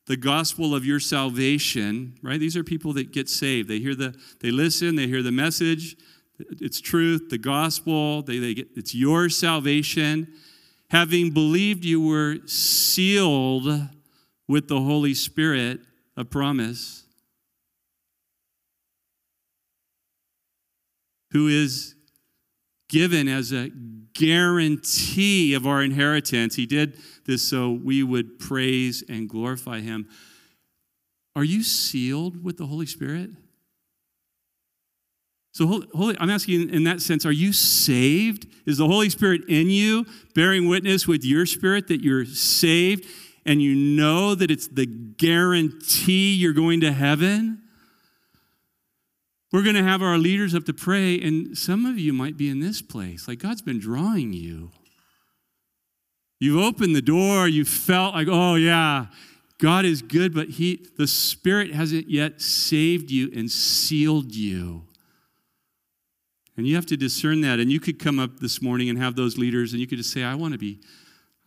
the 0.06 0.16
gospel 0.16 0.74
of 0.74 0.86
your 0.86 1.00
salvation, 1.00 2.14
right? 2.22 2.38
These 2.38 2.56
are 2.56 2.62
people 2.62 2.92
that 2.92 3.12
get 3.12 3.28
saved. 3.28 3.68
They 3.68 3.80
hear 3.80 3.94
the, 3.94 4.14
they 4.40 4.50
listen, 4.52 4.94
they 4.94 5.08
hear 5.08 5.22
the 5.22 5.32
message, 5.32 5.96
it's 6.38 6.80
truth, 6.80 7.28
the 7.30 7.38
gospel, 7.38 8.22
they, 8.22 8.38
they 8.38 8.54
get, 8.54 8.68
it's 8.76 8.94
your 8.94 9.28
salvation 9.28 10.32
having 10.90 11.30
believed 11.30 11.84
you 11.84 12.00
were 12.00 12.38
sealed 12.46 13.88
with 14.46 14.68
the 14.68 14.80
Holy 14.80 15.14
Spirit 15.14 15.80
a 16.16 16.24
promise, 16.24 17.04
who 21.30 21.46
is 21.46 21.94
given 22.88 23.28
as 23.28 23.52
a 23.52 23.70
guarantee 24.14 25.54
of 25.54 25.66
our 25.66 25.82
inheritance. 25.82 26.56
He 26.56 26.66
did 26.66 26.98
this 27.26 27.46
so 27.48 27.70
we 27.70 28.02
would 28.02 28.38
praise 28.38 29.04
and 29.08 29.28
glorify 29.28 29.80
Him. 29.80 30.08
Are 31.36 31.44
you 31.44 31.62
sealed 31.62 32.42
with 32.42 32.56
the 32.56 32.66
Holy 32.66 32.86
Spirit? 32.86 33.30
So, 35.58 35.82
Holy, 35.92 36.16
I'm 36.20 36.30
asking 36.30 36.70
in 36.70 36.84
that 36.84 37.02
sense, 37.02 37.26
are 37.26 37.32
you 37.32 37.52
saved? 37.52 38.46
Is 38.64 38.78
the 38.78 38.86
Holy 38.86 39.10
Spirit 39.10 39.40
in 39.48 39.70
you, 39.70 40.06
bearing 40.32 40.68
witness 40.68 41.08
with 41.08 41.24
your 41.24 41.46
spirit 41.46 41.88
that 41.88 42.00
you're 42.00 42.24
saved 42.26 43.08
and 43.44 43.60
you 43.60 43.74
know 43.74 44.36
that 44.36 44.52
it's 44.52 44.68
the 44.68 44.86
guarantee 44.86 46.32
you're 46.34 46.52
going 46.52 46.80
to 46.82 46.92
heaven? 46.92 47.60
We're 49.50 49.64
going 49.64 49.74
to 49.74 49.82
have 49.82 50.00
our 50.00 50.16
leaders 50.16 50.54
up 50.54 50.64
to 50.66 50.72
pray, 50.72 51.20
and 51.20 51.58
some 51.58 51.86
of 51.86 51.98
you 51.98 52.12
might 52.12 52.36
be 52.36 52.48
in 52.48 52.60
this 52.60 52.80
place. 52.80 53.26
Like 53.26 53.40
God's 53.40 53.62
been 53.62 53.80
drawing 53.80 54.32
you. 54.32 54.70
You've 56.38 56.62
opened 56.62 56.94
the 56.94 57.02
door, 57.02 57.48
you 57.48 57.64
felt 57.64 58.14
like, 58.14 58.28
oh, 58.30 58.54
yeah, 58.54 59.06
God 59.58 59.84
is 59.84 60.02
good, 60.02 60.32
but 60.32 60.50
he, 60.50 60.86
the 60.96 61.08
Spirit 61.08 61.72
hasn't 61.72 62.08
yet 62.08 62.40
saved 62.40 63.10
you 63.10 63.28
and 63.34 63.50
sealed 63.50 64.36
you. 64.36 64.84
And 66.58 66.66
you 66.66 66.74
have 66.74 66.86
to 66.86 66.96
discern 66.96 67.40
that. 67.42 67.60
And 67.60 67.70
you 67.70 67.78
could 67.78 68.00
come 68.00 68.18
up 68.18 68.40
this 68.40 68.60
morning 68.60 68.90
and 68.90 68.98
have 68.98 69.14
those 69.14 69.38
leaders, 69.38 69.72
and 69.72 69.80
you 69.80 69.86
could 69.86 69.98
just 69.98 70.12
say, 70.12 70.24
I 70.24 70.34
want 70.34 70.54
to 70.54 70.58
be, 70.58 70.80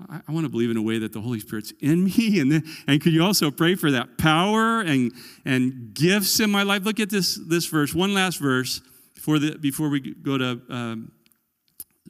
I, 0.10 0.22
I 0.26 0.32
want 0.32 0.46
to 0.46 0.50
believe 0.50 0.72
in 0.72 0.78
a 0.78 0.82
way 0.82 1.00
that 1.00 1.12
the 1.12 1.20
Holy 1.20 1.42
Spirit's 1.42 1.74
in 1.82 2.06
me. 2.06 2.40
And, 2.40 2.50
then, 2.50 2.64
and 2.88 3.02
could 3.02 3.12
you 3.12 3.22
also 3.22 3.52
pray 3.52 3.76
for 3.76 3.92
that 3.92 4.18
power 4.18 4.80
and, 4.80 5.12
and 5.44 5.94
gifts 5.94 6.40
in 6.40 6.50
my 6.50 6.64
life? 6.64 6.86
Look 6.86 7.02
at 7.02 7.10
this, 7.10 7.38
this 7.46 7.66
verse, 7.66 7.94
one 7.94 8.14
last 8.14 8.40
verse 8.40 8.80
before, 9.14 9.38
the, 9.38 9.58
before 9.58 9.90
we 9.90 10.00
go 10.00 10.38
to, 10.38 10.62
um, 10.70 11.12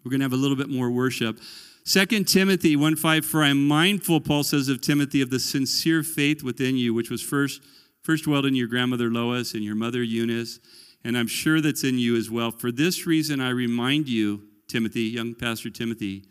we're 0.05 0.11
going 0.11 0.19
to 0.19 0.25
have 0.25 0.33
a 0.33 0.37
little 0.37 0.55
bit 0.55 0.69
more 0.69 0.91
worship. 0.91 1.39
2 1.85 2.05
Timothy 2.25 2.75
1 2.75 2.95
5, 2.97 3.25
for 3.25 3.41
I 3.41 3.49
am 3.49 3.67
mindful, 3.67 4.21
Paul 4.21 4.43
says 4.43 4.69
of 4.69 4.79
Timothy, 4.79 5.23
of 5.23 5.31
the 5.31 5.39
sincere 5.39 6.03
faith 6.03 6.43
within 6.43 6.77
you, 6.77 6.93
which 6.93 7.09
was 7.09 7.23
first, 7.23 7.63
first 8.03 8.25
dwelled 8.25 8.45
in 8.45 8.53
your 8.53 8.67
grandmother 8.67 9.09
Lois 9.09 9.55
and 9.55 9.63
your 9.63 9.75
mother 9.75 10.03
Eunice 10.03 10.59
and 11.03 11.17
I'm 11.17 11.27
sure 11.27 11.61
that's 11.61 11.83
in 11.83 11.97
you 11.97 12.15
as 12.15 12.29
well. 12.29 12.51
For 12.51 12.71
this 12.71 13.05
reason, 13.07 13.41
I 13.41 13.49
remind 13.49 14.07
you, 14.07 14.43
Timothy, 14.67 15.01
young 15.01 15.33
Pastor 15.33 15.69
Timothy, 15.69 16.25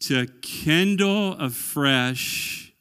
to 0.00 0.26
kindle 0.42 1.34
afresh, 1.34 2.72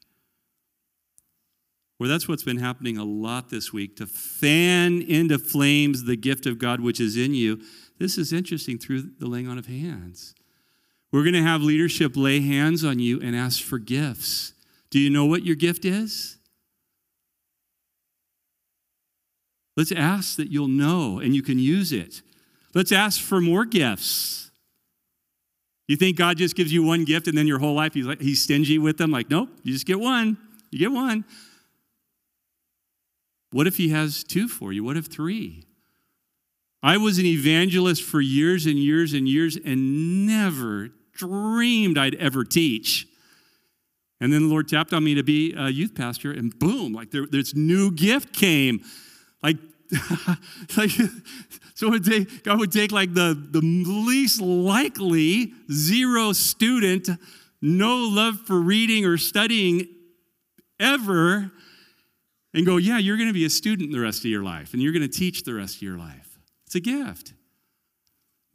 well, 1.99 2.09
that's 2.09 2.27
what's 2.27 2.43
been 2.43 2.59
happening 2.59 2.97
a 2.97 3.03
lot 3.03 3.49
this 3.49 3.73
week, 3.73 3.97
to 3.97 4.05
fan 4.05 5.01
into 5.01 5.37
flames 5.37 6.05
the 6.05 6.15
gift 6.15 6.45
of 6.45 6.57
God 6.57 6.79
which 6.79 6.99
is 6.99 7.17
in 7.17 7.33
you. 7.33 7.61
This 7.97 8.17
is 8.17 8.31
interesting 8.31 8.77
through 8.77 9.03
the 9.19 9.27
laying 9.27 9.47
on 9.47 9.57
of 9.57 9.65
hands. 9.65 10.33
We're 11.11 11.23
going 11.23 11.33
to 11.33 11.43
have 11.43 11.61
leadership 11.61 12.15
lay 12.15 12.39
hands 12.39 12.85
on 12.85 12.99
you 12.99 13.19
and 13.19 13.35
ask 13.35 13.61
for 13.61 13.79
gifts. 13.79 14.53
Do 14.89 14.99
you 14.99 15.09
know 15.09 15.25
what 15.25 15.43
your 15.43 15.55
gift 15.55 15.83
is? 15.83 16.38
Let's 19.79 19.93
ask 19.93 20.35
that 20.35 20.51
you'll 20.51 20.67
know 20.67 21.19
and 21.19 21.33
you 21.33 21.41
can 21.41 21.57
use 21.57 21.93
it. 21.93 22.21
Let's 22.75 22.91
ask 22.91 23.21
for 23.21 23.39
more 23.39 23.63
gifts. 23.63 24.51
You 25.87 25.95
think 25.95 26.17
God 26.17 26.37
just 26.37 26.57
gives 26.57 26.73
you 26.73 26.83
one 26.83 27.05
gift 27.05 27.29
and 27.29 27.37
then 27.37 27.47
your 27.47 27.59
whole 27.59 27.75
life 27.75 27.93
he's, 27.93 28.05
like, 28.05 28.19
he's 28.19 28.41
stingy 28.41 28.77
with 28.77 28.97
them? 28.97 29.09
Like, 29.09 29.29
nope, 29.29 29.47
you 29.63 29.71
just 29.71 29.85
get 29.85 29.97
one. 29.97 30.37
You 30.69 30.79
get 30.79 30.91
one. 30.91 31.23
What 33.51 33.67
if 33.67 33.77
he 33.77 33.87
has 33.87 34.25
two 34.25 34.49
for 34.49 34.73
you? 34.73 34.83
What 34.83 34.97
if 34.97 35.05
three? 35.05 35.63
I 36.83 36.97
was 36.97 37.17
an 37.17 37.25
evangelist 37.25 38.03
for 38.03 38.19
years 38.19 38.65
and 38.65 38.77
years 38.77 39.13
and 39.13 39.29
years 39.29 39.55
and 39.55 40.27
never 40.27 40.89
dreamed 41.13 41.97
I'd 41.97 42.15
ever 42.15 42.43
teach. 42.43 43.07
And 44.19 44.33
then 44.33 44.41
the 44.41 44.49
Lord 44.49 44.67
tapped 44.67 44.91
on 44.91 45.05
me 45.05 45.15
to 45.15 45.23
be 45.23 45.53
a 45.57 45.69
youth 45.69 45.95
pastor, 45.95 46.33
and 46.33 46.59
boom, 46.59 46.91
like 46.91 47.11
there, 47.11 47.25
this 47.25 47.55
new 47.55 47.91
gift 47.91 48.33
came. 48.33 48.81
Like 49.41 49.57
like, 50.77 50.91
so 51.73 51.89
would 51.89 52.05
take, 52.05 52.43
God 52.43 52.59
would 52.59 52.71
take 52.71 52.91
like 52.91 53.13
the, 53.13 53.33
the 53.33 53.61
least 53.61 54.39
likely 54.39 55.53
zero 55.71 56.31
student, 56.31 57.09
no 57.61 57.95
love 57.95 58.39
for 58.45 58.59
reading 58.59 59.05
or 59.05 59.17
studying 59.17 59.87
ever, 60.79 61.51
and 62.53 62.65
go, 62.65 62.77
yeah, 62.77 62.97
you're 62.97 63.17
going 63.17 63.29
to 63.29 63.33
be 63.33 63.45
a 63.45 63.49
student 63.49 63.91
the 63.91 63.99
rest 63.99 64.19
of 64.19 64.25
your 64.25 64.43
life, 64.43 64.73
and 64.73 64.81
you're 64.81 64.93
going 64.93 65.07
to 65.07 65.19
teach 65.19 65.43
the 65.43 65.53
rest 65.53 65.77
of 65.77 65.81
your 65.81 65.97
life. 65.97 66.37
It's 66.67 66.75
a 66.75 66.79
gift. 66.79 67.33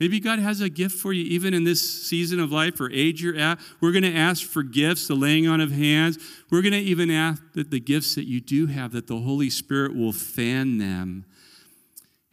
Maybe 0.00 0.18
God 0.18 0.40
has 0.40 0.60
a 0.60 0.68
gift 0.68 0.96
for 0.96 1.12
you 1.12 1.24
even 1.24 1.54
in 1.54 1.64
this 1.64 2.08
season 2.08 2.40
of 2.40 2.50
life 2.50 2.80
or 2.80 2.90
age 2.90 3.22
you're 3.22 3.36
at. 3.36 3.60
We're 3.80 3.92
going 3.92 4.02
to 4.02 4.14
ask 4.14 4.44
for 4.44 4.62
gifts, 4.64 5.06
the 5.06 5.14
laying 5.14 5.46
on 5.46 5.60
of 5.60 5.70
hands. 5.70 6.18
We're 6.50 6.62
going 6.62 6.72
to 6.72 6.80
even 6.80 7.10
ask 7.10 7.40
that 7.54 7.70
the 7.70 7.78
gifts 7.78 8.16
that 8.16 8.24
you 8.24 8.40
do 8.40 8.66
have, 8.66 8.92
that 8.92 9.06
the 9.06 9.20
Holy 9.20 9.50
Spirit 9.50 9.94
will 9.94 10.12
fan 10.12 10.78
them. 10.78 11.24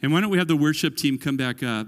And 0.01 0.11
why 0.11 0.21
don't 0.21 0.31
we 0.31 0.39
have 0.39 0.47
the 0.47 0.55
worship 0.55 0.97
team 0.97 1.19
come 1.19 1.37
back 1.37 1.61
up? 1.61 1.87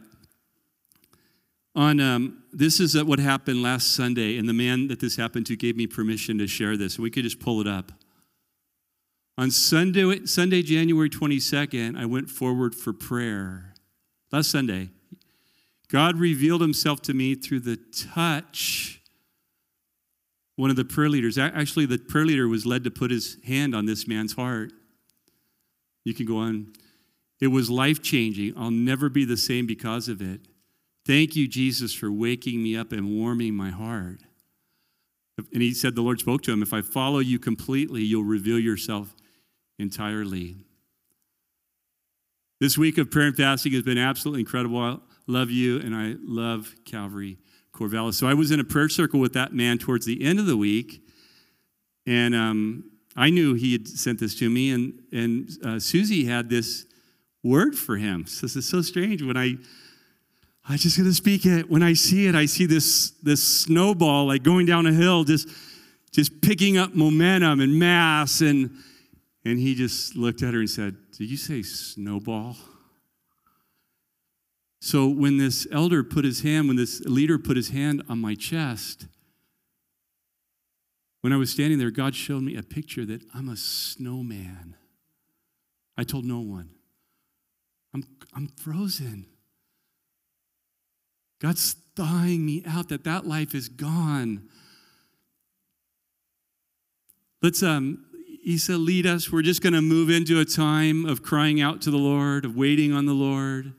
On 1.76 2.00
um, 2.00 2.44
this 2.52 2.80
is 2.80 3.02
what 3.04 3.18
happened 3.18 3.64
last 3.64 3.96
Sunday, 3.96 4.38
and 4.38 4.48
the 4.48 4.54
man 4.54 4.88
that 4.90 5.00
this 5.00 5.16
happened 5.16 5.48
to 5.48 5.56
gave 5.56 5.76
me 5.76 5.88
permission 5.88 6.38
to 6.38 6.46
share 6.46 6.78
this. 6.78 7.00
We 7.00 7.10
could 7.10 7.24
just 7.24 7.40
pull 7.40 7.60
it 7.62 7.68
up. 7.68 7.92
On 9.40 9.50
Sunday, 9.50 10.28
Sunday, 10.28 10.62
January 10.62 11.10
22nd, 11.10 11.98
I 11.98 12.06
went 12.06 12.30
forward 12.30 12.76
for 12.76 12.94
prayer. 12.94 13.74
Last 14.32 14.52
Sunday, 14.52 14.90
God 15.94 16.18
revealed 16.18 16.62
himself 16.62 17.04
to 17.04 17.14
me 17.14 17.36
through 17.36 17.60
the 17.60 17.78
touch. 17.78 19.00
One 20.56 20.72
of 20.72 20.76
the 20.76 20.84
prayer 20.84 21.08
leaders, 21.08 21.38
actually, 21.38 21.86
the 21.86 22.00
prayer 22.00 22.26
leader 22.26 22.48
was 22.48 22.66
led 22.66 22.84
to 22.86 22.92
put 22.92 23.12
his 23.12 23.38
hand 23.46 23.76
on 23.76 23.86
this 23.86 24.08
man's 24.08 24.34
heart. 24.34 24.74
You 26.04 26.16
can 26.16 26.26
go 26.26 26.38
on. 26.38 26.74
It 27.40 27.48
was 27.48 27.70
life 27.70 28.02
changing. 28.02 28.54
I'll 28.58 28.72
never 28.72 29.08
be 29.08 29.24
the 29.24 29.38
same 29.38 29.68
because 29.68 30.10
of 30.10 30.20
it. 30.20 30.42
Thank 31.06 31.36
you, 31.36 31.48
Jesus, 31.48 31.94
for 31.94 32.12
waking 32.12 32.64
me 32.64 32.76
up 32.76 32.92
and 32.92 33.12
warming 33.12 33.54
my 33.54 33.70
heart. 33.70 34.22
And 35.38 35.62
he 35.62 35.74
said, 35.76 35.94
the 35.94 36.02
Lord 36.02 36.20
spoke 36.20 36.42
to 36.44 36.52
him, 36.52 36.64
If 36.64 36.74
I 36.74 36.82
follow 36.82 37.20
you 37.20 37.38
completely, 37.38 38.02
you'll 38.02 38.24
reveal 38.24 38.60
yourself 38.60 39.14
entirely. 39.78 40.58
This 42.60 42.78
week 42.78 42.98
of 42.98 43.12
prayer 43.12 43.28
and 43.28 43.38
fasting 43.38 43.74
has 43.74 43.84
been 43.84 43.98
absolutely 43.98 44.42
incredible 44.42 44.80
love 45.28 45.50
you, 45.50 45.80
and 45.80 45.96
I 45.96 46.16
love 46.24 46.76
Calvary 46.86 47.38
Corvallis. 47.74 48.16
So 48.16 48.28
I 48.28 48.34
was 48.34 48.52
in 48.52 48.60
a 48.60 48.64
prayer 48.64 48.90
circle 48.90 49.20
with 49.20 49.34
that 49.34 49.54
man 49.54 49.78
towards 49.78 50.06
the 50.06 50.24
end 50.24 50.40
of 50.40 50.46
the 50.46 50.58
week, 50.58 51.02
and 52.06 52.36
um, 52.36 52.92
I 53.16 53.30
knew 53.30 53.54
he 53.54 53.74
had 53.74 53.88
sent 53.88 54.20
this 54.20 54.36
to 54.40 54.50
me, 54.50 54.72
and, 54.72 55.02
and 55.12 55.50
uh, 55.66 55.80
Susie 55.80 56.26
had 56.26 56.50
this 56.50 56.86
word 57.44 57.78
for 57.78 57.98
him. 57.98 58.26
So 58.26 58.46
this 58.46 58.56
is 58.56 58.68
so 58.68 58.82
strange 58.82 59.22
when 59.22 59.38
I. 59.38 59.58
I 60.66 60.78
just 60.78 60.96
to 60.96 61.14
speak 61.14 61.46
it. 61.46 61.70
When 61.70 61.84
I 61.84 61.92
see 61.92 62.26
it, 62.28 62.36
I 62.36 62.46
see 62.46 62.66
this, 62.66 63.12
this 63.22 63.44
snowball 63.44 64.28
like 64.28 64.44
going 64.44 64.66
down 64.66 64.86
a 64.86 64.94
hill, 64.94 65.26
just, 65.26 65.50
just 66.14 66.42
picking 66.42 66.78
up 66.78 66.96
momentum 66.96 67.60
and 67.60 67.78
mass. 67.78 68.40
And, 68.40 68.72
and 69.44 69.60
he 69.60 69.76
just 69.76 70.16
looked 70.16 70.42
at 70.42 70.54
her 70.54 70.62
and 70.62 70.70
said, 70.70 70.96
Did 71.18 71.30
you 71.30 71.36
say 71.36 71.64
snowball? 71.64 72.56
So 74.86 75.08
when 75.08 75.38
this 75.38 75.66
elder 75.72 76.04
put 76.04 76.26
his 76.26 76.42
hand, 76.42 76.68
when 76.68 76.76
this 76.76 77.00
leader 77.06 77.40
put 77.40 77.56
his 77.56 77.70
hand 77.70 78.04
on 78.10 78.20
my 78.20 78.36
chest, 78.36 79.08
when 81.22 81.32
I 81.32 81.38
was 81.38 81.50
standing 81.52 81.80
there, 81.80 81.90
God 81.90 82.14
showed 82.14 82.44
me 82.44 82.58
a 82.58 82.64
picture 82.64 83.06
that 83.06 83.22
I'm 83.34 83.48
a 83.48 83.56
snowman. 83.56 84.76
I 85.98 86.04
told 86.04 86.26
no 86.26 86.42
one. 86.42 86.72
I'm, 87.94 88.04
I'm 88.36 88.50
frozen. 88.58 89.28
God's 91.40 91.78
thawing 91.96 92.46
me 92.46 92.62
out 92.68 92.90
that 92.90 93.06
that 93.06 93.26
life 93.26 93.56
is 93.56 93.70
gone. 93.70 94.50
Let's, 97.42 97.64
um, 97.64 98.04
Isa, 98.44 98.78
lead 98.78 99.06
us. 99.06 99.32
We're 99.32 99.44
just 99.44 99.62
going 99.62 99.72
to 99.72 99.82
move 99.82 100.10
into 100.10 100.42
a 100.42 100.46
time 100.46 101.06
of 101.06 101.24
crying 101.24 101.62
out 101.62 101.82
to 101.84 101.90
the 101.90 101.96
Lord, 101.96 102.44
of 102.44 102.58
waiting 102.58 102.92
on 102.92 103.06
the 103.06 103.14
Lord, 103.14 103.72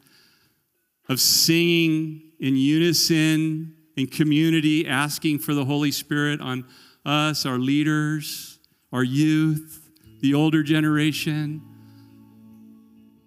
of 1.08 1.20
singing 1.20 2.22
in 2.40 2.56
unison, 2.56 3.74
in 3.96 4.06
community, 4.06 4.86
asking 4.86 5.38
for 5.38 5.54
the 5.54 5.64
Holy 5.64 5.90
Spirit 5.90 6.40
on 6.40 6.66
us, 7.04 7.46
our 7.46 7.58
leaders, 7.58 8.58
our 8.92 9.04
youth, 9.04 9.90
the 10.20 10.34
older 10.34 10.62
generation. 10.62 11.62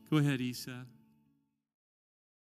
Go 0.10 0.18
ahead, 0.18 0.42
Isa. 0.42 0.86